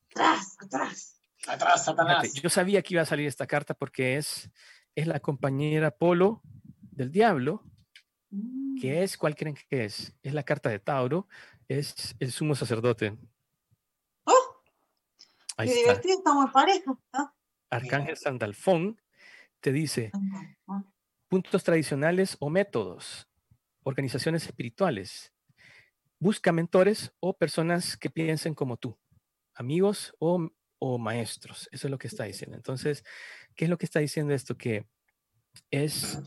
Atrás, 0.09 0.57
atrás. 0.59 1.21
Atrás, 1.47 1.85
Satanás. 1.85 2.33
yo 2.33 2.49
sabía 2.49 2.81
que 2.81 2.93
iba 2.93 3.03
a 3.03 3.05
salir 3.05 3.25
esta 3.25 3.47
carta 3.47 3.73
porque 3.73 4.17
es, 4.17 4.51
es 4.95 5.07
la 5.07 5.21
compañera 5.21 5.91
Polo 5.91 6.41
del 6.91 7.09
diablo, 7.09 7.63
Mm. 8.31 8.77
es, 8.81 9.17
¿cuál 9.17 9.35
creen 9.35 9.55
que 9.69 9.85
es? 9.85 10.13
Es 10.23 10.33
la 10.33 10.43
carta 10.43 10.69
de 10.69 10.79
Tauro, 10.79 11.27
es 11.67 12.15
el 12.19 12.31
sumo 12.31 12.55
sacerdote. 12.55 13.17
¡Oh! 14.23 14.61
Ahí 15.57 15.67
Qué 15.67 15.73
está. 15.73 16.01
divertido, 16.01 16.17
estamos. 16.17 16.51
¿ah? 17.13 17.33
Arcángel 17.69 18.17
Sandalfón 18.17 18.99
te 19.59 19.71
dice, 19.71 20.11
puntos 21.27 21.63
tradicionales 21.63 22.35
o 22.39 22.49
métodos, 22.49 23.27
organizaciones 23.83 24.45
espirituales. 24.45 25.31
Busca 26.19 26.51
mentores 26.51 27.13
o 27.19 27.35
personas 27.35 27.97
que 27.97 28.09
piensen 28.09 28.53
como 28.53 28.77
tú, 28.77 28.97
amigos 29.55 30.13
o, 30.19 30.49
o 30.79 30.97
maestros. 30.97 31.67
Eso 31.71 31.87
es 31.87 31.91
lo 31.91 31.97
que 31.97 32.07
está 32.07 32.25
diciendo. 32.25 32.57
Entonces, 32.57 33.03
¿qué 33.55 33.65
es 33.65 33.69
lo 33.69 33.77
que 33.77 33.85
está 33.85 33.99
diciendo 33.99 34.33
esto? 34.33 34.57
Que 34.57 34.87
es 35.71 36.19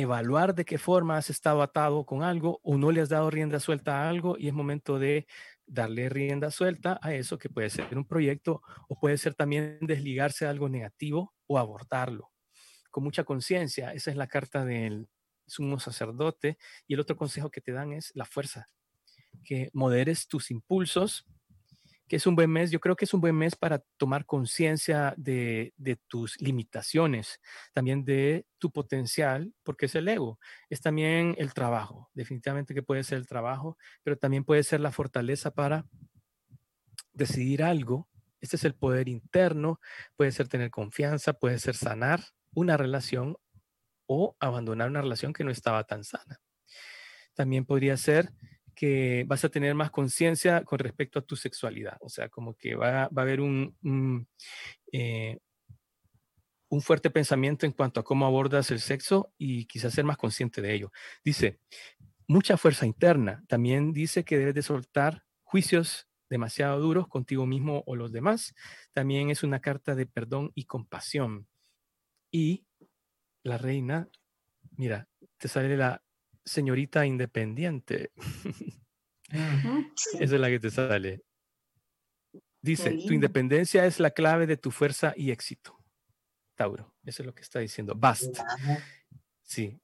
evaluar 0.00 0.54
de 0.54 0.64
qué 0.64 0.78
forma 0.78 1.16
has 1.16 1.30
estado 1.30 1.62
atado 1.62 2.04
con 2.04 2.22
algo 2.22 2.60
o 2.62 2.76
no 2.76 2.90
le 2.90 3.00
has 3.00 3.08
dado 3.08 3.30
rienda 3.30 3.60
suelta 3.60 4.02
a 4.02 4.08
algo 4.08 4.36
y 4.38 4.48
es 4.48 4.54
momento 4.54 4.98
de 4.98 5.26
darle 5.66 6.08
rienda 6.08 6.50
suelta 6.50 6.98
a 7.02 7.14
eso 7.14 7.38
que 7.38 7.48
puede 7.48 7.70
ser 7.70 7.96
un 7.96 8.06
proyecto 8.06 8.62
o 8.88 8.98
puede 8.98 9.18
ser 9.18 9.34
también 9.34 9.78
desligarse 9.80 10.44
de 10.44 10.50
algo 10.50 10.68
negativo 10.68 11.34
o 11.46 11.58
abordarlo 11.58 12.30
con 12.96 13.04
mucha 13.04 13.24
conciencia. 13.24 13.92
Esa 13.92 14.10
es 14.10 14.16
la 14.16 14.26
carta 14.26 14.64
del 14.64 15.06
sumo 15.46 15.78
sacerdote. 15.78 16.56
Y 16.86 16.94
el 16.94 17.00
otro 17.00 17.14
consejo 17.14 17.50
que 17.50 17.60
te 17.60 17.72
dan 17.72 17.92
es 17.92 18.10
la 18.14 18.24
fuerza, 18.24 18.70
que 19.44 19.68
moderes 19.74 20.28
tus 20.28 20.50
impulsos, 20.50 21.26
que 22.08 22.16
es 22.16 22.26
un 22.26 22.36
buen 22.36 22.50
mes. 22.50 22.70
Yo 22.70 22.80
creo 22.80 22.96
que 22.96 23.04
es 23.04 23.14
un 23.14 23.20
buen 23.20 23.34
mes 23.34 23.56
para 23.56 23.80
tomar 23.96 24.26
conciencia 24.26 25.14
de, 25.16 25.72
tus 26.08 26.40
limitaciones, 26.40 27.40
también 27.72 28.04
de 28.04 28.46
tu 28.58 28.70
potencial, 28.70 29.52
porque 29.62 29.86
es 29.86 29.94
el 29.94 30.08
ego. 30.08 30.38
Es 30.70 30.80
también 30.80 31.34
el 31.38 31.52
trabajo, 31.52 32.10
definitivamente 32.14 32.74
que 32.74 32.82
puede 32.82 33.04
ser 33.04 33.18
el 33.18 33.26
trabajo, 33.26 33.76
pero 34.02 34.16
también 34.16 34.44
puede 34.44 34.62
ser 34.62 34.80
la 34.80 34.92
fortaleza 34.92 35.52
para 35.52 35.86
decidir 37.12 37.62
algo. 37.62 38.08
Este 38.40 38.56
es 38.56 38.64
el 38.64 38.74
poder 38.74 39.08
interno, 39.08 39.80
puede 40.16 40.30
ser 40.30 40.48
tener 40.48 40.70
confianza, 40.70 41.32
puede 41.32 41.58
ser 41.58 41.74
sanar 41.74 42.20
una 42.54 42.76
relación 42.76 43.36
o 44.06 44.36
abandonar 44.38 44.88
una 44.88 45.02
relación 45.02 45.32
que 45.32 45.42
no 45.42 45.50
estaba 45.50 45.84
tan 45.84 46.04
sana. 46.04 46.40
También 47.34 47.64
podría 47.64 47.96
ser 47.96 48.32
que 48.76 49.24
vas 49.26 49.44
a 49.44 49.48
tener 49.48 49.74
más 49.74 49.90
conciencia 49.90 50.62
con 50.62 50.78
respecto 50.78 51.18
a 51.18 51.22
tu 51.22 51.34
sexualidad, 51.34 51.96
o 52.00 52.08
sea, 52.10 52.28
como 52.28 52.54
que 52.54 52.76
va, 52.76 53.08
va 53.08 53.22
a 53.22 53.24
haber 53.24 53.40
un, 53.40 53.74
un, 53.82 54.28
eh, 54.92 55.38
un 56.68 56.82
fuerte 56.82 57.10
pensamiento 57.10 57.64
en 57.64 57.72
cuanto 57.72 58.00
a 58.00 58.04
cómo 58.04 58.26
abordas 58.26 58.70
el 58.70 58.80
sexo 58.80 59.32
y 59.38 59.64
quizás 59.64 59.94
ser 59.94 60.04
más 60.04 60.18
consciente 60.18 60.60
de 60.60 60.74
ello. 60.74 60.92
Dice, 61.24 61.58
mucha 62.28 62.56
fuerza 62.56 62.86
interna. 62.86 63.42
También 63.48 63.92
dice 63.92 64.24
que 64.24 64.38
debes 64.38 64.54
de 64.54 64.62
soltar 64.62 65.24
juicios 65.42 66.08
demasiado 66.28 66.78
duros 66.80 67.08
contigo 67.08 67.46
mismo 67.46 67.82
o 67.86 67.96
los 67.96 68.12
demás. 68.12 68.54
También 68.92 69.30
es 69.30 69.42
una 69.42 69.60
carta 69.60 69.94
de 69.94 70.06
perdón 70.06 70.52
y 70.54 70.64
compasión. 70.64 71.46
Y 72.30 72.66
la 73.42 73.58
reina, 73.58 74.08
mira, 74.76 75.08
te 75.38 75.48
sale 75.48 75.76
la 75.76 76.02
señorita 76.46 77.04
independiente. 77.04 78.12
¿Mm? 79.30 79.80
Esa 80.20 80.34
es 80.36 80.40
la 80.40 80.48
que 80.48 80.60
te 80.60 80.70
sale. 80.70 81.22
Dice, 82.62 82.90
tu 83.06 83.12
independencia 83.12 83.84
es 83.84 84.00
la 84.00 84.10
clave 84.10 84.46
de 84.46 84.56
tu 84.56 84.70
fuerza 84.70 85.12
y 85.16 85.30
éxito. 85.30 85.78
Tauro, 86.54 86.94
eso 87.04 87.22
es 87.22 87.26
lo 87.26 87.34
que 87.34 87.42
está 87.42 87.58
diciendo. 87.58 87.94
Basta. 87.94 88.44
Sí, 89.42 89.78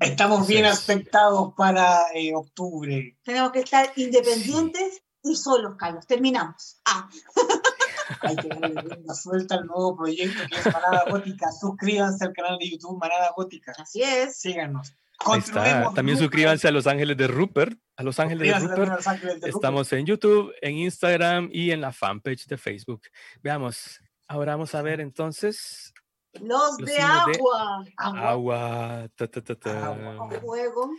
Estamos 0.00 0.46
bien 0.46 0.64
es. 0.64 0.72
aspectados 0.72 1.52
para 1.54 2.06
eh, 2.14 2.34
octubre. 2.34 3.18
Tenemos 3.22 3.52
que 3.52 3.60
estar 3.60 3.92
independientes 3.96 5.02
y 5.22 5.36
solos, 5.36 5.76
Carlos. 5.76 6.06
Terminamos. 6.06 6.80
Ah, 6.84 7.08
Hay 8.20 8.36
que 8.36 8.48
darle 8.48 8.80
rienda 8.82 9.14
suelta 9.14 9.54
al 9.56 9.66
nuevo 9.66 9.96
proyecto 9.96 10.42
que 10.48 10.58
es 10.58 10.66
Manada 10.66 11.04
Gótica. 11.10 11.50
Suscríbanse 11.52 12.24
al 12.24 12.32
canal 12.32 12.58
de 12.58 12.70
YouTube 12.70 12.98
Manada 13.00 13.32
Gótica. 13.36 13.72
así 13.78 14.02
es. 14.02 14.38
Síganos. 14.38 14.94
Está. 15.36 15.84
También 15.94 16.16
Rupert. 16.16 16.18
suscríbanse 16.18 16.68
a 16.68 16.70
Los 16.70 16.86
Ángeles 16.86 17.16
de 17.16 17.26
Rupert. 17.26 17.78
A 17.96 18.02
Los 18.02 18.18
Ángeles 18.20 18.48
de 18.48 18.58
Rupert. 18.68 18.90
a 18.92 18.96
Los 18.96 19.06
Ángeles 19.06 19.34
de 19.40 19.46
Rupert. 19.46 19.54
Estamos 19.54 19.92
en 19.92 20.06
YouTube, 20.06 20.52
en 20.60 20.76
Instagram 20.78 21.48
y 21.52 21.70
en 21.70 21.80
la 21.80 21.92
fanpage 21.92 22.46
de 22.46 22.56
Facebook. 22.58 23.02
Veamos, 23.42 24.00
ahora 24.28 24.52
vamos 24.52 24.74
a 24.74 24.82
ver 24.82 25.00
entonces 25.00 25.92
Los, 26.32 26.42
Los 26.42 26.76
de 26.78 26.86
signos 26.94 27.26
de- 27.26 27.32
agua. 27.32 27.84
Agua, 27.96 28.30
agua. 28.30 29.08
ta, 29.16 29.28
ta, 29.28 29.40
ta, 29.42 29.54
ta. 29.54 29.86
Agua. 29.86 30.40
Fuego. 30.40 30.90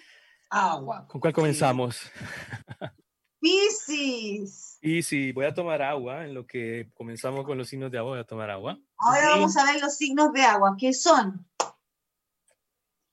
agua. 0.49 1.05
¿Con 1.07 1.19
cuál 1.19 1.33
comenzamos? 1.33 1.99
Piscis. 3.41 4.77
Y 4.81 5.31
voy 5.33 5.45
a 5.45 5.53
tomar 5.53 5.81
agua, 5.81 6.25
en 6.25 6.33
lo 6.33 6.45
que 6.47 6.89
comenzamos 6.93 7.45
con 7.45 7.57
los 7.57 7.67
signos 7.67 7.91
de 7.91 7.97
agua, 7.97 8.11
voy 8.11 8.19
a 8.19 8.23
tomar 8.23 8.49
agua. 8.49 8.77
Ahora 8.97 9.21
Sí. 9.21 9.27
vamos 9.29 9.57
a 9.57 9.65
ver 9.71 9.81
los 9.81 9.95
signos 9.97 10.31
de 10.33 10.41
agua, 10.43 10.75
que 10.79 10.93
son 10.93 11.45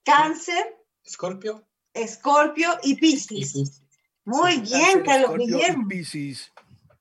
Cáncer, 0.04 0.76
Escorpio. 1.04 1.66
Escorpio 1.94 2.78
y 2.82 2.94
Piscis. 2.96 3.82
Muy 4.24 4.60
bien, 4.60 5.02
Cáncer, 5.02 5.04
Carlos 5.04 5.30
Escorpio 5.30 5.44
y 5.44 5.52
Guillermo. 5.52 5.88
Piscis. 5.88 6.52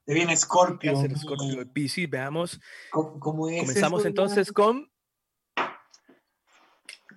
Te 0.06 0.14
viene 0.14 0.34
Escorpio. 0.34 0.91
Escorpio 1.06 1.62
y 1.62 1.66
Piscis. 1.66 2.10
Veamos. 2.10 2.60
¿Cómo, 2.91 3.20
cómo 3.20 3.49
es 3.49 3.62
Comenzamos 3.62 4.02
eso? 4.02 4.08
entonces 4.08 4.52
con, 4.52 4.91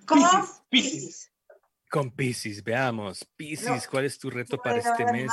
Con 0.05 0.19
Piscis, 0.69 1.31
con 1.89 2.11
Piscis. 2.11 2.63
Veamos. 2.63 3.25
Piscis, 3.35 3.87
¿cuál 3.87 4.05
es 4.05 4.19
tu 4.19 4.29
reto 4.29 4.57
no 4.57 4.61
para 4.63 4.77
este 4.77 5.11
mes? 5.11 5.31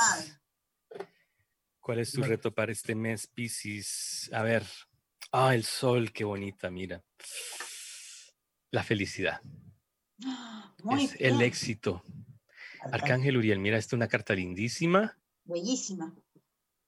¿Cuál 1.79 1.99
es 1.99 2.11
tu 2.11 2.21
No. 2.21 2.27
reto 2.27 2.53
para 2.53 2.71
este 2.71 2.95
mes, 2.95 3.27
Piscis? 3.27 4.29
A 4.33 4.41
ver. 4.41 4.63
Ah, 5.31 5.53
el 5.53 5.63
sol, 5.63 6.11
qué 6.11 6.23
bonita, 6.23 6.69
mira. 6.71 7.03
La 8.71 8.83
felicidad. 8.83 9.41
Muy 10.83 11.05
es 11.05 11.15
el 11.19 11.41
éxito. 11.41 12.03
Arcángel 12.91 13.37
Uriel, 13.37 13.59
mira, 13.59 13.77
esta 13.77 13.95
es 13.95 13.97
una 13.97 14.07
carta 14.07 14.33
lindísima. 14.33 15.17
Bellísima. 15.45 16.13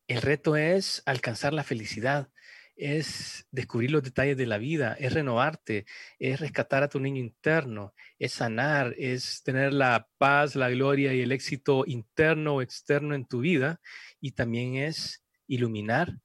El 0.07 0.21
reto 0.21 0.55
es 0.55 1.01
alcanzar 1.05 1.53
la 1.53 1.63
felicidad, 1.63 2.29
es 2.75 3.47
descubrir 3.51 3.91
los 3.91 4.03
detalles 4.03 4.38
de 4.38 4.45
la 4.45 4.57
vida, 4.57 4.95
es 4.99 5.13
renovarte, 5.13 5.86
es 6.19 6.39
rescatar 6.39 6.83
a 6.83 6.89
tu 6.89 6.99
niño 6.99 7.19
interno, 7.19 7.93
es 8.19 8.33
sanar, 8.33 8.93
es 8.97 9.41
tener 9.43 9.73
la 9.73 10.09
paz, 10.17 10.55
la 10.55 10.69
gloria 10.69 11.13
y 11.13 11.21
el 11.21 11.31
éxito 11.31 11.86
interno 11.88 12.55
o 12.55 12.61
externo 12.61 13.15
en 13.15 13.25
tu 13.25 13.39
vida 13.39 13.79
y 14.19 14.33
también 14.33 14.75
es 14.75 15.23
iluminar 15.47 16.19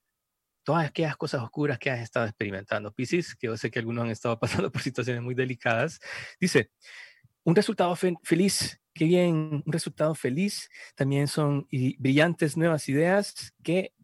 todas 0.62 0.86
aquellas 0.86 1.16
cosas 1.16 1.42
oscuras 1.42 1.78
que 1.78 1.90
has 1.90 2.00
estado 2.00 2.26
experimentando. 2.26 2.92
Piscis, 2.92 3.34
que 3.34 3.46
yo 3.48 3.56
sé 3.56 3.70
que 3.70 3.78
algunos 3.78 4.04
han 4.04 4.10
estado 4.10 4.38
pasando 4.40 4.70
por 4.70 4.82
situaciones 4.82 5.22
muy 5.22 5.34
delicadas, 5.34 6.00
dice, 6.40 6.70
un 7.44 7.54
resultado 7.56 7.94
fe- 7.96 8.16
feliz, 8.22 8.80
qué 8.92 9.04
bien, 9.06 9.62
un 9.64 9.72
resultado 9.72 10.14
feliz 10.14 10.68
también 10.94 11.26
son 11.28 11.66
brillantes 11.98 12.56
nuevas 12.56 12.88
ideas 12.88 13.54
que 13.62 13.94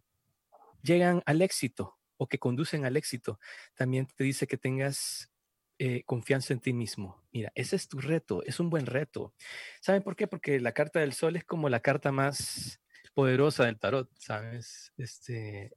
llegan 0.82 1.22
al 1.26 1.42
éxito 1.42 1.98
o 2.16 2.26
que 2.28 2.38
conducen 2.38 2.84
al 2.84 2.96
éxito. 2.96 3.38
También 3.74 4.06
te 4.06 4.24
dice 4.24 4.46
que 4.46 4.56
tengas 4.56 5.30
eh, 5.78 6.02
confianza 6.04 6.54
en 6.54 6.60
ti 6.60 6.72
mismo. 6.72 7.22
Mira, 7.32 7.52
ese 7.54 7.76
es 7.76 7.88
tu 7.88 7.98
reto, 8.00 8.42
es 8.44 8.58
un 8.60 8.70
buen 8.70 8.86
reto. 8.86 9.34
¿Saben 9.80 10.02
por 10.02 10.16
qué? 10.16 10.26
Porque 10.26 10.58
la 10.60 10.72
carta 10.72 11.00
del 11.00 11.12
sol 11.12 11.36
es 11.36 11.44
como 11.44 11.68
la 11.68 11.80
carta 11.80 12.12
más 12.12 12.80
poderosa 13.12 13.64
del 13.64 13.78
tarot, 13.78 14.10
¿sabes? 14.18 14.92
Este, 14.96 15.76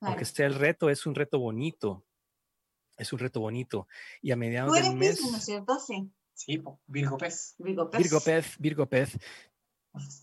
aunque 0.00 0.22
Claro. 0.22 0.34
sea 0.34 0.46
el 0.46 0.54
reto, 0.54 0.90
es 0.90 1.06
un 1.06 1.14
reto 1.14 1.38
bonito. 1.38 2.04
Es 2.96 3.12
un 3.12 3.18
reto 3.20 3.40
bonito. 3.40 3.86
Y 4.20 4.32
a 4.32 4.36
mediados 4.36 4.72
del 4.74 4.96
mes, 4.96 5.16
Piscis, 5.16 5.30
¿no 5.32 5.38
es 5.38 5.44
cierto? 5.44 5.78
Sí. 5.80 6.10
Sí, 6.34 6.58
po, 6.58 6.80
Virgo 6.86 7.18
Pez. 7.18 7.56
Virgo 7.58 7.90
Pez. 7.90 8.00
Virgo 8.00 8.20
Pez, 8.20 8.58
Virgo 8.58 8.86
Pez, 8.86 9.18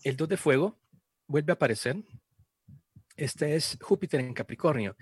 el 0.02 0.16
2 0.16 0.28
de 0.30 0.36
fuego 0.38 0.78
vuelve 1.26 1.52
a 1.52 1.54
aparecer. 1.54 1.96
Este 3.16 3.54
es 3.54 3.78
Júpiter 3.82 4.20
en 4.20 4.32
Capricornio. 4.32 4.96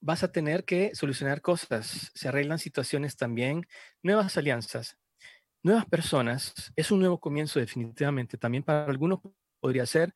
Vas 0.00 0.22
a 0.22 0.32
tener 0.32 0.64
que 0.64 0.94
solucionar 0.94 1.42
cosas, 1.42 2.10
se 2.14 2.28
arreglan 2.28 2.58
situaciones 2.58 3.16
también, 3.16 3.66
nuevas 4.02 4.36
alianzas, 4.38 4.96
nuevas 5.62 5.84
personas. 5.86 6.54
Es 6.74 6.90
un 6.90 7.00
nuevo 7.00 7.18
comienzo 7.20 7.58
definitivamente. 7.58 8.38
También 8.38 8.62
para 8.62 8.86
algunos 8.86 9.20
podría 9.60 9.84
ser 9.84 10.14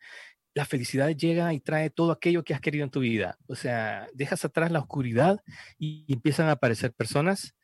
la 0.54 0.64
felicidad 0.64 1.10
llega 1.10 1.52
y 1.52 1.60
trae 1.60 1.90
todo 1.90 2.12
aquello 2.12 2.44
que 2.44 2.54
has 2.54 2.60
querido 2.60 2.84
en 2.84 2.90
tu 2.90 3.00
vida. 3.00 3.38
O 3.46 3.54
sea, 3.54 4.08
dejas 4.14 4.44
atrás 4.44 4.70
la 4.70 4.80
oscuridad 4.80 5.40
y 5.78 6.04
empiezan 6.12 6.48
a 6.48 6.52
aparecer 6.52 6.92
personas, 6.92 7.54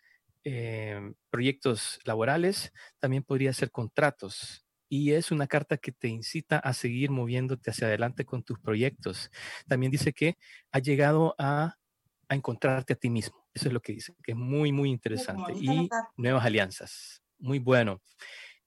eh, 0.45 1.13
proyectos 1.31 1.99
laborales, 2.05 2.73
también 2.99 3.23
podría 3.23 3.53
ser 3.53 3.71
contratos. 3.71 4.65
Y 4.89 5.13
es 5.13 5.33
una 5.33 5.49
carta 5.49 5.79
que 5.79 5.91
te 5.91 6.07
incita 6.09 6.59
a 6.59 6.73
seguir 6.73 7.11
moviéndote 7.11 7.71
hacia 7.71 7.89
adelante 7.89 8.25
con 8.25 8.45
tus 8.45 8.61
proyectos. 8.61 9.31
También 9.67 9.91
dice 9.91 10.13
que 10.13 10.39
ha 10.71 10.79
llegado 10.79 11.35
a 11.39 11.77
a 12.29 12.35
encontrarte 12.35 12.93
a 12.93 12.97
ti 12.97 13.11
mismo. 13.11 13.47
Eso 13.55 13.69
es 13.69 13.73
lo 13.73 13.81
que 13.81 13.93
dice, 13.93 14.15
que 14.23 14.33
es 14.33 14.39
muy, 14.39 14.73
muy 14.73 14.91
interesante. 14.91 15.53
Y 15.55 15.89
nuevas 16.17 16.45
alianzas. 16.45 17.23
Muy 17.39 17.59
bueno. 17.59 18.03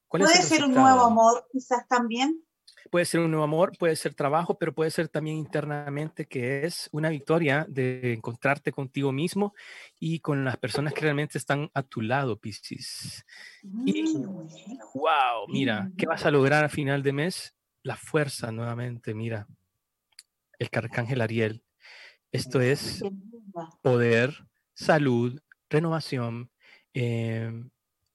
¿Puede 0.07 0.27
ser 0.41 0.63
un 0.63 0.73
nuevo 0.73 1.01
amor 1.01 1.47
quizás 1.51 1.87
también? 1.87 2.43
Puede 2.89 3.05
ser 3.05 3.19
un 3.21 3.31
nuevo 3.31 3.43
amor, 3.43 3.77
puede 3.77 3.95
ser 3.95 4.13
trabajo, 4.13 4.57
pero 4.57 4.73
puede 4.73 4.91
ser 4.91 5.07
también 5.07 5.37
internamente 5.37 6.25
que 6.25 6.65
es 6.65 6.89
una 6.91 7.09
victoria 7.09 7.65
de 7.69 8.13
encontrarte 8.13 8.71
contigo 8.71 9.11
mismo 9.11 9.53
y 9.99 10.19
con 10.19 10.43
las 10.43 10.57
personas 10.57 10.93
que 10.93 11.01
realmente 11.01 11.37
están 11.37 11.69
a 11.73 11.83
tu 11.83 12.01
lado, 12.01 12.37
Piscis. 12.37 13.25
Y 13.85 14.17
wow, 14.93 15.47
mira, 15.47 15.91
¿qué 15.97 16.05
vas 16.07 16.25
a 16.25 16.31
lograr 16.31 16.63
a 16.63 16.69
final 16.69 17.03
de 17.03 17.13
mes? 17.13 17.55
La 17.83 17.95
fuerza 17.95 18.51
nuevamente, 18.51 19.13
mira. 19.13 19.47
El 20.57 20.69
arcángel 20.73 21.21
Ariel. 21.21 21.63
Esto 22.31 22.61
es 22.61 23.03
poder, 23.81 24.45
salud, 24.73 25.41
renovación, 25.69 26.51
em, 26.93 27.69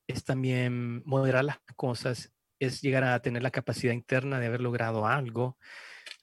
es 0.07 0.25
también 0.25 1.03
moderar 1.05 1.45
las 1.45 1.59
cosas, 1.77 2.34
es 2.59 2.83
llegar 2.83 3.05
a 3.05 3.21
tener 3.21 3.43
la 3.43 3.51
capacidad 3.51 3.93
interna 3.93 4.41
de 4.41 4.47
haber 4.47 4.61
logrado 4.61 5.07
algo. 5.07 5.59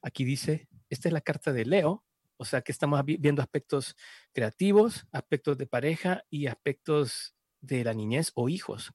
Aquí 0.02 0.24
dice, 0.24 0.68
esta 0.90 1.10
es 1.10 1.14
la 1.14 1.22
carta 1.22 1.54
de 1.54 1.66
Leo, 1.66 2.04
o 2.38 2.46
sea 2.46 2.62
que 2.62 2.72
estamos 2.72 3.04
viendo 3.06 3.42
aspectos 3.42 3.96
creativos, 4.34 5.06
aspectos 5.12 5.58
de 5.58 5.68
pareja 5.68 6.24
y 6.30 6.48
aspectos 6.48 7.36
de 7.60 7.84
la 7.84 7.94
niñez 7.94 8.32
o 8.34 8.50
hijos. 8.50 8.92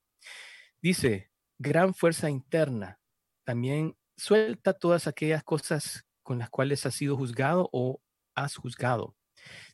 Dice, 0.83 1.31
gran 1.59 1.95
fuerza 1.95 2.29
interna. 2.29 2.99
También 3.45 3.97
suelta 4.17 4.73
todas 4.73 5.07
aquellas 5.07 5.45
cosas 5.45 6.07
con 6.23 6.39
las 6.39 6.51
cuales 6.51 6.85
has 6.87 6.95
sido 6.95 7.17
juzgado 7.17 7.69
o 7.73 8.01
has 8.35 8.57
juzgado. 8.57 9.17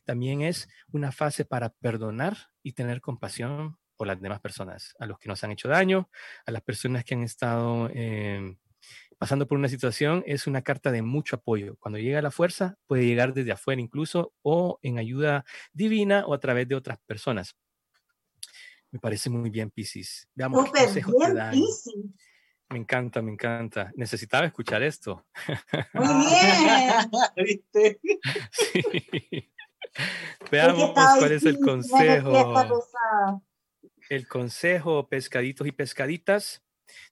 También 0.05 0.41
es 0.41 0.67
una 0.91 1.11
fase 1.11 1.45
para 1.45 1.69
perdonar 1.69 2.37
y 2.61 2.73
tener 2.73 3.01
compasión 3.01 3.79
por 3.95 4.07
las 4.07 4.19
demás 4.19 4.39
personas, 4.39 4.95
a 4.99 5.05
los 5.05 5.19
que 5.19 5.29
nos 5.29 5.43
han 5.43 5.51
hecho 5.51 5.67
daño, 5.67 6.09
a 6.45 6.51
las 6.51 6.61
personas 6.61 7.03
que 7.03 7.13
han 7.15 7.23
estado 7.23 7.89
em, 7.93 8.57
pasando 9.17 9.47
por 9.47 9.57
una 9.57 9.69
situación. 9.69 10.23
Es 10.25 10.47
una 10.47 10.61
carta 10.61 10.91
de 10.91 11.01
mucho 11.01 11.37
apoyo. 11.37 11.77
Cuando 11.79 11.99
llega 11.99 12.21
la 12.21 12.31
fuerza, 12.31 12.77
puede 12.87 13.05
llegar 13.05 13.33
desde 13.33 13.51
afuera 13.51 13.81
incluso 13.81 14.33
o 14.41 14.79
en 14.81 14.97
ayuda 14.97 15.45
divina 15.71 16.25
o 16.25 16.33
a 16.33 16.39
través 16.39 16.67
de 16.67 16.75
otras 16.75 16.99
personas. 17.05 17.55
Me 18.91 18.99
parece 18.99 19.29
muy 19.29 19.49
bien, 19.49 19.71
Piscis. 19.71 20.27
Veamos 20.35 20.65
qué 20.65 20.83
consejos 20.83 21.15
te 21.17 21.33
dan. 21.33 21.55
Me 22.69 22.79
encanta, 22.79 23.21
me 23.21 23.31
encanta. 23.31 23.91
Necesitaba 23.95 24.45
escuchar 24.45 24.83
esto. 24.83 25.25
Muy 25.93 26.07
bien. 27.35 27.99
Sí. 28.51 29.51
Veamos 30.51 30.91
cuál 30.91 31.31
es 31.31 31.45
el 31.45 31.59
consejo. 31.59 32.31
El 34.13 34.27
consejo, 34.27 35.09
pescaditos 35.09 35.65
y 35.65 35.71
pescaditas. 35.71 36.61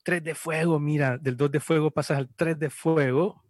Tres 0.03 0.23
de 0.23 0.35
fuego, 0.35 0.79
mira, 0.79 1.17
del 1.17 1.35
dos 1.35 1.51
de 1.51 1.59
fuego 1.59 1.89
pasas 1.89 2.19
al 2.19 2.29
tres 2.35 2.59
de 2.59 2.69
fuego. 2.69 3.43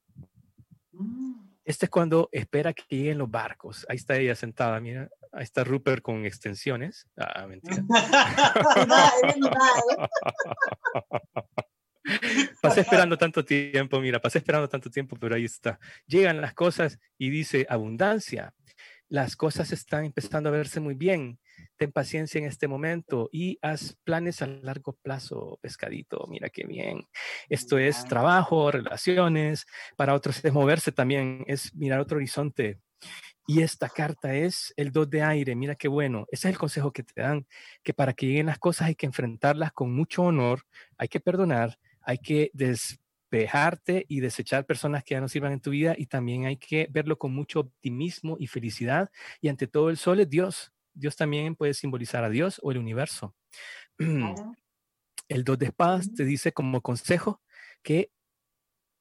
Mm. 0.93 1.49
Este 1.65 1.87
es 1.87 1.89
cuando 1.89 2.29
espera 2.31 2.71
que 2.71 2.83
lleguen 2.87 3.17
los 3.17 3.29
barcos. 3.29 3.85
Ahí 3.89 3.97
está 3.97 4.15
ella 4.15 4.35
sentada, 4.35 4.79
mira. 4.79 5.09
Ahí 5.33 5.43
está 5.43 5.65
Rupert 5.65 6.01
con 6.01 6.25
extensiones. 6.25 7.09
Ah, 7.17 7.45
mentira. 7.45 7.83
pasé 12.61 12.81
esperando 12.81 13.17
tanto 13.17 13.43
tiempo, 13.43 13.99
mira, 13.99 14.21
pasé 14.21 14.37
esperando 14.37 14.69
tanto 14.69 14.89
tiempo, 14.89 15.17
pero 15.19 15.35
ahí 15.35 15.43
está. 15.43 15.77
Llegan 16.07 16.39
las 16.39 16.53
cosas 16.53 16.99
y 17.17 17.29
dice 17.29 17.67
abundancia. 17.69 18.53
Las 19.09 19.35
cosas 19.35 19.73
están 19.73 20.05
empezando 20.05 20.47
a 20.47 20.53
verse 20.53 20.79
muy 20.79 20.95
bien. 20.95 21.37
Ten 21.81 21.91
paciencia 21.91 22.37
en 22.37 22.45
este 22.45 22.67
momento 22.67 23.27
y 23.31 23.57
haz 23.63 23.97
planes 24.03 24.43
a 24.43 24.45
largo 24.45 24.93
plazo, 25.01 25.57
pescadito. 25.63 26.27
Mira 26.29 26.51
qué 26.51 26.63
bien. 26.63 27.07
Esto 27.49 27.79
es 27.79 28.05
trabajo, 28.05 28.69
relaciones. 28.69 29.65
Para 29.97 30.13
otros 30.13 30.45
es 30.45 30.53
moverse 30.53 30.91
también, 30.91 31.43
es 31.47 31.73
mirar 31.73 31.99
otro 31.99 32.17
horizonte. 32.17 32.77
Y 33.47 33.63
esta 33.63 33.89
carta 33.89 34.35
es 34.35 34.75
el 34.77 34.91
dos 34.91 35.09
de 35.09 35.23
aire. 35.23 35.55
Mira 35.55 35.73
qué 35.73 35.87
bueno. 35.87 36.27
Ese 36.29 36.49
es 36.49 36.53
el 36.53 36.59
consejo 36.59 36.93
que 36.93 37.01
te 37.01 37.19
dan, 37.19 37.47
que 37.81 37.95
para 37.95 38.13
que 38.13 38.27
lleguen 38.27 38.45
las 38.45 38.59
cosas 38.59 38.89
hay 38.89 38.93
que 38.93 39.07
enfrentarlas 39.07 39.71
con 39.71 39.91
mucho 39.91 40.21
honor, 40.21 40.61
hay 40.99 41.07
que 41.07 41.19
perdonar, 41.19 41.79
hay 42.01 42.19
que 42.19 42.51
despejarte 42.53 44.05
y 44.07 44.19
desechar 44.19 44.67
personas 44.67 45.03
que 45.03 45.15
ya 45.15 45.21
no 45.21 45.27
sirvan 45.27 45.53
en 45.53 45.61
tu 45.61 45.71
vida 45.71 45.95
y 45.97 46.05
también 46.05 46.45
hay 46.45 46.57
que 46.57 46.87
verlo 46.91 47.17
con 47.17 47.33
mucho 47.33 47.61
optimismo 47.61 48.37
y 48.39 48.45
felicidad. 48.45 49.09
Y 49.41 49.47
ante 49.47 49.65
todo 49.65 49.89
el 49.89 49.97
sol 49.97 50.19
es 50.19 50.29
Dios. 50.29 50.71
Dios 50.93 51.15
también 51.15 51.55
puede 51.55 51.73
simbolizar 51.73 52.23
a 52.23 52.29
Dios 52.29 52.59
o 52.63 52.71
el 52.71 52.77
universo. 52.77 53.35
El 55.27 55.45
dos 55.45 55.57
de 55.57 55.67
espadas 55.67 56.13
te 56.13 56.25
dice 56.25 56.51
como 56.51 56.81
consejo 56.81 57.41
que 57.83 58.11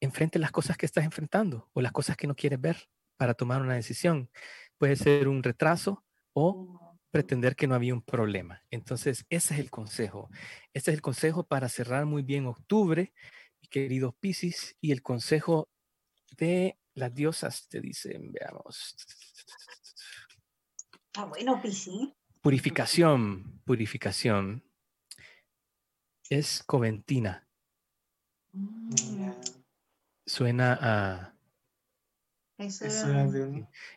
enfrente 0.01 0.39
las 0.39 0.53
cosas 0.53 0.77
que 0.77 0.87
estás 0.87 1.05
enfrentando 1.05 1.69
o 1.73 1.81
las 1.81 1.91
cosas 1.91 2.17
que 2.17 2.29
no 2.29 2.37
quieres 2.37 2.61
ver 2.61 2.89
para 3.17 3.35
tomar 3.35 3.63
una 3.63 3.75
decisión. 3.75 4.31
Puede 4.79 4.97
ser 4.97 5.27
un 5.29 5.43
retraso 5.43 6.05
o 6.33 6.97
pretender 7.11 7.57
que 7.57 7.67
no 7.67 7.75
había 7.75 7.95
un 7.95 8.03
problema. 8.03 8.63
Entonces, 8.71 9.27
ese 9.29 9.55
es 9.55 9.61
el 9.61 9.71
consejo. 9.71 10.31
Ese 10.73 10.91
es 10.91 10.95
el 10.95 11.03
consejo 11.03 11.45
para 11.45 11.69
cerrar 11.69 12.07
muy 12.07 12.23
bien 12.23 12.47
octubre, 12.47 13.13
mi 13.61 13.69
querido 13.69 14.13
Piscis, 14.21 14.77
y 14.81 14.93
el 14.93 15.03
consejo 15.03 15.69
de 16.37 16.79
las 16.95 17.15
diosas 17.15 17.69
te 17.69 17.81
dicen, 17.81 18.33
veamos. 18.33 18.97
Ah, 21.17 21.25
bueno, 21.25 21.61
Piscis. 21.61 22.09
Purificación, 22.41 23.61
purificación. 23.65 24.65
Es 26.29 26.63
coventina. 26.63 27.47
Mm. 28.53 29.31
Suena 30.27 30.79
a... 30.81 31.35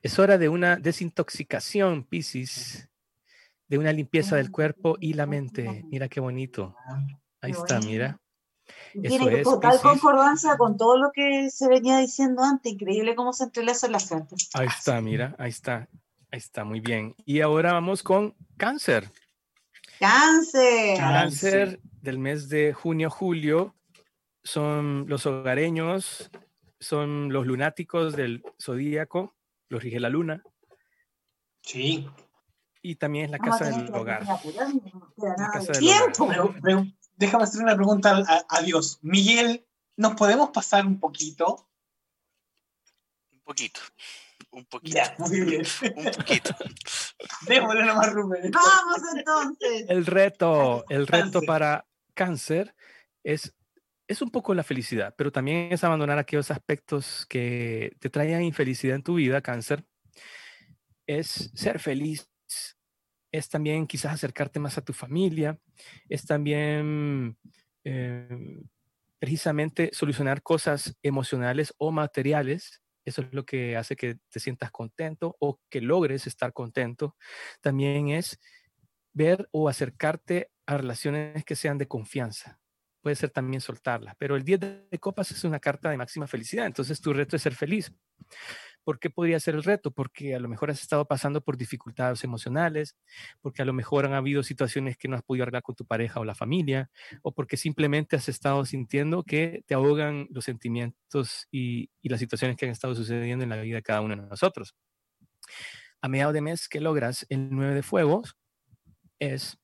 Es 0.01 0.19
hora 0.19 0.37
de 0.37 0.49
una 0.49 0.77
desintoxicación, 0.77 2.05
Piscis 2.05 2.89
de 3.73 3.79
una 3.79 3.91
limpieza 3.91 4.35
del 4.35 4.51
cuerpo 4.51 4.97
y 4.99 5.13
la 5.13 5.25
mente. 5.25 5.83
Mira 5.89 6.07
qué 6.07 6.19
bonito. 6.19 6.75
Ahí 7.41 7.51
está, 7.51 7.79
mira. 7.79 8.19
Tiene 8.91 9.41
total 9.43 9.81
concordancia 9.81 10.57
con 10.57 10.77
todo 10.77 10.97
lo 10.97 11.11
que 11.11 11.49
se 11.49 11.67
venía 11.67 11.97
diciendo 11.97 12.43
antes. 12.43 12.71
Increíble 12.71 13.15
cómo 13.15 13.33
se 13.33 13.45
entrelazan 13.45 13.91
las 13.91 14.07
cartas. 14.07 14.49
Ahí 14.53 14.67
está, 14.67 15.01
mira, 15.01 15.35
ahí 15.39 15.49
está. 15.49 15.89
Ahí 16.33 16.39
está, 16.39 16.63
muy 16.63 16.79
bien. 16.79 17.13
Y 17.25 17.41
ahora 17.41 17.73
vamos 17.73 18.01
con 18.01 18.35
cáncer. 18.57 19.11
Cáncer. 19.99 20.97
Cáncer 20.97 21.79
del 22.01 22.17
mes 22.17 22.49
de 22.49 22.73
junio-julio 22.73 23.75
son 24.43 25.05
los 25.07 25.27
hogareños, 25.27 26.31
son 26.79 27.31
los 27.31 27.45
lunáticos 27.45 28.15
del 28.15 28.43
zodíaco, 28.59 29.35
los 29.69 29.83
rige 29.83 29.99
la 29.99 30.09
luna. 30.09 30.43
Sí 31.61 32.09
y 32.81 32.95
también 32.95 33.25
es 33.25 33.31
la 33.31 33.37
casa 33.39 33.65
del 33.65 33.93
hogar. 33.93 34.25
déjame 37.15 37.43
hacer 37.43 37.61
una 37.61 37.75
pregunta 37.75 38.45
a, 38.49 38.61
Dios. 38.63 38.97
Miguel, 39.03 39.65
¿nos 39.97 40.15
podemos 40.15 40.49
pasar 40.49 40.83
un 40.85 40.99
poquito? 40.99 41.69
Un 43.31 43.39
poquito. 43.41 43.79
Un 44.53 44.65
poquito. 44.65 44.99
muy 45.17 45.41
bien. 45.41 45.63
un 45.95 46.11
poquito. 46.11 46.55
Démosle 47.47 47.85
nomás, 47.85 48.13
Rubén. 48.13 48.51
Vamos 48.51 49.01
entonces. 49.15 49.85
El 49.89 50.05
reto, 50.05 50.85
el 50.89 51.07
reto 51.07 51.41
para 51.41 51.85
cáncer 52.13 52.75
es, 53.23 53.53
es 54.07 54.21
un 54.21 54.29
poco 54.29 54.53
la 54.53 54.63
felicidad, 54.63 55.13
pero 55.17 55.31
también 55.31 55.73
es 55.73 55.83
abandonar 55.83 56.19
aquellos 56.19 56.51
aspectos 56.51 57.25
que 57.27 57.95
te 57.99 58.09
traían 58.09 58.43
infelicidad 58.43 58.95
en 58.95 59.03
tu 59.03 59.15
vida, 59.15 59.41
cáncer. 59.41 59.83
Es 61.05 61.51
ser 61.53 61.79
feliz 61.79 62.29
es 63.33 63.49
también 63.49 63.87
quizás 63.87 64.13
acercarte 64.13 64.59
más 64.59 64.77
a 64.77 64.85
tu 64.85 64.93
familia, 64.93 65.59
es 66.07 66.23
también 66.23 67.35
em, 67.83 68.63
precisamente 69.19 69.89
solucionar 69.91 70.43
cosas 70.43 70.95
emocionales 71.01 71.73
o 71.79 71.91
materiales. 71.91 72.82
Eso 73.05 73.21
es 73.21 73.33
lo 73.33 73.45
que 73.45 73.77
hace 73.77 73.95
que 73.95 74.17
te 74.29 74.39
sientas 74.39 74.71
contento 74.71 75.35
o 75.39 75.59
que 75.69 75.81
logres 75.81 76.27
estar 76.27 76.53
contento. 76.53 77.15
También 77.61 78.09
es 78.09 78.39
ver 79.13 79.47
o 79.51 79.69
acercarte 79.69 80.51
a 80.65 80.77
relaciones 80.77 81.45
que 81.45 81.55
sean 81.55 81.77
de 81.77 81.87
confianza. 81.87 82.59
Puede 83.01 83.15
ser 83.17 83.31
también 83.31 83.61
soltarlas, 83.61 84.15
pero 84.17 84.35
el 84.37 84.43
10 84.45 84.59
de 84.61 84.99
copas 84.99 85.31
es 85.31 85.43
una 85.43 85.59
carta 85.59 85.89
de 85.89 85.97
máxima 85.97 86.25
felicidad, 86.27 86.65
entonces 86.67 87.01
tu 87.01 87.13
reto 87.13 87.35
es 87.35 87.41
ser 87.41 87.53
feliz. 87.53 87.93
¿Por 88.83 88.99
qué 88.99 89.09
podría 89.09 89.39
ser 89.39 89.55
el 89.55 89.63
reto? 89.63 89.91
Porque 89.91 90.35
a 90.35 90.39
lo 90.39 90.49
mejor 90.49 90.71
has 90.71 90.81
estado 90.81 91.05
pasando 91.05 91.41
por 91.41 91.57
dificultades 91.57 92.23
emocionales, 92.23 92.97
porque 93.41 93.61
a 93.61 93.65
lo 93.65 93.73
mejor 93.73 94.05
han 94.05 94.13
habido 94.13 94.43
situaciones 94.43 94.97
que 94.97 95.07
no 95.07 95.15
has 95.15 95.23
podido 95.23 95.43
arreglar 95.43 95.63
con 95.63 95.75
tu 95.75 95.85
pareja 95.85 96.19
o 96.19 96.25
la 96.25 96.35
familia, 96.35 96.89
o 97.21 97.33
porque 97.33 97.57
simplemente 97.57 98.15
has 98.15 98.29
estado 98.29 98.65
sintiendo 98.65 99.23
que 99.23 99.63
te 99.65 99.73
ahogan 99.73 100.27
los 100.31 100.45
sentimientos 100.45 101.47
y, 101.51 101.89
las 102.03 102.19
situaciones 102.19 102.57
que 102.57 102.65
han 102.65 102.71
estado 102.71 102.93
sucediendo 102.93 103.43
en 103.43 103.49
la 103.49 103.57
vida 103.57 103.77
de 103.77 103.83
cada 103.83 104.01
uno 104.01 104.15
de 104.15 104.21
nosotros. 104.29 104.75
a 106.01 106.09
mediados 106.09 106.33
de 106.33 106.41
mes 106.41 106.67
que 106.67 106.81
logras 106.81 107.25
el 107.29 107.49
9 107.49 107.75
de 107.75 107.83
fuegos 107.83 108.37
es, 109.19 109.57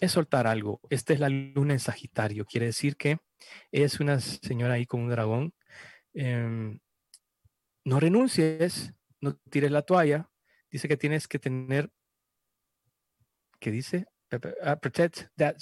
es 0.00 0.12
soltar 0.12 0.46
algo. 0.46 0.80
Esta 0.90 1.12
es 1.12 1.20
la 1.20 1.28
luna 1.28 1.74
en 1.74 1.80
Sagitario. 1.80 2.46
Quiere 2.46 2.66
decir 2.66 2.96
que 2.96 3.18
es 3.72 4.00
una 4.00 4.20
señora 4.20 4.74
ahí 4.74 4.86
con 4.86 5.00
un 5.02 5.10
dragón. 5.10 5.54
Em, 6.14 6.78
no 7.84 8.00
renuncies, 8.00 8.94
no 9.20 9.36
tires 9.50 9.70
la 9.70 9.82
toalla. 9.82 10.30
Dice 10.70 10.88
que 10.88 10.96
tienes 10.96 11.28
que 11.28 11.38
tener, 11.38 11.90
¿qué 13.60 13.70
dice? 13.70 14.06
Uh, 14.32 14.76
protect 14.80 15.28
that 15.36 15.56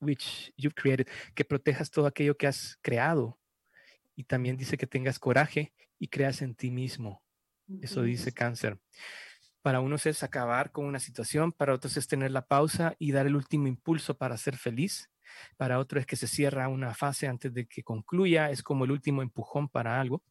which 0.00 0.52
you've 0.56 0.74
created, 0.74 1.08
que 1.34 1.44
protejas 1.44 1.90
todo 1.90 2.06
aquello 2.06 2.36
que 2.36 2.46
has 2.46 2.76
creado. 2.82 3.38
Y 4.14 4.24
también 4.24 4.56
dice 4.56 4.76
que 4.76 4.86
tengas 4.86 5.18
coraje 5.18 5.72
y 5.98 6.08
creas 6.08 6.42
en 6.42 6.54
ti 6.54 6.70
mismo. 6.70 7.22
Eso 7.80 8.02
dice 8.02 8.32
cáncer. 8.32 8.78
Para 9.62 9.80
unos 9.80 10.06
es 10.06 10.22
acabar 10.22 10.72
con 10.72 10.84
una 10.84 10.98
situación, 10.98 11.52
para 11.52 11.72
otros 11.72 11.96
es 11.96 12.08
tener 12.08 12.32
la 12.32 12.46
pausa 12.46 12.96
y 12.98 13.12
dar 13.12 13.26
el 13.26 13.36
último 13.36 13.68
impulso 13.68 14.18
para 14.18 14.36
ser 14.36 14.56
feliz. 14.56 15.08
Para 15.56 15.78
otros 15.78 16.00
es 16.00 16.06
que 16.06 16.16
se 16.16 16.26
cierra 16.26 16.68
una 16.68 16.94
fase 16.94 17.28
antes 17.28 17.52
de 17.54 17.66
que 17.66 17.82
concluya, 17.82 18.50
es 18.50 18.62
como 18.62 18.84
el 18.84 18.90
último 18.92 19.22
empujón 19.22 19.68
para 19.68 20.00
algo. 20.00 20.22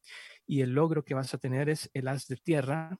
Y 0.47 0.61
el 0.61 0.71
logro 0.73 1.03
que 1.03 1.13
vas 1.13 1.33
a 1.33 1.37
tener 1.37 1.69
es 1.69 1.89
el 1.93 2.07
as 2.07 2.27
de 2.27 2.37
tierra, 2.37 2.99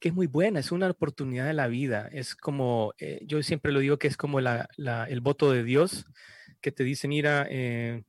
que 0.00 0.08
es 0.08 0.14
muy 0.14 0.26
buena, 0.26 0.60
es 0.60 0.72
una 0.72 0.88
oportunidad 0.88 1.46
de 1.46 1.52
la 1.54 1.68
vida. 1.68 2.08
Es 2.12 2.34
como, 2.34 2.94
eh, 2.98 3.20
yo 3.26 3.42
siempre 3.42 3.70
lo 3.72 3.80
digo 3.80 3.98
que 3.98 4.08
es 4.08 4.16
como 4.16 4.38
el 4.40 5.20
voto 5.20 5.52
de 5.52 5.62
Dios 5.62 6.06
que 6.60 6.72
te 6.72 6.84
dice, 6.84 7.08
mira, 7.08 7.46
eh, 7.50 8.02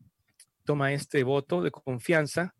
toma 0.65 0.93
este 0.93 1.23
voto 1.23 1.61
de 1.61 1.71
confianza, 1.71 2.55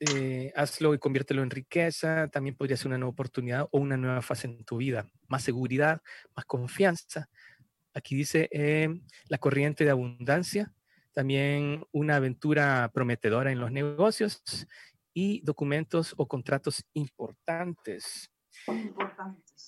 eh, 0.00 0.52
hazlo 0.54 0.94
y 0.94 0.98
conviértelo 0.98 1.42
en 1.42 1.50
riqueza. 1.50 2.28
También 2.28 2.56
podría 2.56 2.76
ser 2.76 2.88
una 2.88 2.98
nueva 2.98 3.12
oportunidad 3.12 3.68
o 3.70 3.78
una 3.78 3.96
nueva 3.96 4.22
fase 4.22 4.46
en 4.46 4.64
tu 4.64 4.78
vida. 4.78 5.08
Más 5.28 5.42
seguridad, 5.42 6.02
más 6.34 6.44
confianza. 6.46 7.28
Aquí 7.96 8.14
dice 8.14 8.50
la 9.28 9.38
corriente 9.38 9.84
de 9.84 9.90
abundancia, 9.90 10.70
también 11.14 11.86
una 11.92 12.16
aventura 12.16 12.90
prometedora 12.92 13.50
en 13.50 13.58
los 13.58 13.72
negocios 13.72 14.42
y 15.14 15.40
documentos 15.40 16.12
o 16.18 16.28
contratos 16.28 16.84
importantes. 16.92 18.30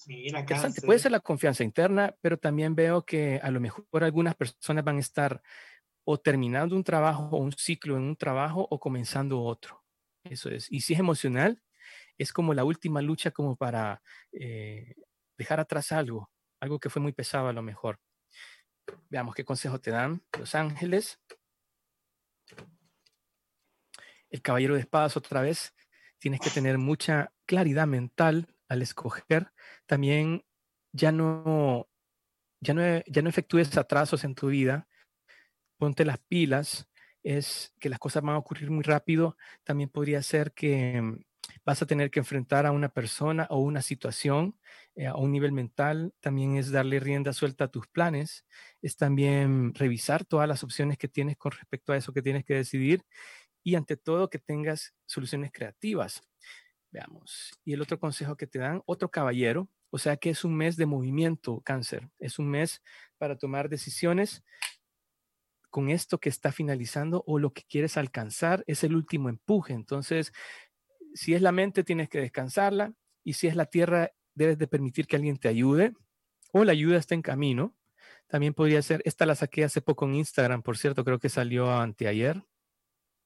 Interesante. 0.07 0.83
Puede 0.83 0.99
ser 0.99 1.13
la 1.13 1.21
confianza 1.21 1.65
interna, 1.65 2.15
pero 2.21 2.37
también 2.37 2.75
veo 2.75 3.03
que 3.03 3.41
a 3.43 3.51
lo 3.51 3.61
mejor 3.61 4.05
algunas 4.05 4.35
personas 4.35 4.85
van 4.85 4.99
a 4.99 5.01
estar 5.01 5.43
o 6.05 6.19
terminando 6.19 6.77
un 6.77 6.85
trabajo 6.85 7.31
o 7.33 7.39
un 7.39 7.53
ciclo 7.53 7.97
en 7.97 8.03
un 8.03 8.17
trabajo 8.17 8.69
o 8.71 8.79
comenzando 8.79 9.41
otro. 9.41 9.83
Eso 10.25 10.51
es. 10.51 10.71
Y 10.71 10.83
si 10.83 10.93
es 10.93 11.01
emocional, 11.01 11.63
es 12.19 12.31
como 12.31 12.53
la 12.53 12.65
última 12.65 13.01
lucha 13.01 13.31
como 13.31 13.57
para 13.57 14.03
eh, 14.33 14.97
dejar 15.39 15.61
atrás 15.61 15.93
algo, 15.93 16.31
algo 16.61 16.79
que 16.79 16.91
fue 16.91 17.01
muy 17.01 17.13
pesado 17.13 17.49
a 17.49 17.55
lo 17.55 17.63
mejor. 17.63 17.99
Veamos 19.11 19.35
qué 19.35 19.45
consejo 19.45 19.81
te 19.81 19.91
dan 19.91 20.23
los 20.39 20.55
ángeles 20.55 21.21
el 24.31 24.43
caballero 24.43 24.75
de 24.75 24.81
espadas 24.81 25.17
otra 25.17 25.41
vez, 25.41 25.75
tienes 26.19 26.41
que 26.41 26.51
tener 26.51 26.79
mucha 26.79 27.33
claridad 27.47 27.87
mental 27.87 28.55
al 28.69 28.83
escoger. 28.83 29.53
También 29.87 30.45
ya 30.93 31.13
no, 31.13 31.89
ya 32.61 32.75
no, 32.75 32.83
ya 33.07 33.23
no 33.23 33.29
efectúes 33.29 33.77
atrasos 33.77 34.25
en 34.25 34.35
tu 34.35 34.49
vida. 34.49 34.89
Ponte 35.79 36.05
las 36.05 36.19
pilas. 36.19 36.89
Es 37.23 37.75
que 37.81 37.89
las 37.89 37.99
cosas 37.99 38.23
van 38.23 38.35
a 38.35 38.39
ocurrir 38.39 38.71
muy 38.71 38.83
rápido. 38.83 39.37
También 39.65 39.89
podría 39.91 40.23
ser 40.23 40.53
que 40.53 41.01
mm, 41.01 41.21
vas 41.65 41.83
a 41.83 41.87
tener 41.87 42.11
que 42.11 42.21
enfrentar 42.21 42.67
a 42.67 42.73
una 42.73 42.89
persona 42.89 43.47
o 43.51 43.59
una 43.59 43.83
situación 43.83 44.59
a 45.07 45.17
un 45.17 45.33
nivel 45.33 45.53
mental. 45.53 46.13
También 46.21 46.57
es 46.57 46.71
darle 46.71 47.01
rienda 47.01 47.33
suelta 47.33 47.65
a 47.65 47.69
tus 47.69 47.87
planes. 47.87 48.45
Es 48.83 48.97
también 48.97 49.75
revisar 49.75 50.25
todas 50.25 50.49
las 50.49 50.65
opciones 50.65 50.99
que 50.99 51.09
tienes 51.09 51.37
con 51.37 51.53
respecto 51.53 51.93
a 51.93 51.97
eso 51.97 52.13
que 52.13 52.23
tienes 52.23 52.45
que 52.45 52.55
decidir 52.55 53.05
y 53.63 53.75
ante 53.75 53.97
todo 53.97 54.31
que 54.31 54.39
tengas 54.39 54.95
soluciones 55.07 55.53
creativas. 55.53 56.23
Veamos. 56.91 57.53
Y 57.65 57.75
el 57.75 57.83
otro 57.83 57.99
consejo 57.99 58.37
que 58.37 58.47
te 58.47 58.59
dan, 58.59 58.83
otro 58.87 59.11
caballero, 59.11 59.69
o 59.91 59.99
sea 59.99 60.17
que 60.17 60.31
es 60.31 60.45
un 60.45 60.57
mes 60.57 60.77
de 60.77 60.87
movimiento, 60.87 61.61
cáncer. 61.61 62.09
Es 62.19 62.39
un 62.39 62.49
mes 62.49 62.83
para 63.19 63.37
tomar 63.37 63.69
decisiones 63.69 64.43
con 65.71 65.91
esto 65.91 66.19
que 66.19 66.31
está 66.31 66.51
finalizando 66.51 67.23
o 67.27 67.39
lo 67.39 67.53
que 67.53 67.63
quieres 67.69 67.97
alcanzar 67.97 68.65
es 68.67 68.85
el 68.85 68.97
último 68.97 69.29
empuje. 69.29 69.75
Entonces, 69.75 70.33
si 71.15 71.35
es 71.35 71.43
la 71.43 71.53
mente, 71.53 71.85
tienes 71.85 72.09
que 72.09 72.21
descansarla 72.21 72.95
y 73.23 73.35
si 73.35 73.49
es 73.49 73.57
la 73.57 73.67
tierra, 73.67 74.11
debes 74.39 74.59
de 74.59 74.67
permitir 74.67 75.07
que 75.07 75.17
alguien 75.17 75.37
te 75.37 75.49
ayude 75.49 75.93
o 76.53 76.65
la 76.65 76.73
ayuda 76.73 76.97
está 76.97 77.15
en 77.15 77.23
camino. 77.23 77.75
También 78.29 78.55
podría 78.55 78.81
ser, 78.83 79.03
esta 79.05 79.27
la 79.27 79.35
saqué 79.35 79.65
hace 79.65 79.81
poco 79.83 80.07
en 80.07 80.15
Instagram, 80.15 80.63
por 80.63 80.79
cierto, 80.79 81.05
creo 81.05 81.19
que 81.19 81.29
salió 81.29 81.71
anteayer. 81.73 82.43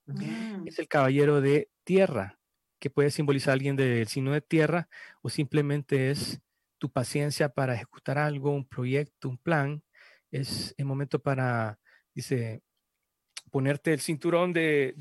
Mm. 0.06 0.66
Es 0.66 0.78
el 0.78 0.88
caballero 0.88 1.40
de 1.40 1.68
tierra, 1.84 2.38
que 2.78 2.90
puede 2.90 3.10
simbolizar 3.10 3.50
a 3.50 3.54
alguien 3.54 3.76
del 3.76 4.08
signo 4.08 4.32
de 4.32 4.40
tierra 4.40 4.88
o 5.22 5.28
simplemente 5.28 6.10
es 6.10 6.40
tu 6.78 6.90
paciencia 6.90 7.48
para 7.48 7.74
ejecutar 7.74 8.18
algo, 8.18 8.50
un 8.50 8.66
proyecto, 8.66 9.28
un 9.28 9.38
plan. 9.38 9.82
Es 10.30 10.74
el 10.78 10.86
momento 10.86 11.20
para, 11.20 11.78
dice, 12.14 12.62
ponerte 13.50 13.92
el 13.92 14.00
cinturón 14.00 14.52
de, 14.52 14.94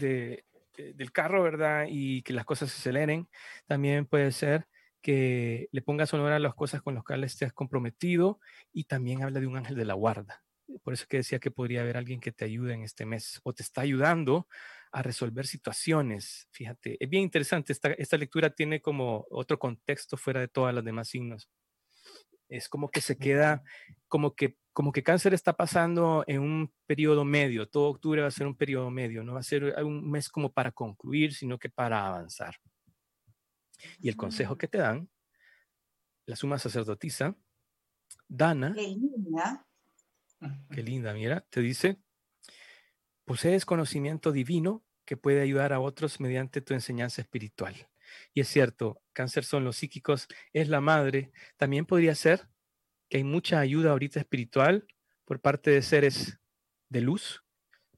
del 0.76 1.12
carro, 1.12 1.42
¿verdad? 1.42 1.86
Y 1.90 2.22
que 2.22 2.34
las 2.34 2.46
cosas 2.46 2.70
se 2.70 2.78
aceleren. 2.78 3.28
También 3.66 4.06
puede 4.06 4.32
ser 4.32 4.68
que 5.02 5.68
le 5.72 5.82
pongas 5.82 6.14
honor 6.14 6.32
a 6.32 6.40
las 6.40 6.56
cosas 6.56 6.82
con 6.82 6.96
las 6.96 7.04
cuales 7.04 7.34
estés 7.34 7.54
comprometido 7.54 8.40
y 8.72 8.86
también 8.86 9.24
habla 9.24 9.40
de 9.40 9.48
un 9.48 9.58
ángel 9.58 9.76
de 9.76 9.86
la 9.86 9.94
guarda. 9.94 10.44
Por 10.84 10.94
eso 10.94 11.06
que 11.10 11.18
decía 11.18 11.40
que 11.40 11.52
podría 11.52 11.82
haber 11.82 11.98
alguien 11.98 12.20
que 12.20 12.32
te 12.32 12.46
ayude 12.46 12.74
en 12.74 12.84
este 12.84 13.06
mes 13.06 13.42
o 13.44 13.54
te 13.54 13.64
está 13.64 13.82
ayudando 13.82 14.48
a 14.92 15.02
resolver 15.02 15.46
situaciones. 15.48 16.48
Fíjate, 16.52 16.98
es 17.00 17.10
bien 17.10 17.24
interesante. 17.24 17.74
Esta, 17.74 17.92
esta 17.94 18.18
lectura 18.18 18.50
tiene 18.50 18.82
como 18.82 19.26
otro 19.30 19.58
contexto 19.58 20.18
fuera 20.18 20.40
de 20.40 20.48
todas 20.48 20.74
las 20.74 20.84
demás 20.84 21.08
signos. 21.10 21.50
Es 22.50 22.68
como 22.68 22.90
que 22.90 23.00
se 23.00 23.18
queda, 23.18 23.64
como 24.10 24.36
que, 24.36 24.58
como 24.74 24.92
que 24.92 25.04
cáncer 25.04 25.34
está 25.34 25.54
pasando 25.54 26.26
en 26.28 26.42
un 26.42 26.74
periodo 26.86 27.24
medio. 27.24 27.70
Todo 27.70 27.90
octubre 27.90 28.22
va 28.22 28.28
a 28.28 28.32
ser 28.32 28.48
un 28.48 28.58
periodo 28.58 28.92
medio. 28.92 29.24
No 29.24 29.34
va 29.34 29.40
a 29.40 29.44
ser 29.44 29.64
un 29.84 30.10
mes 30.12 30.30
como 30.30 30.52
para 30.52 30.72
concluir, 30.72 31.34
sino 31.34 31.58
que 31.58 31.70
para 31.70 32.08
avanzar. 32.08 32.56
Y 34.00 34.10
el 34.10 34.16
consejo 34.16 34.58
que 34.58 34.68
te 34.68 34.78
dan, 34.78 35.10
la 36.26 36.36
suma 36.36 36.60
sacerdotisa, 36.60 37.36
Dana. 38.28 38.74
Qué 38.74 38.88
linda. 38.88 39.68
Qué 40.72 40.84
linda, 40.84 41.14
mira, 41.14 41.42
te 41.50 41.62
dice, 41.62 42.02
Posees 43.26 43.66
conocimiento 43.66 44.32
divino 44.32 44.84
que 45.06 45.16
puede 45.16 45.42
ayudar 45.42 45.74
a 45.74 45.80
otros 45.80 46.20
mediante 46.20 46.62
tu 46.62 46.74
enseñanza 46.74 47.22
espiritual. 47.22 47.90
Y 48.34 48.42
es 48.42 48.50
cierto, 48.50 49.02
cáncer 49.14 49.46
son 49.46 49.64
los 49.64 49.78
psíquicos, 49.78 50.28
es 50.54 50.68
la 50.68 50.82
madre. 50.82 51.32
También 51.56 51.86
podría 51.86 52.16
ser 52.16 52.50
que 53.10 53.18
hay 53.18 53.24
mucha 53.24 53.60
ayuda 53.60 53.92
ahorita 53.92 54.20
espiritual 54.20 54.86
por 55.24 55.40
parte 55.40 55.72
de 55.72 55.82
seres 55.82 56.40
de 56.90 57.02
luz, 57.02 57.44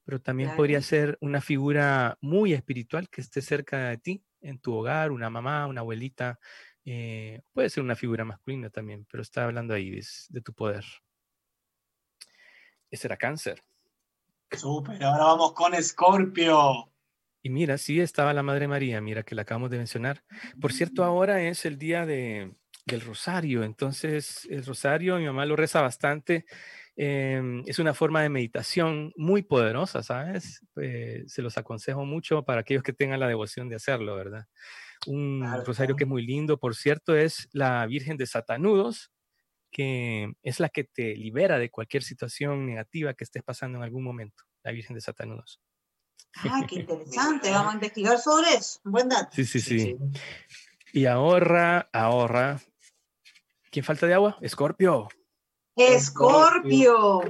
pero 0.04 0.22
también 0.22 0.56
podría 0.56 0.82
ser 0.82 1.18
una 1.22 1.42
figura 1.42 2.18
muy 2.22 2.54
espiritual 2.54 3.10
que 3.10 3.22
esté 3.22 3.42
cerca 3.42 3.90
de 3.90 3.98
ti, 3.98 4.24
en 4.44 4.60
tu 4.60 4.76
hogar, 4.76 5.12
una 5.12 5.30
mamá, 5.30 5.66
una 5.66 5.82
abuelita. 5.82 6.40
Eh, 6.86 7.42
puede 7.54 7.70
ser 7.70 7.84
una 7.84 7.96
figura 7.96 8.26
masculina 8.26 8.70
también, 8.70 9.06
pero 9.10 9.24
está 9.24 9.46
hablando 9.46 9.74
ahí 9.74 9.90
de, 9.90 10.06
de 10.30 10.42
tu 10.42 10.54
poder. 10.54 10.86
Ese 12.92 13.08
era 13.08 13.18
cáncer. 13.18 13.64
Súper, 14.52 15.04
ahora 15.04 15.24
vamos 15.24 15.54
con 15.54 15.74
Escorpio. 15.74 16.92
Y 17.42 17.50
mira, 17.50 17.78
sí 17.78 18.00
estaba 18.00 18.34
la 18.34 18.44
Madre 18.44 18.68
María, 18.68 19.02
mira 19.02 19.24
que 19.24 19.36
la 19.36 19.42
acabamos 19.42 19.70
de 19.70 19.78
mencionar. 19.78 20.24
Por 20.62 20.72
cierto, 20.72 21.02
mm. 21.02 21.06
ahora 21.06 21.42
es 21.42 21.66
el 21.66 21.78
día 21.78 22.06
de, 22.06 22.56
del 22.86 23.02
rosario, 23.02 23.64
entonces 23.64 24.48
el 24.50 24.66
rosario, 24.66 25.18
mi 25.18 25.26
mamá 25.26 25.46
lo 25.46 25.56
reza 25.56 25.82
bastante. 25.82 26.46
Em, 26.96 27.64
es 27.66 27.80
una 27.80 27.94
forma 27.96 28.22
de 28.22 28.30
meditación 28.30 29.12
muy 29.16 29.42
poderosa, 29.42 30.04
¿sabes? 30.04 30.64
Eh, 30.80 31.24
se 31.26 31.42
los 31.42 31.58
aconsejo 31.58 32.06
mucho 32.06 32.44
para 32.44 32.62
aquellos 32.62 32.84
que 32.84 32.94
tengan 32.94 33.20
la 33.20 33.28
devoción 33.28 33.68
de 33.68 33.78
hacerlo, 33.78 34.16
¿verdad? 34.16 34.46
Un 35.08 35.44
rosario 35.66 35.96
que 35.96 36.04
es 36.04 36.10
muy 36.10 36.26
lindo, 36.26 36.60
por 36.60 36.76
cierto, 36.76 37.16
es 37.16 37.50
la 37.52 37.86
Virgen 37.88 38.16
de 38.16 38.28
Satanudos, 38.28 39.12
que 39.72 40.34
es 40.44 40.60
la 40.60 40.70
que 40.70 40.84
te 40.84 41.16
libera 41.16 41.58
de 41.58 41.72
cualquier 41.72 42.04
situación 42.04 42.66
negativa 42.66 43.16
que 43.16 43.24
estés 43.24 43.44
pasando 43.44 43.80
en 43.80 43.84
algún 43.84 44.04
momento, 44.04 44.44
la 44.64 44.72
Virgen 44.72 44.94
de 44.94 45.02
Satanudos. 45.02 45.60
Ah, 46.38 46.62
qué 46.68 46.76
interesante, 46.82 47.50
vamos 47.50 47.72
a 47.72 47.76
investigar 47.76 48.20
sobre 48.20 48.54
eso. 48.54 48.80
Buen 48.84 49.10
dato. 49.10 49.30
Sí, 49.34 49.46
sí, 49.46 49.60
sí. 49.60 49.98
Y 50.94 51.08
ahorra, 51.08 51.90
ahorra. 51.92 52.62
¿Quién 53.72 53.84
falta 53.84 54.06
de 54.06 54.14
agua? 54.14 54.38
Escorpio. 54.42 55.10
Escorpio. 55.76 57.22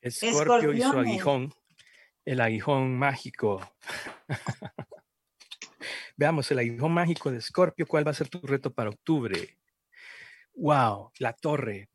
Escorpio 0.00 0.72
y 0.72 0.80
su 0.80 0.98
aguijón, 0.98 1.52
el 2.24 2.40
aguijón 2.40 2.96
mágico. 2.98 3.60
Veamos 6.16 6.50
el 6.50 6.58
aguijón 6.58 6.92
mágico 6.92 7.30
de 7.30 7.38
Escorpio. 7.38 7.86
¿Cuál 7.86 8.06
va 8.06 8.10
a 8.12 8.14
ser 8.14 8.28
tu 8.28 8.40
reto 8.40 8.72
para 8.72 8.90
octubre? 8.90 9.58
Wow, 10.54 11.10
la 11.18 11.32
torre. 11.32 11.88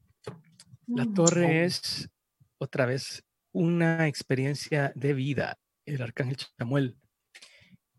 La 0.88 1.06
Mm. 1.06 1.14
torre 1.14 1.66
es 1.66 2.10
otra 2.58 2.86
vez 2.86 3.24
una 3.52 4.08
experiencia 4.08 4.92
de 4.96 5.14
vida. 5.14 5.58
El 5.86 6.02
arcángel 6.02 6.38
Samuel 6.58 6.98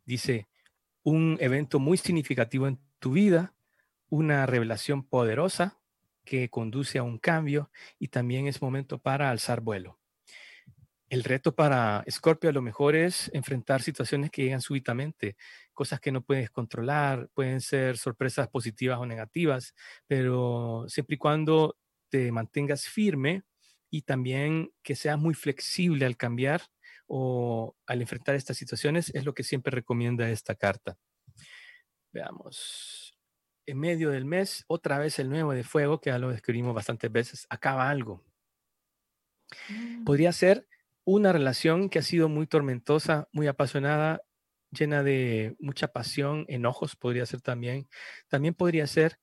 dice, 0.04 0.48
un 1.02 1.36
evento 1.40 1.78
muy 1.78 1.96
significativo 1.96 2.66
en 2.66 2.78
tu 2.98 3.12
vida, 3.12 3.54
una 4.10 4.46
revelación 4.46 5.02
poderosa 5.06 5.78
que 6.28 6.50
conduce 6.50 6.98
a 6.98 7.02
un 7.02 7.16
cambio 7.18 7.70
y 7.98 8.08
también 8.08 8.46
es 8.46 8.60
momento 8.60 8.98
para 8.98 9.30
alzar 9.30 9.62
vuelo. 9.62 9.98
El 11.08 11.24
reto 11.24 11.54
para 11.54 12.04
Scorpio 12.10 12.50
a 12.50 12.52
lo 12.52 12.60
mejor 12.60 12.94
es 12.94 13.30
enfrentar 13.32 13.80
situaciones 13.80 14.30
que 14.30 14.42
llegan 14.42 14.60
súbitamente, 14.60 15.36
cosas 15.72 16.00
que 16.00 16.12
no 16.12 16.20
puedes 16.20 16.50
controlar, 16.50 17.30
pueden 17.32 17.62
ser 17.62 17.96
sorpresas 17.96 18.48
positivas 18.48 18.98
o 18.98 19.06
negativas, 19.06 19.74
pero 20.06 20.84
siempre 20.88 21.14
y 21.14 21.18
cuando 21.18 21.78
te 22.10 22.30
mantengas 22.30 22.84
firme 22.84 23.44
y 23.88 24.02
también 24.02 24.70
que 24.82 24.96
seas 24.96 25.18
muy 25.18 25.32
flexible 25.32 26.04
al 26.04 26.18
cambiar 26.18 26.60
o 27.06 27.74
al 27.86 28.02
enfrentar 28.02 28.34
estas 28.34 28.58
situaciones, 28.58 29.10
es 29.14 29.24
lo 29.24 29.32
que 29.32 29.44
siempre 29.44 29.70
recomienda 29.70 30.28
esta 30.28 30.54
carta. 30.56 30.98
Veamos. 32.12 33.07
En 33.68 33.78
medio 33.78 34.08
del 34.08 34.24
mes, 34.24 34.64
otra 34.66 34.98
vez 34.98 35.18
el 35.18 35.28
nuevo 35.28 35.52
de 35.52 35.62
fuego, 35.62 36.00
que 36.00 36.08
ya 36.08 36.18
lo 36.18 36.30
describimos 36.30 36.74
bastantes 36.74 37.12
veces, 37.12 37.46
acaba 37.50 37.90
algo. 37.90 38.24
Mm. 39.68 40.04
Podría 40.04 40.32
ser 40.32 40.66
una 41.04 41.34
relación 41.34 41.90
que 41.90 41.98
ha 41.98 42.02
sido 42.02 42.30
muy 42.30 42.46
tormentosa, 42.46 43.28
muy 43.30 43.46
apasionada, 43.46 44.22
llena 44.70 45.02
de 45.02 45.54
mucha 45.60 45.88
pasión, 45.88 46.46
enojos 46.48 46.96
podría 46.96 47.26
ser 47.26 47.42
también. 47.42 47.90
También 48.28 48.54
podría 48.54 48.86
ser 48.86 49.18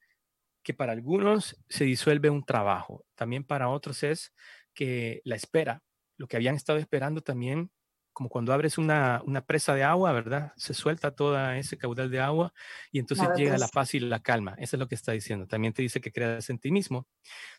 que 0.62 0.76
para 0.76 0.92
algunos 0.94 1.58
se 1.68 1.86
disuelve 1.86 2.30
un 2.30 2.46
trabajo, 2.46 3.04
también 3.16 3.44
para 3.44 3.70
otros 3.70 4.04
es 4.04 4.32
que 4.76 5.22
la 5.24 5.36
espera, 5.36 5.82
lo 6.18 6.28
que 6.28 6.38
habían 6.38 6.54
estado 6.54 6.78
esperando 6.78 7.22
también, 7.22 7.72
como 8.16 8.30
cuando 8.30 8.54
abres 8.54 8.78
una, 8.78 9.22
una 9.26 9.42
presa 9.46 9.76
de 9.76 9.84
agua, 9.84 10.12
¿verdad? 10.14 10.54
Se 10.56 10.74
suelta 10.74 11.12
toda 11.12 11.58
ese 11.58 11.78
caudal 11.78 12.10
de 12.10 12.22
agua 12.22 12.54
y 12.92 13.00
entonces 13.00 13.26
Claro, 13.26 13.38
llega 13.38 13.58
la 13.58 13.68
paz 13.68 13.94
y 13.94 14.00
la 14.00 14.22
calma. 14.22 14.56
Eso 14.58 14.78
es 14.78 14.80
lo 14.80 14.88
que 14.88 14.96
está 14.96 15.12
diciendo. 15.12 15.46
También 15.48 15.74
te 15.74 15.82
dice 15.82 16.00
que 16.00 16.12
creas 16.14 16.50
en 16.50 16.58
ti 16.58 16.72
mismo. 16.72 17.08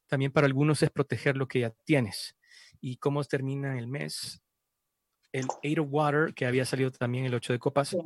También 0.06 0.32
para 0.32 0.46
algunos 0.46 0.82
es 0.82 0.90
proteger 0.90 1.36
lo 1.36 1.46
que 1.46 1.60
ya 1.60 1.70
tienes. 1.84 2.36
¿Y 2.80 2.96
cómo 2.96 3.22
termina 3.24 3.78
el 3.78 3.86
mes? 3.86 4.42
El 5.30 5.46
Eight 5.62 5.78
of 5.78 5.88
Water, 5.90 6.32
que 6.32 6.46
había 6.46 6.64
salido 6.64 6.90
también 6.90 7.26
el 7.26 7.34
8 7.34 7.52
de 7.52 7.58
copas. 7.58 7.88
Sí. 7.88 7.98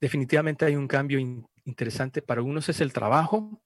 Definitivamente 0.00 0.66
hay 0.66 0.76
un 0.76 0.86
cambio 0.88 1.18
in- 1.18 1.46
interesante. 1.64 2.20
Para 2.20 2.42
unos 2.42 2.68
es 2.68 2.80
el 2.82 2.92
trabajo, 2.92 3.62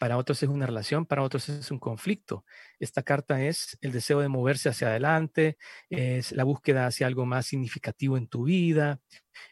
para 0.00 0.16
otros 0.16 0.42
es 0.42 0.48
una 0.48 0.66
relación, 0.66 1.06
para 1.06 1.22
otros 1.22 1.48
es 1.48 1.70
un 1.70 1.78
conflicto. 1.78 2.44
Esta 2.78 3.02
carta 3.02 3.42
es 3.42 3.78
el 3.80 3.92
deseo 3.92 4.20
de 4.20 4.28
moverse 4.28 4.68
hacia 4.68 4.88
adelante, 4.88 5.56
es 5.90 6.32
la 6.32 6.44
búsqueda 6.44 6.86
hacia 6.86 7.06
algo 7.06 7.26
más 7.26 7.46
significativo 7.46 8.16
en 8.16 8.28
tu 8.28 8.44
vida, 8.44 9.00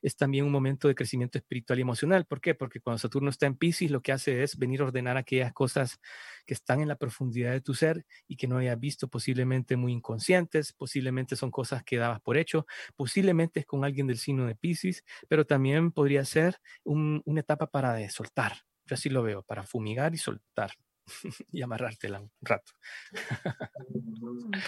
es 0.02 0.16
también 0.16 0.44
un 0.44 0.52
momento 0.52 0.88
de 0.88 0.94
crecimiento 0.94 1.38
espiritual 1.38 1.78
y 1.78 1.82
emocional. 1.82 2.24
¿Por 2.26 2.40
qué? 2.40 2.54
Porque 2.54 2.80
cuando 2.80 2.98
Saturno 2.98 3.30
está 3.30 3.46
en 3.46 3.56
Pisces, 3.56 3.90
lo 3.90 4.00
que 4.02 4.12
hace 4.12 4.42
es 4.42 4.56
venir 4.58 4.80
a 4.80 4.84
ordenar 4.84 5.16
aquellas 5.16 5.52
cosas 5.52 5.98
que 6.46 6.54
están 6.54 6.80
en 6.80 6.88
la 6.88 6.96
profundidad 6.96 7.52
de 7.52 7.60
tu 7.60 7.74
ser 7.74 8.04
y 8.28 8.36
que 8.36 8.46
no 8.48 8.58
hayas 8.58 8.78
visto, 8.78 9.08
posiblemente 9.08 9.76
muy 9.76 9.92
inconscientes, 9.92 10.72
posiblemente 10.72 11.36
son 11.36 11.50
cosas 11.50 11.82
que 11.84 11.96
dabas 11.96 12.20
por 12.20 12.36
hecho, 12.36 12.66
posiblemente 12.96 13.60
es 13.60 13.66
con 13.66 13.84
alguien 13.84 14.06
del 14.06 14.18
signo 14.18 14.46
de 14.46 14.54
Pisces, 14.56 15.04
pero 15.28 15.46
también 15.46 15.92
podría 15.92 16.24
ser 16.24 16.56
un- 16.84 17.22
una 17.24 17.40
etapa 17.40 17.66
para 17.70 18.08
soltar. 18.10 18.52
Yo 18.92 18.94
así 18.94 19.08
lo 19.08 19.22
veo, 19.22 19.42
para 19.42 19.64
fumigar 19.64 20.14
y 20.14 20.18
soltar 20.18 20.70
y 21.50 21.62
amarrártela 21.62 22.20
un 22.20 22.30
rato. 22.42 22.72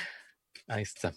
Ahí 0.67 0.83
está. 0.83 1.13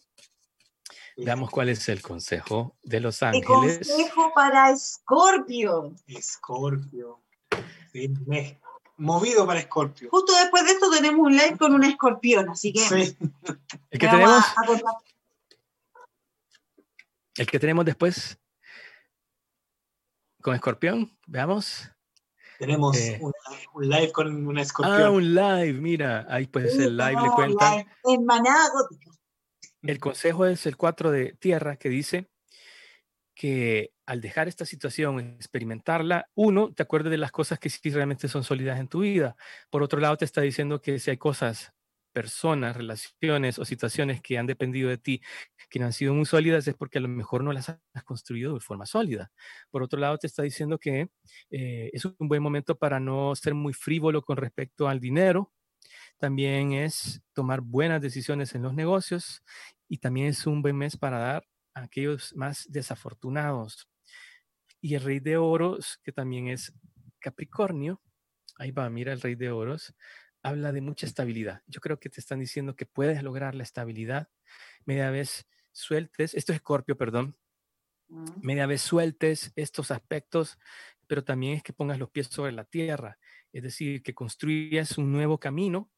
Veamos 1.15 1.49
cuál 1.49 1.69
es 1.69 1.87
el 1.87 2.01
consejo 2.01 2.75
de 2.83 2.99
los 2.99 3.21
El 3.21 3.29
ángeles. 3.29 3.77
consejo 3.87 4.33
para 4.35 4.71
Escorpio. 4.71 5.95
Escorpio. 6.05 7.23
Sí, 7.93 8.13
Movido 8.97 9.47
para 9.47 9.61
Escorpio. 9.61 10.09
Justo 10.09 10.33
después 10.35 10.65
de 10.65 10.71
esto 10.71 10.89
tenemos 10.91 11.21
un 11.25 11.31
live 11.31 11.57
con 11.57 11.73
un 11.73 11.85
escorpión, 11.85 12.49
así 12.49 12.73
que 12.73 12.81
Sí. 12.81 13.17
El 13.89 13.99
que 13.99 14.07
tenemos, 14.09 14.43
a- 14.43 14.51
a 14.61 14.65
contar. 14.65 14.93
el 17.35 17.47
que 17.47 17.57
tenemos 17.59 17.85
después 17.85 18.37
con 20.41 20.55
Escorpión, 20.55 21.17
veamos. 21.25 21.89
Tenemos 22.59 22.97
Eh. 22.97 23.19
una- 23.21 23.33
un 23.73 23.89
live 23.89 24.11
con 24.11 24.47
una 24.47 24.61
Ah, 24.61 24.63
escorpión. 24.63 25.13
un 25.13 25.35
live, 25.35 25.73
mira, 25.73 26.25
ahí 26.29 26.45
Sí, 26.69 26.83
el 26.83 26.97
live 26.97 27.21
le 27.21 27.29
cuentan. 27.35 27.77
live 27.77 27.87
En 28.05 28.25
Manada 28.25 28.69
Gótica. 28.73 29.11
El 29.83 29.99
consejo 29.99 30.45
es 30.45 30.65
el 30.65 30.75
4 30.75 31.11
de 31.11 31.33
tierra 31.39 31.75
que 31.77 31.89
dice 31.89 32.29
que 33.35 33.93
al 34.07 34.21
dejar 34.21 34.47
esta 34.47 34.65
situación, 34.65 35.19
experimentarla, 35.19 36.29
uno, 36.33 36.73
te 36.73 36.81
acuerdes 36.81 37.11
de 37.11 37.17
las 37.17 37.31
cosas 37.31 37.59
que 37.59 37.69
sí 37.69 37.89
realmente 37.91 38.27
son 38.27 38.43
sólidas 38.43 38.79
en 38.79 38.87
tu 38.87 39.01
vida. 39.01 39.35
Por 39.69 39.83
otro 39.83 39.99
lado, 39.99 40.17
te 40.17 40.25
está 40.25 40.41
diciendo 40.41 40.81
que 40.81 40.97
si 40.99 41.11
hay 41.11 41.17
cosas, 41.17 41.73
personas, 42.17 42.75
relaciones 42.75 43.59
o 43.59 43.63
situaciones 43.63 44.23
que 44.23 44.39
han 44.39 44.47
dependido 44.47 44.89
de 44.89 44.97
ti, 44.97 45.21
que 45.69 45.77
no 45.77 45.85
han 45.85 45.93
sido 45.93 46.15
muy 46.15 46.25
sólidas, 46.25 46.67
es 46.67 46.73
porque 46.73 46.97
a 46.97 47.01
lo 47.01 47.07
mejor 47.07 47.43
no 47.43 47.53
las 47.53 47.69
has 47.69 48.03
construido 48.05 48.55
de 48.55 48.59
forma 48.59 48.87
sólida. 48.87 49.31
Por 49.69 49.83
otro 49.83 49.99
lado, 49.99 50.17
te 50.17 50.25
está 50.25 50.41
diciendo 50.41 50.79
que 50.79 51.09
eh, 51.51 51.91
es 51.93 52.05
un 52.05 52.15
buen 52.17 52.41
momento 52.41 52.75
para 52.75 52.99
no 52.99 53.35
ser 53.35 53.53
muy 53.53 53.71
frívolo 53.71 54.23
con 54.23 54.37
respecto 54.37 54.87
al 54.87 54.99
dinero. 54.99 55.53
También 56.17 56.73
es 56.73 57.21
tomar 57.33 57.61
buenas 57.61 58.01
decisiones 58.01 58.55
en 58.55 58.63
los 58.63 58.73
negocios 58.73 59.43
y 59.87 59.99
también 59.99 60.29
es 60.29 60.47
un 60.47 60.63
buen 60.63 60.75
mes 60.75 60.97
para 60.97 61.19
dar 61.19 61.47
a 61.75 61.83
aquellos 61.83 62.35
más 62.35 62.65
desafortunados. 62.67 63.87
Y 64.81 64.95
el 64.95 65.03
rey 65.03 65.19
de 65.19 65.37
oros, 65.37 65.99
que 66.03 66.11
también 66.11 66.47
es 66.47 66.73
Capricornio, 67.19 68.01
ahí 68.57 68.71
va, 68.71 68.89
mira 68.89 69.13
el 69.13 69.21
rey 69.21 69.35
de 69.35 69.51
oros, 69.51 69.93
habla 70.47 70.71
de 70.71 70.81
mucha 70.81 71.05
estabilidad. 71.05 71.63
Yo 71.67 71.81
creo 71.81 71.99
que 71.99 72.09
te 72.09 72.19
están 72.21 72.39
diciendo 72.39 72.75
que 72.75 72.85
puedes 72.85 73.23
lograr 73.23 73.55
la 73.55 73.63
estabilidad 73.63 74.29
media 74.85 75.09
vez 75.11 75.47
sueltes, 75.73 76.33
esto 76.35 76.51
es 76.53 76.57
Escorpio, 76.57 76.97
perdón, 76.97 77.37
Mm. 78.09 78.41
media 78.41 78.65
vez 78.67 78.81
sueltes 78.81 79.51
estos 79.55 79.91
aspectos, 79.91 80.57
pero 81.07 81.23
también 81.23 81.55
es 81.55 81.63
que 81.63 81.73
pongas 81.73 81.99
los 81.99 82.09
pies 82.11 82.27
sobre 82.27 82.51
la 82.51 82.65
tierra, 82.65 83.17
es 83.51 83.63
decir, 83.63 84.03
que 84.03 84.13
construyas 84.13 84.97
un 84.97 85.11
nuevo 85.11 85.39
camino, 85.39 85.91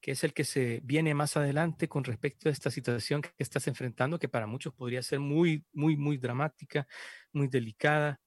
que 0.00 0.12
es 0.12 0.22
el 0.24 0.34
que 0.34 0.44
se 0.44 0.80
viene 0.84 1.14
más 1.14 1.36
adelante 1.36 1.88
con 1.88 2.04
respecto 2.04 2.48
a 2.48 2.52
esta 2.52 2.70
situación 2.70 3.22
que 3.22 3.32
estás 3.38 3.66
enfrentando, 3.68 4.18
que 4.18 4.28
para 4.28 4.46
muchos 4.46 4.74
podría 4.74 5.02
ser 5.02 5.20
muy, 5.20 5.64
muy, 5.72 5.96
muy 5.96 6.18
dramática, 6.18 6.86
muy 7.32 7.48
delicada, 7.48 8.20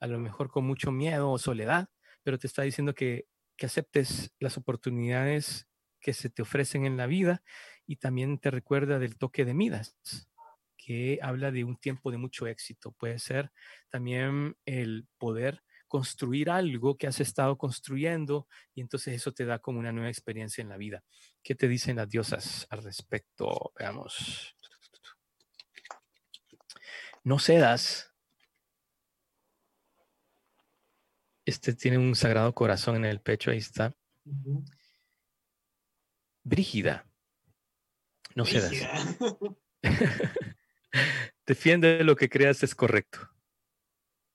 a 0.00 0.06
lo 0.06 0.18
mejor 0.18 0.50
con 0.50 0.64
mucho 0.66 0.92
miedo 0.92 1.30
o 1.30 1.38
soledad, 1.38 1.88
pero 2.22 2.38
te 2.38 2.46
está 2.46 2.62
diciendo 2.62 2.94
que, 2.94 3.28
que 3.58 3.66
aceptes 3.66 4.32
las 4.38 4.56
oportunidades 4.56 5.68
que 6.00 6.14
se 6.14 6.30
te 6.30 6.42
ofrecen 6.42 6.86
en 6.86 6.96
la 6.96 7.06
vida 7.06 7.42
y 7.86 7.96
también 7.96 8.38
te 8.38 8.50
recuerda 8.50 8.98
del 8.98 9.18
toque 9.18 9.44
de 9.44 9.52
Midas, 9.52 9.98
que 10.76 11.18
habla 11.20 11.50
de 11.50 11.64
un 11.64 11.76
tiempo 11.76 12.10
de 12.10 12.18
mucho 12.18 12.46
éxito. 12.46 12.92
Puede 12.92 13.18
ser 13.18 13.50
también 13.90 14.56
el 14.64 15.08
poder 15.18 15.62
construir 15.88 16.50
algo 16.50 16.96
que 16.96 17.08
has 17.08 17.18
estado 17.18 17.58
construyendo 17.58 18.46
y 18.74 18.80
entonces 18.80 19.14
eso 19.14 19.32
te 19.32 19.44
da 19.44 19.58
como 19.58 19.80
una 19.80 19.92
nueva 19.92 20.08
experiencia 20.08 20.62
en 20.62 20.68
la 20.68 20.76
vida. 20.76 21.02
¿Qué 21.42 21.54
te 21.54 21.66
dicen 21.66 21.96
las 21.96 22.08
diosas 22.08 22.66
al 22.70 22.82
respecto? 22.84 23.72
Veamos. 23.76 24.54
No 27.24 27.38
cedas. 27.38 28.14
Este 31.48 31.72
tiene 31.72 31.96
un 31.96 32.14
sagrado 32.14 32.54
corazón 32.54 32.96
en 32.96 33.06
el 33.06 33.22
pecho, 33.22 33.50
ahí 33.50 33.56
está. 33.56 33.96
Brígida. 36.44 37.06
No. 38.34 38.44
Brígida. 38.44 38.90
Defiende 41.46 42.04
lo 42.04 42.16
que 42.16 42.28
creas 42.28 42.62
es 42.62 42.74
correcto. 42.74 43.30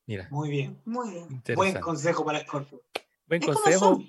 Mira, 0.07 0.27
Muy 0.31 0.49
bien. 0.49 0.81
Muy 0.85 1.11
bien. 1.11 1.43
Buen 1.55 1.79
consejo 1.79 2.25
para 2.25 2.39
Escorpio. 2.39 2.83
Buen 3.27 3.43
consejo. 3.43 4.03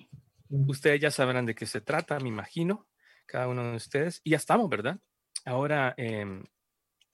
Ustedes 0.49 0.99
ya 0.99 1.11
sabrán 1.11 1.45
de 1.45 1.55
qué 1.55 1.67
se 1.67 1.83
trata, 1.83 2.19
me 2.21 2.31
imagino, 2.31 2.89
cada 3.27 3.49
uno 3.49 3.71
de 3.71 3.77
ustedes. 3.77 4.23
Y 4.25 4.31
ya 4.31 4.39
estamos, 4.39 4.71
¿verdad? 4.71 4.99
Ahora, 5.45 5.93
em, 5.99 6.43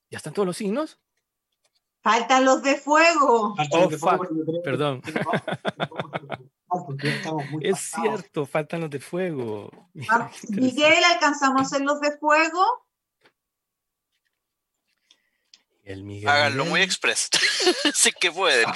¿ya 0.09 0.19
están 0.19 0.35
todos 0.35 0.47
los 0.47 0.57
signos? 0.57 1.01
Faltan 2.03 2.45
los 2.45 2.63
de 2.63 2.77
fuego. 2.77 3.55
Falta 3.57 3.77
Oh, 3.77 3.81
los 3.83 3.91
de 3.91 3.99
fuego, 3.99 4.27
Perdón. 4.65 5.03
Es 7.63 7.73
pasados. 7.73 7.81
cierto, 8.21 8.47
faltan 8.47 8.81
los 8.83 8.91
de 8.91 9.01
fuego. 9.01 9.71
Ah. 10.09 10.31
Miguel, 10.49 11.03
¿alcanzamos 11.13 11.63
a 11.63 11.65
hacer 11.65 11.81
los 11.81 12.01
de 12.01 12.17
fuego? 12.17 12.65
Miguel, 15.83 16.05
Miguel. 16.05 16.29
Háganlo 16.29 16.65
muy 16.67 16.81
express. 16.83 17.29
sí 17.95 18.13
que 18.13 18.31
pueden. 18.31 18.67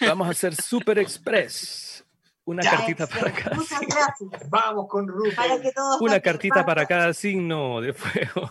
Vamos 0.00 0.28
a 0.28 0.30
hacer 0.30 0.54
super 0.56 0.98
express. 0.98 2.04
Una 2.44 2.62
Ya, 2.62 2.70
cartita 2.72 3.06
para 3.06 3.32
cada 3.32 3.54
Muchas 3.56 3.78
signo. 3.78 3.94
gracias. 3.94 4.50
Vamos 4.50 4.88
con 4.88 5.06
Rupert. 5.06 5.76
Una 6.00 6.20
cartita 6.20 6.64
para 6.64 6.86
cada 6.86 7.12
signo 7.14 7.80
de 7.82 7.92
fuego. 7.92 8.50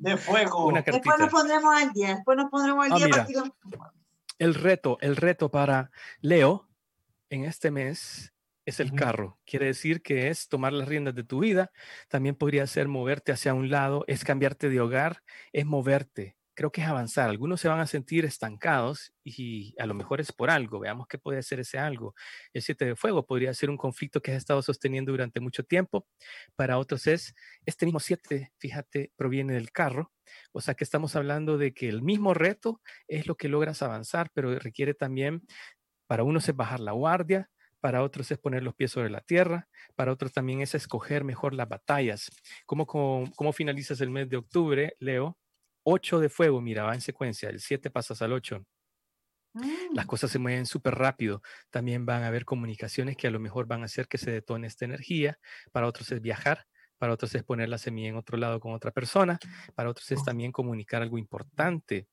De 0.00 0.16
fuego. 0.16 0.66
Una 0.66 0.82
Después 0.82 1.18
nos 1.18 1.30
pondremos 1.30 1.74
al 1.74 1.92
día. 1.92 2.14
Después 2.14 2.36
nos 2.36 2.50
pondremos 2.50 2.86
al 2.86 2.92
Ah, 2.92 2.96
día. 2.96 3.26
mira. 3.28 3.54
El 4.38 4.54
reto, 4.54 4.96
el 5.02 5.16
reto 5.16 5.50
para 5.50 5.90
Leo 6.20 6.68
en 7.28 7.44
este 7.44 7.70
mes 7.70 8.32
es 8.64 8.80
el 8.80 8.92
carro. 8.94 9.38
Quiere 9.44 9.66
decir 9.66 10.02
que 10.02 10.28
es 10.28 10.48
tomar 10.48 10.72
las 10.72 10.88
riendas 10.88 11.14
de 11.14 11.24
tu 11.24 11.40
vida. 11.40 11.70
También 12.08 12.34
podría 12.34 12.66
ser 12.66 12.88
moverte 12.88 13.32
hacia 13.32 13.52
un 13.52 13.68
lado, 13.70 14.04
es 14.06 14.24
cambiarte 14.24 14.70
de 14.70 14.80
hogar, 14.80 15.22
es 15.52 15.66
moverte. 15.66 16.36
Creo 16.54 16.70
que 16.72 16.82
es 16.82 16.88
avanzar. 16.88 17.30
Algunos 17.30 17.60
se 17.60 17.68
van 17.68 17.80
a 17.80 17.86
sentir 17.86 18.24
estancados 18.24 19.12
y 19.24 19.74
a 19.78 19.86
lo 19.86 19.94
mejor 19.94 20.20
es 20.20 20.32
por 20.32 20.50
algo. 20.50 20.80
Veamos 20.80 21.06
qué 21.06 21.18
puede 21.18 21.42
ser 21.42 21.60
ese 21.60 21.78
algo. 21.78 22.14
El 22.52 22.62
siete 22.62 22.84
de 22.84 22.96
fuego 22.96 23.26
podría 23.26 23.54
ser 23.54 23.70
un 23.70 23.76
conflicto 23.76 24.20
que 24.20 24.32
has 24.32 24.38
estado 24.38 24.60
sosteniendo 24.62 25.12
durante 25.12 25.40
mucho 25.40 25.64
tiempo. 25.64 26.06
Para 26.56 26.78
otros 26.78 27.06
es, 27.06 27.34
este 27.66 27.86
mismo 27.86 28.00
siete, 28.00 28.52
fíjate, 28.58 29.12
proviene 29.16 29.54
del 29.54 29.70
carro. 29.72 30.12
O 30.52 30.60
sea 30.60 30.74
que 30.74 30.84
estamos 30.84 31.16
hablando 31.16 31.58
de 31.58 31.72
que 31.72 31.88
el 31.88 32.02
mismo 32.02 32.34
reto 32.34 32.80
es 33.08 33.26
lo 33.26 33.36
que 33.36 33.48
logras 33.48 33.82
avanzar, 33.82 34.30
pero 34.34 34.58
requiere 34.58 34.94
también, 34.94 35.42
para 36.06 36.24
unos 36.24 36.48
es 36.48 36.56
bajar 36.56 36.80
la 36.80 36.92
guardia, 36.92 37.50
para 37.80 38.02
otros 38.02 38.30
es 38.30 38.38
poner 38.38 38.62
los 38.62 38.74
pies 38.74 38.90
sobre 38.92 39.10
la 39.10 39.20
tierra, 39.20 39.68
para 39.96 40.12
otros 40.12 40.32
también 40.32 40.60
es 40.60 40.74
escoger 40.74 41.24
mejor 41.24 41.54
las 41.54 41.68
batallas. 41.68 42.30
¿Cómo, 42.66 42.86
cómo, 42.86 43.30
cómo 43.36 43.52
finalizas 43.52 44.00
el 44.00 44.10
mes 44.10 44.28
de 44.28 44.36
octubre, 44.36 44.96
Leo? 44.98 45.38
8 45.90 46.20
de 46.20 46.28
fuego, 46.28 46.60
mira, 46.60 46.84
va 46.84 46.94
en 46.94 47.00
secuencia, 47.00 47.48
el 47.50 47.60
7 47.60 47.90
pasas 47.90 48.22
al 48.22 48.32
8. 48.32 48.64
Las 49.92 50.06
Mm. 50.06 50.08
cosas 50.08 50.30
se 50.30 50.38
mueven 50.38 50.66
súper 50.66 50.94
rápido. 50.94 51.42
También 51.70 52.06
van 52.06 52.22
a 52.22 52.28
haber 52.28 52.44
comunicaciones 52.44 53.16
que 53.16 53.26
a 53.26 53.30
lo 53.30 53.40
mejor 53.40 53.66
van 53.66 53.82
a 53.82 53.86
hacer 53.86 54.06
que 54.08 54.18
se 54.18 54.30
detone 54.30 54.66
esta 54.68 54.84
energía. 54.84 55.38
Para 55.72 55.86
otros 55.88 56.10
es 56.12 56.20
viajar, 56.20 56.66
para 56.98 57.12
otros 57.12 57.34
es 57.34 57.42
poner 57.42 57.68
la 57.68 57.78
semilla 57.78 58.10
en 58.10 58.16
otro 58.16 58.36
lado 58.38 58.60
con 58.60 58.72
otra 58.74 58.92
persona, 58.92 59.38
para 59.74 59.90
otros 59.90 60.10
es 60.12 60.22
también 60.24 60.52
comunicar 60.52 61.02
algo 61.02 61.18
importante. 61.18 62.06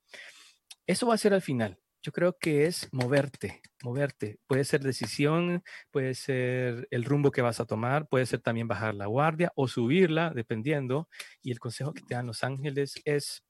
Eso 0.88 1.08
va 1.08 1.14
a 1.16 1.18
ser 1.18 1.34
al 1.34 1.42
final. 1.42 1.78
Yo 2.02 2.12
creo 2.12 2.38
que 2.40 2.66
es 2.68 2.88
moverte, 2.94 3.62
moverte. 3.84 4.38
Puede 4.48 4.64
ser 4.64 4.82
decisión, 4.82 5.64
puede 5.92 6.14
ser 6.16 6.88
el 6.92 7.04
rumbo 7.04 7.32
que 7.32 7.42
vas 7.42 7.60
a 7.60 7.66
tomar, 7.66 8.08
puede 8.08 8.26
ser 8.26 8.40
también 8.40 8.68
bajar 8.68 8.96
la 8.96 9.08
guardia 9.08 9.52
o 9.56 9.68
subirla, 9.68 10.32
dependiendo. 10.34 11.10
Y 11.42 11.52
el 11.52 11.60
consejo 11.60 11.94
que 11.94 12.04
te 12.04 12.16
dan 12.16 12.28
los 12.28 12.44
ángeles 12.44 12.94
es 13.04 13.44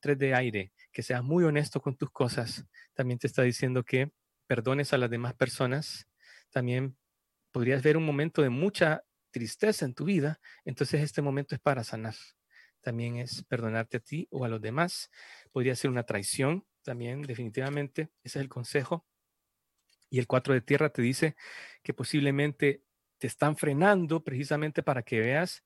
tres 0.00 0.18
de 0.18 0.34
aire, 0.34 0.72
que 0.92 1.02
seas 1.02 1.22
muy 1.22 1.44
honesto 1.44 1.80
con 1.80 1.96
tus 1.96 2.10
cosas. 2.10 2.66
También 2.94 3.18
te 3.18 3.26
está 3.26 3.42
diciendo 3.42 3.84
que 3.84 4.10
perdones 4.46 4.92
a 4.92 4.98
las 4.98 5.10
demás 5.10 5.34
personas. 5.34 6.08
También 6.50 6.96
podrías 7.52 7.82
ver 7.82 7.96
un 7.96 8.04
momento 8.04 8.42
de 8.42 8.50
mucha 8.50 9.04
tristeza 9.30 9.84
en 9.84 9.94
tu 9.94 10.04
vida, 10.04 10.40
entonces 10.64 11.00
este 11.00 11.22
momento 11.22 11.54
es 11.54 11.60
para 11.60 11.84
sanar. 11.84 12.14
También 12.82 13.16
es 13.16 13.44
perdonarte 13.44 13.98
a 13.98 14.00
ti 14.00 14.28
o 14.30 14.44
a 14.44 14.48
los 14.48 14.60
demás. 14.60 15.10
Podría 15.52 15.74
ser 15.76 15.90
una 15.90 16.02
traición 16.02 16.66
también, 16.82 17.22
definitivamente. 17.22 18.10
Ese 18.22 18.38
es 18.38 18.42
el 18.42 18.48
consejo. 18.48 19.06
Y 20.10 20.18
el 20.18 20.26
4 20.26 20.52
de 20.52 20.60
tierra 20.60 20.90
te 20.90 21.00
dice 21.00 21.36
que 21.82 21.94
posiblemente 21.94 22.82
te 23.18 23.28
están 23.28 23.56
frenando 23.56 24.22
precisamente 24.22 24.82
para 24.82 25.02
que 25.02 25.20
veas 25.20 25.64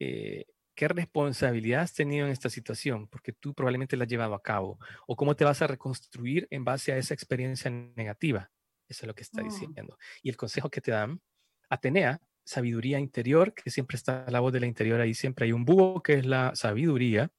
eh, 0.00 0.46
qué 0.78 0.86
responsabilidad 0.86 1.82
has 1.82 1.92
tenido 1.92 2.24
en 2.26 2.30
esta 2.32 2.48
situación, 2.50 3.08
porque 3.08 3.32
tú 3.32 3.52
probablemente 3.52 3.96
la 3.96 4.04
has 4.04 4.10
llevado 4.10 4.34
a 4.34 4.42
cabo, 4.44 4.78
o 5.08 5.16
cómo 5.16 5.34
te 5.34 5.44
vas 5.44 5.60
a 5.60 5.66
reconstruir 5.66 6.46
en 6.50 6.64
base 6.64 6.92
a 6.92 6.98
esa 6.98 7.14
experiencia 7.14 7.68
negativa. 7.68 8.52
Eso 8.88 9.02
es 9.04 9.08
lo 9.08 9.14
que 9.16 9.24
está 9.24 9.42
Mm. 9.42 9.44
diciendo. 9.44 9.98
Y 10.22 10.28
el 10.30 10.36
consejo 10.36 10.70
que 10.70 10.80
te 10.80 10.92
dan, 10.92 11.20
Atenea, 11.68 12.20
sabiduría 12.44 13.00
interior, 13.00 13.52
que 13.54 13.70
siempre 13.70 13.96
está 13.96 14.24
la 14.30 14.38
voz 14.40 14.52
de 14.52 14.60
la 14.60 14.66
interior 14.66 15.00
ahí, 15.00 15.14
siempre 15.14 15.46
hay 15.46 15.52
un 15.52 15.64
búho 15.64 16.00
que 16.00 16.14
es 16.14 16.24
la 16.26 16.54
sabiduría, 16.54 17.32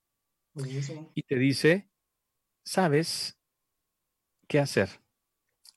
Buenísimo. 0.53 1.11
y 1.15 1.23
te 1.23 1.35
dice, 1.37 1.89
sabes 2.65 3.39
qué 4.49 4.59
hacer. 4.59 4.89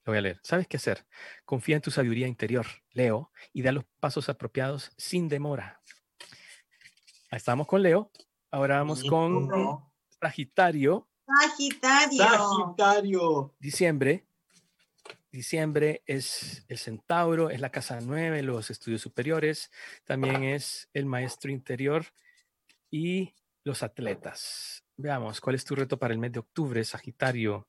Lo 0.05 0.11
voy 0.13 0.19
a 0.19 0.23
leer. 0.23 0.41
¿Sabes 0.43 0.67
qué 0.67 0.79
hacer? 0.79 1.07
Confía 1.45 1.77
en 1.77 1.83
tu 1.83 1.93
sabiduría 1.93 2.27
interior, 2.27 2.67
Leo, 2.91 3.31
y 3.53 3.63
da 3.63 3.71
los 3.73 3.85
pasos 4.01 4.29
apropiados 4.29 4.91
sin 4.97 5.29
demora. 5.29 5.81
Ahí 7.33 7.39
estamos 7.39 7.67
con 7.67 7.83
Leo. 7.83 8.11
Ahora 8.51 8.77
vamos 8.77 9.03
con 9.03 9.49
No. 9.49 9.91
Sagitario, 10.21 11.09
Sagitario. 11.41 12.25
Sagitario. 12.27 13.55
diciembre. 13.59 14.27
Diciembre 15.31 16.03
es 16.05 16.67
el 16.69 16.77
centauro, 16.77 17.49
es 17.49 17.59
la 17.59 17.71
casa 17.71 18.01
9, 18.03 18.43
los 18.43 18.71
estudios 18.71 19.01
superiores, 19.01 19.71
también 20.05 20.45
es 20.45 20.91
el 20.93 21.07
maestro 21.07 21.51
interior 21.51 22.05
y 22.91 23.35
los 23.65 23.83
atletas. 23.83 24.85
Veamos, 24.99 25.41
¿cuál 25.41 25.57
es 25.57 25.65
tu 25.65 25.75
reto 25.75 25.99
para 25.99 26.13
el 26.13 26.21
mes 26.21 26.33
de 26.33 26.41
octubre, 26.41 26.85
Sagitario? 26.85 27.67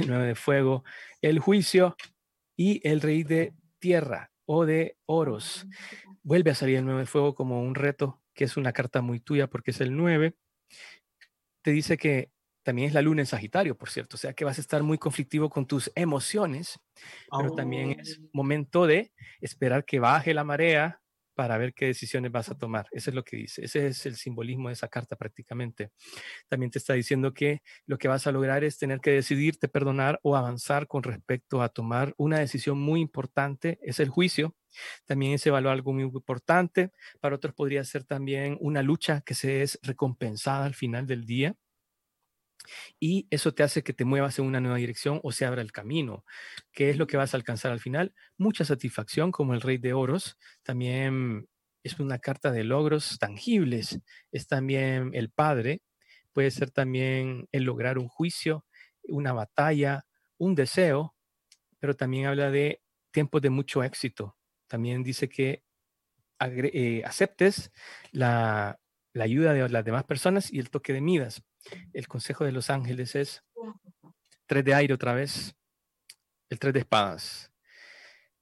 El 0.00 0.08
9 0.08 0.28
de 0.28 0.34
fuego, 0.34 0.84
el 1.20 1.38
juicio 1.38 1.96
y 2.56 2.80
el 2.88 3.02
rey 3.02 3.24
de 3.24 3.52
tierra 3.78 4.32
o 4.46 4.64
de 4.64 4.96
oros. 5.04 5.66
Vuelve 6.22 6.52
a 6.52 6.54
salir 6.54 6.78
el 6.78 6.86
9 6.86 7.00
de 7.00 7.06
fuego 7.06 7.34
como 7.34 7.60
un 7.60 7.74
reto, 7.74 8.22
que 8.36 8.44
es 8.44 8.56
una 8.56 8.72
carta 8.72 9.02
muy 9.02 9.18
tuya 9.18 9.48
porque 9.48 9.72
es 9.72 9.80
el 9.80 9.96
9. 9.96 10.36
Te 11.62 11.72
dice 11.72 11.96
que 11.96 12.30
también 12.62 12.88
es 12.88 12.94
la 12.94 13.02
luna 13.02 13.22
en 13.22 13.26
Sagitario, 13.26 13.76
por 13.76 13.90
cierto, 13.90 14.16
o 14.16 14.18
sea 14.18 14.34
que 14.34 14.44
vas 14.44 14.58
a 14.58 14.60
estar 14.60 14.82
muy 14.82 14.98
conflictivo 14.98 15.48
con 15.48 15.66
tus 15.66 15.90
emociones, 15.94 16.78
pero 17.30 17.54
también 17.54 17.98
es 17.98 18.20
momento 18.32 18.86
de 18.86 19.12
esperar 19.40 19.84
que 19.84 20.00
baje 20.00 20.34
la 20.34 20.44
marea 20.44 21.00
para 21.36 21.58
ver 21.58 21.74
qué 21.74 21.86
decisiones 21.86 22.32
vas 22.32 22.48
a 22.48 22.56
tomar. 22.56 22.86
Eso 22.92 23.10
es 23.10 23.14
lo 23.14 23.22
que 23.22 23.36
dice. 23.36 23.64
Ese 23.64 23.86
es 23.86 24.06
el 24.06 24.16
simbolismo 24.16 24.68
de 24.68 24.72
esa 24.74 24.88
carta 24.88 25.16
prácticamente. 25.16 25.90
También 26.48 26.70
te 26.70 26.78
está 26.78 26.94
diciendo 26.94 27.34
que 27.34 27.62
lo 27.86 27.98
que 27.98 28.08
vas 28.08 28.26
a 28.26 28.32
lograr 28.32 28.64
es 28.64 28.78
tener 28.78 29.00
que 29.00 29.12
decidirte 29.12 29.68
perdonar 29.68 30.18
o 30.22 30.36
avanzar 30.36 30.88
con 30.88 31.02
respecto 31.02 31.62
a 31.62 31.68
tomar 31.68 32.14
una 32.16 32.38
decisión 32.38 32.78
muy 32.78 33.00
importante. 33.00 33.78
Es 33.82 34.00
el 34.00 34.08
juicio. 34.08 34.56
También 35.06 35.34
es 35.34 35.46
evaluar 35.46 35.74
algo 35.74 35.92
muy 35.92 36.04
importante. 36.04 36.90
Para 37.20 37.36
otros 37.36 37.54
podría 37.54 37.84
ser 37.84 38.04
también 38.04 38.56
una 38.60 38.82
lucha 38.82 39.20
que 39.20 39.34
se 39.34 39.62
es 39.62 39.78
recompensada 39.82 40.64
al 40.64 40.74
final 40.74 41.06
del 41.06 41.26
día 41.26 41.56
y 42.98 43.26
eso 43.30 43.54
te 43.54 43.62
hace 43.62 43.82
que 43.82 43.92
te 43.92 44.04
muevas 44.04 44.38
en 44.38 44.46
una 44.46 44.60
nueva 44.60 44.76
dirección 44.76 45.20
o 45.22 45.32
se 45.32 45.46
abra 45.46 45.62
el 45.62 45.72
camino. 45.72 46.24
¿Qué 46.72 46.90
es 46.90 46.96
lo 46.96 47.06
que 47.06 47.16
vas 47.16 47.34
a 47.34 47.36
alcanzar 47.36 47.72
al 47.72 47.80
final? 47.80 48.14
Mucha 48.36 48.64
satisfacción 48.64 49.32
como 49.32 49.54
el 49.54 49.60
rey 49.60 49.78
de 49.78 49.92
oros. 49.92 50.38
También 50.62 51.48
es 51.82 51.98
una 52.00 52.18
carta 52.18 52.50
de 52.50 52.64
logros 52.64 53.18
tangibles. 53.18 54.00
Es 54.32 54.46
también 54.46 55.10
el 55.14 55.30
padre. 55.30 55.82
Puede 56.32 56.50
ser 56.50 56.70
también 56.70 57.48
el 57.52 57.64
lograr 57.64 57.98
un 57.98 58.08
juicio, 58.08 58.66
una 59.04 59.32
batalla, 59.32 60.04
un 60.38 60.54
deseo, 60.54 61.14
pero 61.78 61.94
también 61.94 62.26
habla 62.26 62.50
de 62.50 62.82
tiempos 63.10 63.40
de 63.40 63.50
mucho 63.50 63.82
éxito. 63.82 64.36
También 64.66 65.02
dice 65.02 65.28
que 65.28 65.62
eh, 66.40 67.02
aceptes 67.04 67.72
la, 68.10 68.78
la 69.16 69.24
ayuda 69.24 69.54
de 69.54 69.66
las 69.68 69.84
demás 69.84 70.04
personas 70.04 70.52
y 70.52 70.58
el 70.58 70.68
toque 70.68 70.92
de 70.92 71.00
Midas. 71.00 71.42
El 71.94 72.06
consejo 72.06 72.44
de 72.44 72.52
los 72.52 72.68
ángeles 72.68 73.14
es 73.14 73.42
tres 74.44 74.62
de 74.62 74.74
aire 74.74 74.92
otra 74.92 75.14
vez, 75.14 75.56
el 76.50 76.58
tres 76.58 76.74
de 76.74 76.80
espadas. 76.80 77.50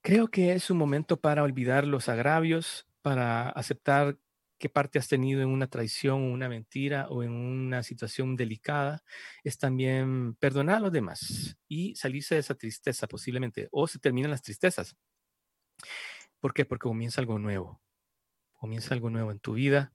Creo 0.03 0.27
que 0.29 0.53
es 0.53 0.71
un 0.71 0.77
momento 0.77 1.21
para 1.21 1.45
olvidar 1.45 1.87
los 1.87 2.09
agravios, 2.09 2.89
para 3.03 3.51
aceptar 3.51 4.19
qué 4.59 4.69
parte 4.69 4.99
has 4.99 5.07
tenido 5.07 5.43
en 5.43 5.49
una 5.49 5.69
traición, 5.69 6.23
o 6.23 6.33
una 6.33 6.49
mentira 6.49 7.07
o 7.09 7.23
en 7.23 7.31
una 7.31 7.85
situación 7.85 8.35
delicada. 8.35 9.05
Es 9.45 9.59
también 9.59 10.35
perdonar 10.35 10.79
a 10.79 10.81
los 10.81 10.93
demás 10.93 11.57
y 11.69 11.95
salirse 11.95 12.35
de 12.35 12.41
esa 12.41 12.57
tristeza 12.57 13.07
posiblemente. 13.07 13.69
O 13.71 13.87
se 13.87 14.01
terminan 14.01 14.33
las 14.33 14.43
tristezas. 14.43 14.97
¿Por 16.41 16.53
qué? 16.53 16.65
Porque 16.65 16.89
comienza 16.89 17.21
algo 17.21 17.39
nuevo. 17.39 17.81
Comienza 18.55 18.93
algo 18.93 19.09
nuevo 19.09 19.31
en 19.31 19.39
tu 19.39 19.55
vida. 19.55 19.93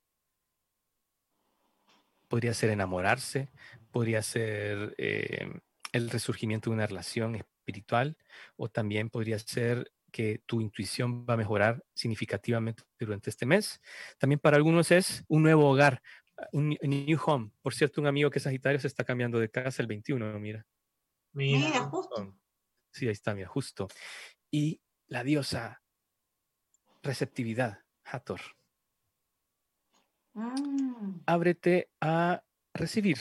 Podría 2.29 2.53
ser 2.53 2.69
enamorarse, 2.69 3.49
podría 3.91 4.21
ser 4.21 4.95
eh, 4.97 5.49
el 5.91 6.09
resurgimiento 6.09 6.69
de 6.69 6.75
una 6.75 6.87
relación 6.87 7.35
espiritual 7.35 8.17
o 8.55 8.69
también 8.69 9.09
podría 9.09 9.37
ser 9.39 9.91
que 10.11 10.41
tu 10.45 10.61
intuición 10.61 11.25
va 11.27 11.33
a 11.33 11.37
mejorar 11.37 11.83
significativamente 11.93 12.83
durante 12.97 13.29
este 13.29 13.45
mes. 13.45 13.81
También 14.17 14.39
para 14.39 14.57
algunos 14.57 14.91
es 14.91 15.23
un 15.27 15.43
nuevo 15.43 15.69
hogar, 15.69 16.01
un 16.51 16.77
new 16.81 17.19
home. 17.23 17.51
Por 17.61 17.73
cierto, 17.73 18.01
un 18.01 18.07
amigo 18.07 18.29
que 18.29 18.39
es 18.39 18.43
Sagitario 18.43 18.79
se 18.79 18.87
está 18.87 19.03
cambiando 19.03 19.39
de 19.39 19.49
casa 19.49 19.81
el 19.81 19.87
21, 19.87 20.39
mira. 20.39 20.65
Mira, 21.33 21.67
Mira. 21.67 21.79
justo. 21.85 22.39
Sí, 22.91 23.05
ahí 23.05 23.11
está, 23.11 23.35
mira, 23.35 23.47
justo. 23.47 23.87
Y 24.49 24.81
la 25.07 25.23
diosa 25.23 25.81
receptividad, 27.03 27.79
Hathor. 28.03 28.41
Mm. 30.39 31.21
ábrete 31.25 31.89
a 32.01 32.43
recibir. 32.73 33.17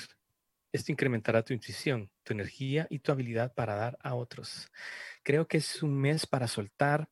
esto 0.72 0.92
incrementará 0.92 1.42
tu 1.42 1.54
intuición, 1.54 2.10
tu 2.24 2.32
energía 2.34 2.86
y 2.90 3.00
tu 3.00 3.12
habilidad 3.12 3.54
para 3.54 3.74
dar 3.76 3.98
a 4.02 4.14
otros. 4.14 4.68
Creo 5.24 5.48
que 5.48 5.58
es 5.58 5.82
un 5.82 5.94
mes 5.98 6.26
para 6.26 6.48
soltar, 6.48 7.08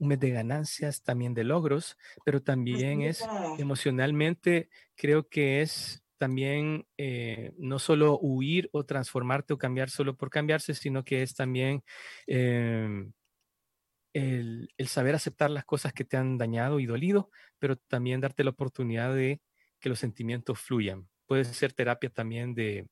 un 0.00 0.08
mes 0.08 0.20
de 0.20 0.30
ganancias, 0.30 1.02
también 1.02 1.34
de 1.34 1.44
logros, 1.44 1.96
pero 2.24 2.42
también 2.42 3.02
es 3.02 3.30
emocionalmente, 3.56 4.70
creo 4.96 5.28
que 5.28 5.62
es 5.62 6.02
también 6.18 6.86
eh, 6.98 7.52
no 7.58 7.78
solo 7.78 8.18
huir 8.20 8.68
o 8.72 8.84
transformarte 8.84 9.54
o 9.54 9.58
cambiar 9.58 9.90
solo 9.90 10.16
por 10.16 10.30
cambiarse, 10.30 10.74
sino 10.74 11.04
que 11.04 11.22
es 11.22 11.34
también 11.34 11.84
em, 12.26 13.12
el, 14.12 14.68
saber 14.86 15.14
aceptar 15.14 15.50
las 15.50 15.64
cosas 15.64 15.92
que 15.92 16.04
te 16.04 16.16
han 16.16 16.38
dañado 16.38 16.80
y 16.80 16.86
dolido, 16.86 17.30
pero 17.58 17.76
también 17.76 18.20
darte 18.20 18.44
la 18.44 18.50
oportunidad 18.50 19.14
de 19.14 19.40
que 19.80 19.88
los 19.88 19.98
sentimientos 19.98 20.58
fluyan. 20.58 21.08
Puede 21.26 21.44
ser 21.44 21.72
terapia 21.72 22.10
también 22.10 22.54
de, 22.54 22.88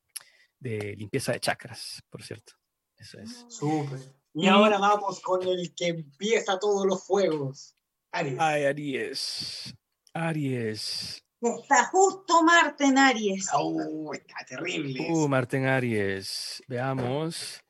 limpieza 0.60 1.32
de 1.32 1.40
chakras, 1.40 2.02
por 2.10 2.22
cierto. 2.22 2.54
Eso 2.96 3.18
es. 3.18 3.44
Súper. 3.48 4.00
Y, 4.34 4.48
ahora 4.48 4.78
vamos 4.78 5.20
con 5.20 5.42
el 5.46 5.74
que 5.74 5.88
empieza 5.88 6.58
todos 6.58 6.86
los 6.86 7.06
fuegos. 7.06 7.74
Aries. 8.12 8.36
Ay, 8.38 8.64
Aries. 8.64 9.74
Aries. 10.12 11.22
Está 11.40 11.84
justo 11.86 12.42
Marte 12.42 12.84
en 12.84 12.98
Aries. 12.98 13.48
Oh, 13.52 14.12
está 14.12 14.44
terrible. 14.46 15.06
Uh, 15.10 15.28
Marte 15.28 15.58
en 15.58 15.66
Aries. 15.66 16.62
Veamos. 16.66 17.62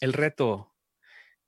el 0.00 0.12
reto. 0.12 0.69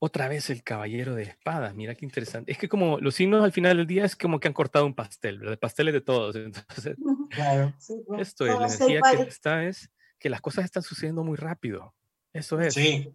Otra 0.05 0.27
vez 0.27 0.51
el 0.51 0.65
caballero 0.65 1.15
de 1.15 1.23
espadas. 1.23 1.77
Mira 1.77 1.95
qué 1.95 2.05
interesante. 2.05 2.51
Es 2.51 2.59
que 2.59 2.69
como 2.69 2.99
los 2.99 3.15
signos 3.15 3.45
al 3.45 3.53
final 3.53 3.77
del 3.77 3.87
día 3.87 4.05
es 4.05 4.17
como 4.17 4.41
que 4.41 4.49
han 4.49 4.53
cortado 4.53 4.85
un 4.85 4.97
pastel, 4.97 5.39
¿verdad? 5.39 5.61
Pasteles 5.61 5.95
de 5.95 6.01
todos. 6.01 6.35
Entonces, 6.37 6.97
claro. 7.31 7.73
Esto 8.19 8.47
es, 8.47 8.59
la 8.59 8.67
energía 8.67 9.01
que 9.17 9.23
está 9.29 9.65
es 9.65 9.93
que 10.19 10.29
las 10.29 10.41
cosas 10.41 10.65
están 10.65 10.83
sucediendo 10.83 11.23
muy 11.23 11.37
rápido. 11.37 11.95
Eso 12.33 12.61
es. 12.61 12.75
Sí. 12.75 13.15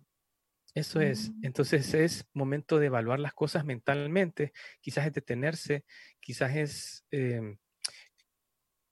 Eso 0.76 1.02
es. 1.02 1.34
Entonces 1.44 1.94
es 1.94 2.26
momento 2.32 2.80
de 2.80 2.86
evaluar 2.86 3.20
las 3.20 3.34
cosas 3.34 3.66
mentalmente, 3.66 4.54
quizás 4.80 5.08
es 5.08 5.14
detenerse, 5.14 5.84
quizás 6.22 6.56
es 6.56 7.06
em, 7.12 7.58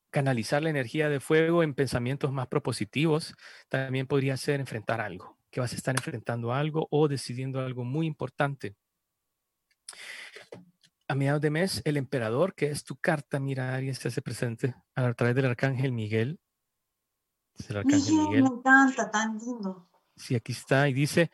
canalizar 0.10 0.62
la 0.62 0.70
energía 0.70 1.08
de 1.08 1.22
fuego 1.22 1.64
en 1.64 1.74
pensamientos 1.74 2.34
más 2.34 2.48
propositivos. 2.48 3.36
También 3.70 4.06
podría 4.06 4.36
ser 4.36 4.60
enfrentar 4.60 5.00
algo, 5.00 5.35
que 5.56 5.62
vas 5.62 5.72
a 5.72 5.78
estar 5.78 5.96
enfrentando 5.96 6.52
algo 6.52 6.86
o 6.92 7.08
decidiendo 7.08 7.62
algo 7.62 7.86
muy 7.86 8.08
importante. 8.08 8.76
A 11.08 11.16
mediados 11.16 11.40
de 11.40 11.50
mes, 11.50 11.82
el 11.86 11.96
emperador, 11.96 12.56
que 12.56 12.70
es 12.70 12.84
tu 12.84 12.98
carta, 12.98 13.40
mira, 13.40 13.74
Aries 13.74 14.00
se 14.00 14.10
hace 14.10 14.22
presente 14.22 14.76
a 14.96 15.14
través 15.14 15.34
del 15.34 15.46
arcángel 15.46 15.94
Miguel. 15.94 16.42
el 17.70 17.78
arcángel 17.78 18.16
Miguel. 18.16 18.44
Me 18.44 18.50
encanta, 18.50 19.10
tan 19.10 19.38
lindo. 19.38 19.90
Sí, 20.18 20.36
aquí 20.36 20.52
está 20.52 20.90
y 20.90 20.94
dice, 20.94 21.32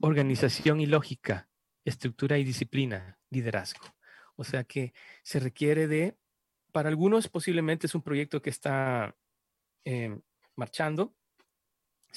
organización 0.00 0.80
y 0.80 0.86
lógica, 0.86 1.50
estructura 1.84 2.38
y 2.38 2.44
disciplina, 2.44 3.18
liderazgo. 3.28 3.84
O 4.34 4.44
sea 4.44 4.64
que 4.64 4.94
se 5.22 5.40
requiere 5.40 5.88
de, 5.88 6.16
para 6.72 6.88
algunos 6.88 7.28
posiblemente 7.28 7.86
es 7.86 7.94
un 7.94 8.00
proyecto 8.00 8.40
que 8.40 8.48
está 8.48 9.14
em, 9.84 10.22
marchando, 10.56 11.14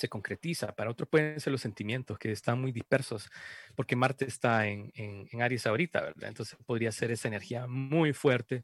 se 0.02 0.10
concretiza, 0.10 0.76
para 0.76 0.90
otros 0.90 1.08
pueden 1.08 1.40
ser 1.40 1.52
los 1.52 1.62
sentimientos 1.62 2.18
que 2.18 2.32
están 2.32 2.60
muy 2.60 2.72
dispersos, 2.72 3.30
porque 3.76 3.96
Marte 3.96 4.26
está 4.26 4.68
en, 4.68 4.92
en, 4.96 5.42
Aries 5.42 5.68
ahorita, 5.68 6.02
¿verdad? 6.02 6.28
Entonces 6.28 6.58
podría 6.66 6.92
ser 6.92 7.12
esa 7.12 7.28
energía 7.28 7.68
muy 7.68 8.14
fuerte, 8.14 8.64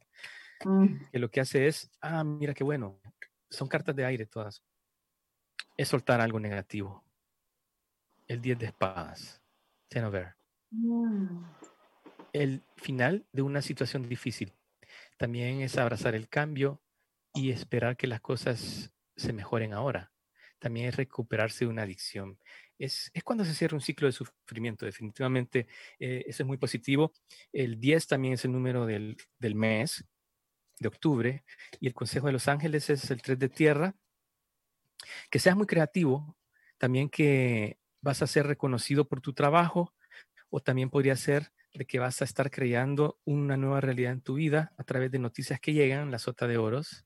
mm. 0.66 1.10
que 1.12 1.20
lo 1.20 1.30
que 1.30 1.40
hace 1.40 1.68
es, 1.68 1.92
ah, 2.02 2.24
mira 2.24 2.54
qué 2.54 2.64
bueno, 2.64 3.00
son 3.50 3.68
cartas 3.68 3.96
de 3.96 4.06
aire 4.06 4.26
todas, 4.26 4.64
es 5.78 5.88
soltar 5.88 6.22
algo 6.22 6.40
negativo, 6.40 7.06
el 8.28 8.42
10 8.42 8.60
de 8.60 8.66
espadas. 8.66 9.42
Ten 9.88 10.04
over. 10.04 10.36
Mm. 10.72 11.46
El 12.34 12.64
final 12.76 13.26
de 13.32 13.42
una 13.44 13.62
situación 13.62 14.10
difícil. 14.10 14.54
También 15.18 15.62
es 15.62 15.78
abrazar 15.78 16.14
el 16.14 16.28
cambio 16.28 16.82
y 17.34 17.52
esperar 17.52 17.96
que 17.96 18.08
las 18.08 18.22
cosas 18.22 18.92
se 19.16 19.34
mejoren 19.34 19.74
ahora. 19.74 20.12
También 20.60 20.88
es 20.88 20.96
recuperarse 20.96 21.66
de 21.66 21.72
una 21.72 21.84
adicción. 21.84 22.40
Es, 22.80 23.12
cuando 23.24 23.46
se 23.46 23.54
cierra 23.54 23.76
un 23.76 23.82
ciclo 23.82 24.08
de 24.08 24.12
sufrimiento. 24.12 24.86
Definitivamente, 24.86 25.68
eh, 26.00 26.24
eso 26.28 26.44
es 26.44 26.48
muy 26.48 26.58
positivo. 26.58 27.14
El 27.52 27.80
10 27.80 28.08
también 28.08 28.34
es 28.36 28.46
el 28.46 28.52
número 28.52 28.86
del, 28.86 29.18
del 29.40 29.56
mes 29.56 30.06
de 30.80 30.88
octubre 30.88 31.44
y 31.80 31.88
el 31.88 31.94
consejo 31.94 32.28
de 32.28 32.34
los 32.34 32.48
ángeles 32.48 32.90
es 32.90 33.10
el 33.12 33.22
3 33.22 33.40
de 33.40 33.50
tierra. 33.50 33.96
Que 35.30 35.40
seas 35.40 35.56
muy 35.56 35.68
creativo, 35.68 36.36
también 36.78 37.10
que 37.10 37.78
vas 38.02 38.22
a 38.22 38.28
ser 38.28 38.48
reconocido 38.48 39.08
por 39.08 39.22
tu 39.22 39.34
trabajo 39.34 39.94
o 40.50 40.60
también 40.60 40.90
podría 40.90 41.16
ser 41.16 41.52
de 41.78 41.86
que 41.86 42.00
vas 42.00 42.22
a 42.22 42.26
estar 42.26 42.52
creando 42.52 43.20
una 43.26 43.58
nueva 43.58 43.82
realidad 43.82 44.14
en 44.14 44.22
tu 44.22 44.36
vida 44.36 44.74
a 44.78 44.84
través 44.84 45.12
de 45.12 45.20
noticias 45.20 45.60
que 45.60 45.74
llegan, 45.74 46.12
la 46.12 46.20
sota 46.20 46.48
de 46.48 46.58
oros, 46.58 47.06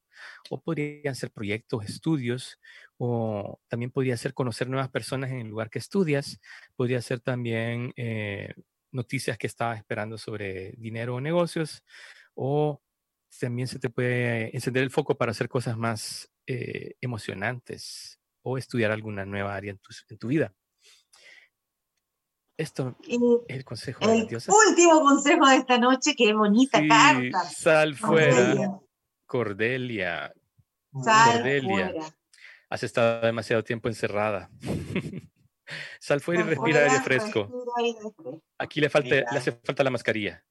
o 0.49 0.61
podrían 0.61 1.15
ser 1.15 1.31
proyectos, 1.31 1.85
estudios, 1.85 2.59
o 2.97 3.59
también 3.67 3.91
podría 3.91 4.17
ser 4.17 4.33
conocer 4.33 4.69
nuevas 4.69 4.89
personas 4.89 5.31
en 5.31 5.39
el 5.41 5.47
lugar 5.47 5.69
que 5.69 5.79
estudias, 5.79 6.39
podría 6.75 7.01
ser 7.01 7.19
también 7.19 7.93
eh, 7.97 8.53
noticias 8.91 9.37
que 9.37 9.47
estabas 9.47 9.77
esperando 9.79 10.17
sobre 10.17 10.73
dinero 10.77 11.15
o 11.15 11.21
negocios, 11.21 11.83
o 12.35 12.81
también 13.39 13.67
se 13.67 13.79
te 13.79 13.89
puede 13.89 14.55
encender 14.55 14.83
el 14.83 14.91
foco 14.91 15.17
para 15.17 15.31
hacer 15.31 15.49
cosas 15.49 15.77
más 15.77 16.29
eh, 16.47 16.95
emocionantes 17.01 18.19
o 18.43 18.57
estudiar 18.57 18.91
alguna 18.91 19.25
nueva 19.25 19.55
área 19.55 19.71
en 19.71 20.17
tu 20.17 20.27
vida. 20.27 20.53
Esto 22.61 22.95
es 23.07 23.19
el 23.47 23.65
consejo 23.65 24.07
de 24.07 24.25
Dios. 24.27 24.47
Último 24.47 25.01
consejo 25.01 25.47
de 25.47 25.55
esta 25.55 25.79
noche, 25.79 26.13
qué 26.15 26.31
bonita 26.31 26.79
carta. 26.87 27.39
Sal 27.45 27.95
fuera, 27.95 28.79
Cordelia. 29.25 30.31
Sal 31.03 31.37
Cordelia. 31.37 31.91
Has 32.69 32.83
estado 32.83 33.25
demasiado 33.25 33.63
tiempo 33.63 33.87
encerrada. 33.89 34.51
Sal 35.99 36.21
fuera 36.21 36.41
y 36.41 36.43
respira 36.43 36.83
aire 36.83 37.01
fresco. 37.01 37.49
Aquí 38.59 38.79
le, 38.79 38.91
falta, 38.91 39.09
le 39.09 39.25
hace 39.25 39.53
falta 39.53 39.83
la 39.83 39.89
mascarilla. 39.89 40.43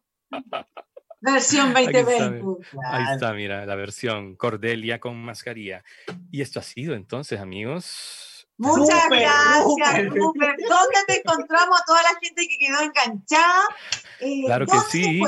versión 1.20 1.74
2020. 1.74 2.44
Ahí 2.84 3.14
está, 3.14 3.32
mira, 3.32 3.66
la 3.66 3.74
versión 3.74 4.36
Cordelia 4.36 5.00
con 5.00 5.16
mascarilla. 5.16 5.82
Y 6.30 6.40
esto 6.40 6.60
ha 6.60 6.62
sido 6.62 6.94
entonces, 6.94 7.40
amigos 7.40 8.29
Muchas 8.60 9.08
gracias, 9.08 10.14
Rupert. 10.14 10.58
¿Dónde 10.68 10.98
te 11.06 11.20
encontramos 11.20 11.80
a 11.80 11.84
toda 11.86 12.02
la 12.02 12.20
gente 12.20 12.46
que 12.46 12.58
quedó 12.58 12.80
enganchada? 12.82 13.62
Eh, 14.20 14.42
claro 14.44 14.66
que 14.66 14.78
sí. 14.90 15.22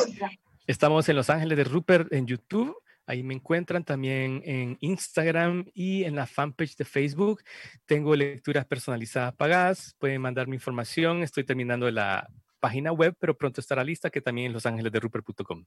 Estamos 0.66 1.09
en 1.09 1.16
Los 1.16 1.30
Ángeles 1.30 1.57
de 1.57 1.64
Rupert 1.64 2.12
en 2.12 2.26
YouTube. 2.26 2.76
Ahí 3.07 3.22
me 3.22 3.33
encuentran 3.33 3.85
también 3.85 4.43
en 4.45 4.76
Instagram 4.80 5.64
y 5.72 6.05
en 6.05 6.14
la 6.14 6.26
fanpage 6.26 6.76
de 6.76 6.85
Facebook. 6.85 7.43
Tengo 7.87 8.14
lecturas 8.14 8.66
personalizadas 8.66 9.35
pagadas. 9.35 9.97
Pueden 9.99 10.20
mandarme 10.20 10.57
información. 10.57 11.22
Estoy 11.22 11.45
terminando 11.45 11.91
la 11.91 12.28
página 12.61 12.93
web, 12.93 13.16
pero 13.18 13.37
pronto 13.37 13.62
estará 13.62 13.83
lista, 13.83 14.11
que 14.11 14.20
también 14.20 14.49
es 14.49 14.53
losangelesderupert.com. 14.53 15.64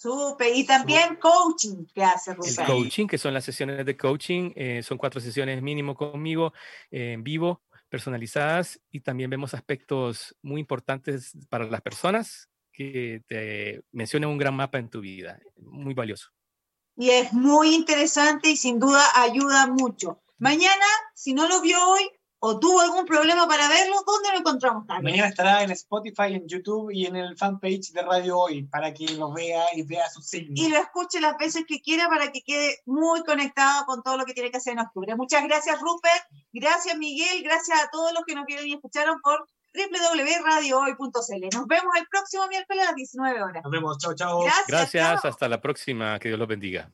Súper. 0.00 0.56
Y 0.56 0.64
también 0.64 1.16
coaching 1.16 1.84
que 1.94 2.02
hace 2.02 2.32
Rupert. 2.32 2.60
El 2.60 2.64
coaching, 2.64 3.06
que 3.06 3.18
son 3.18 3.34
las 3.34 3.44
sesiones 3.44 3.84
de 3.84 3.98
coaching, 3.98 4.50
eh, 4.56 4.82
son 4.82 4.96
cuatro 4.96 5.20
sesiones 5.20 5.60
mínimo 5.60 5.94
conmigo 5.94 6.54
eh, 6.90 7.12
en 7.12 7.22
vivo, 7.22 7.60
personalizadas, 7.90 8.80
y 8.90 9.00
también 9.00 9.28
vemos 9.28 9.52
aspectos 9.52 10.34
muy 10.40 10.58
importantes 10.58 11.32
para 11.50 11.66
las 11.66 11.82
personas 11.82 12.48
que 12.72 13.22
te 13.26 13.82
mencionan 13.92 14.30
un 14.30 14.38
gran 14.38 14.54
mapa 14.54 14.78
en 14.78 14.88
tu 14.88 15.02
vida, 15.02 15.38
muy 15.58 15.92
valioso. 15.92 16.30
Y 16.96 17.10
es 17.10 17.34
muy 17.34 17.74
interesante 17.74 18.48
y 18.48 18.56
sin 18.56 18.78
duda 18.78 19.04
ayuda 19.16 19.66
mucho. 19.66 20.22
Mañana, 20.38 20.86
si 21.14 21.34
no 21.34 21.46
lo 21.46 21.60
vio 21.60 21.76
hoy, 21.90 22.10
o 22.42 22.58
tuvo 22.58 22.80
algún 22.80 23.04
problema 23.04 23.46
para 23.46 23.68
verlo, 23.68 23.96
¿dónde 24.06 24.30
lo 24.32 24.38
encontramos? 24.38 24.86
Mañana 25.02 25.28
estará 25.28 25.62
en 25.62 25.70
Spotify, 25.72 26.34
en 26.34 26.48
YouTube 26.48 26.90
y 26.90 27.04
en 27.04 27.16
el 27.16 27.36
fanpage 27.36 27.92
de 27.92 28.02
Radio 28.02 28.38
Hoy 28.38 28.62
para 28.62 28.94
que 28.94 29.06
lo 29.12 29.30
vea 29.32 29.62
y 29.74 29.82
vea 29.82 30.08
sus 30.08 30.26
signos. 30.26 30.58
Y 30.58 30.70
lo 30.70 30.78
escuche 30.78 31.20
las 31.20 31.36
veces 31.36 31.64
que 31.68 31.80
quiera 31.80 32.08
para 32.08 32.32
que 32.32 32.40
quede 32.40 32.78
muy 32.86 33.22
conectado 33.24 33.84
con 33.84 34.02
todo 34.02 34.16
lo 34.16 34.24
que 34.24 34.32
tiene 34.32 34.50
que 34.50 34.56
hacer 34.56 34.72
en 34.72 34.78
octubre. 34.78 35.14
Muchas 35.16 35.44
gracias, 35.44 35.78
Rupert. 35.80 36.24
Gracias, 36.52 36.96
Miguel. 36.96 37.42
Gracias 37.42 37.78
a 37.78 37.90
todos 37.90 38.12
los 38.14 38.24
que 38.24 38.34
nos 38.34 38.46
vieron 38.46 38.66
y 38.66 38.72
escucharon 38.72 39.20
por 39.20 39.46
www.radiohoy.cl. 39.74 41.56
Nos 41.56 41.66
vemos 41.66 41.94
el 41.98 42.06
próximo 42.08 42.48
miércoles 42.48 42.82
a 42.82 42.86
las 42.86 42.94
19 42.94 43.42
horas. 43.42 43.62
Nos 43.62 43.70
vemos. 43.70 43.98
Chao, 43.98 44.14
chao. 44.14 44.40
Gracias. 44.40 44.66
Gracias. 44.66 45.24
Hasta 45.26 45.46
la 45.46 45.60
próxima. 45.60 46.18
Que 46.18 46.28
Dios 46.28 46.38
los 46.38 46.48
bendiga. 46.48 46.90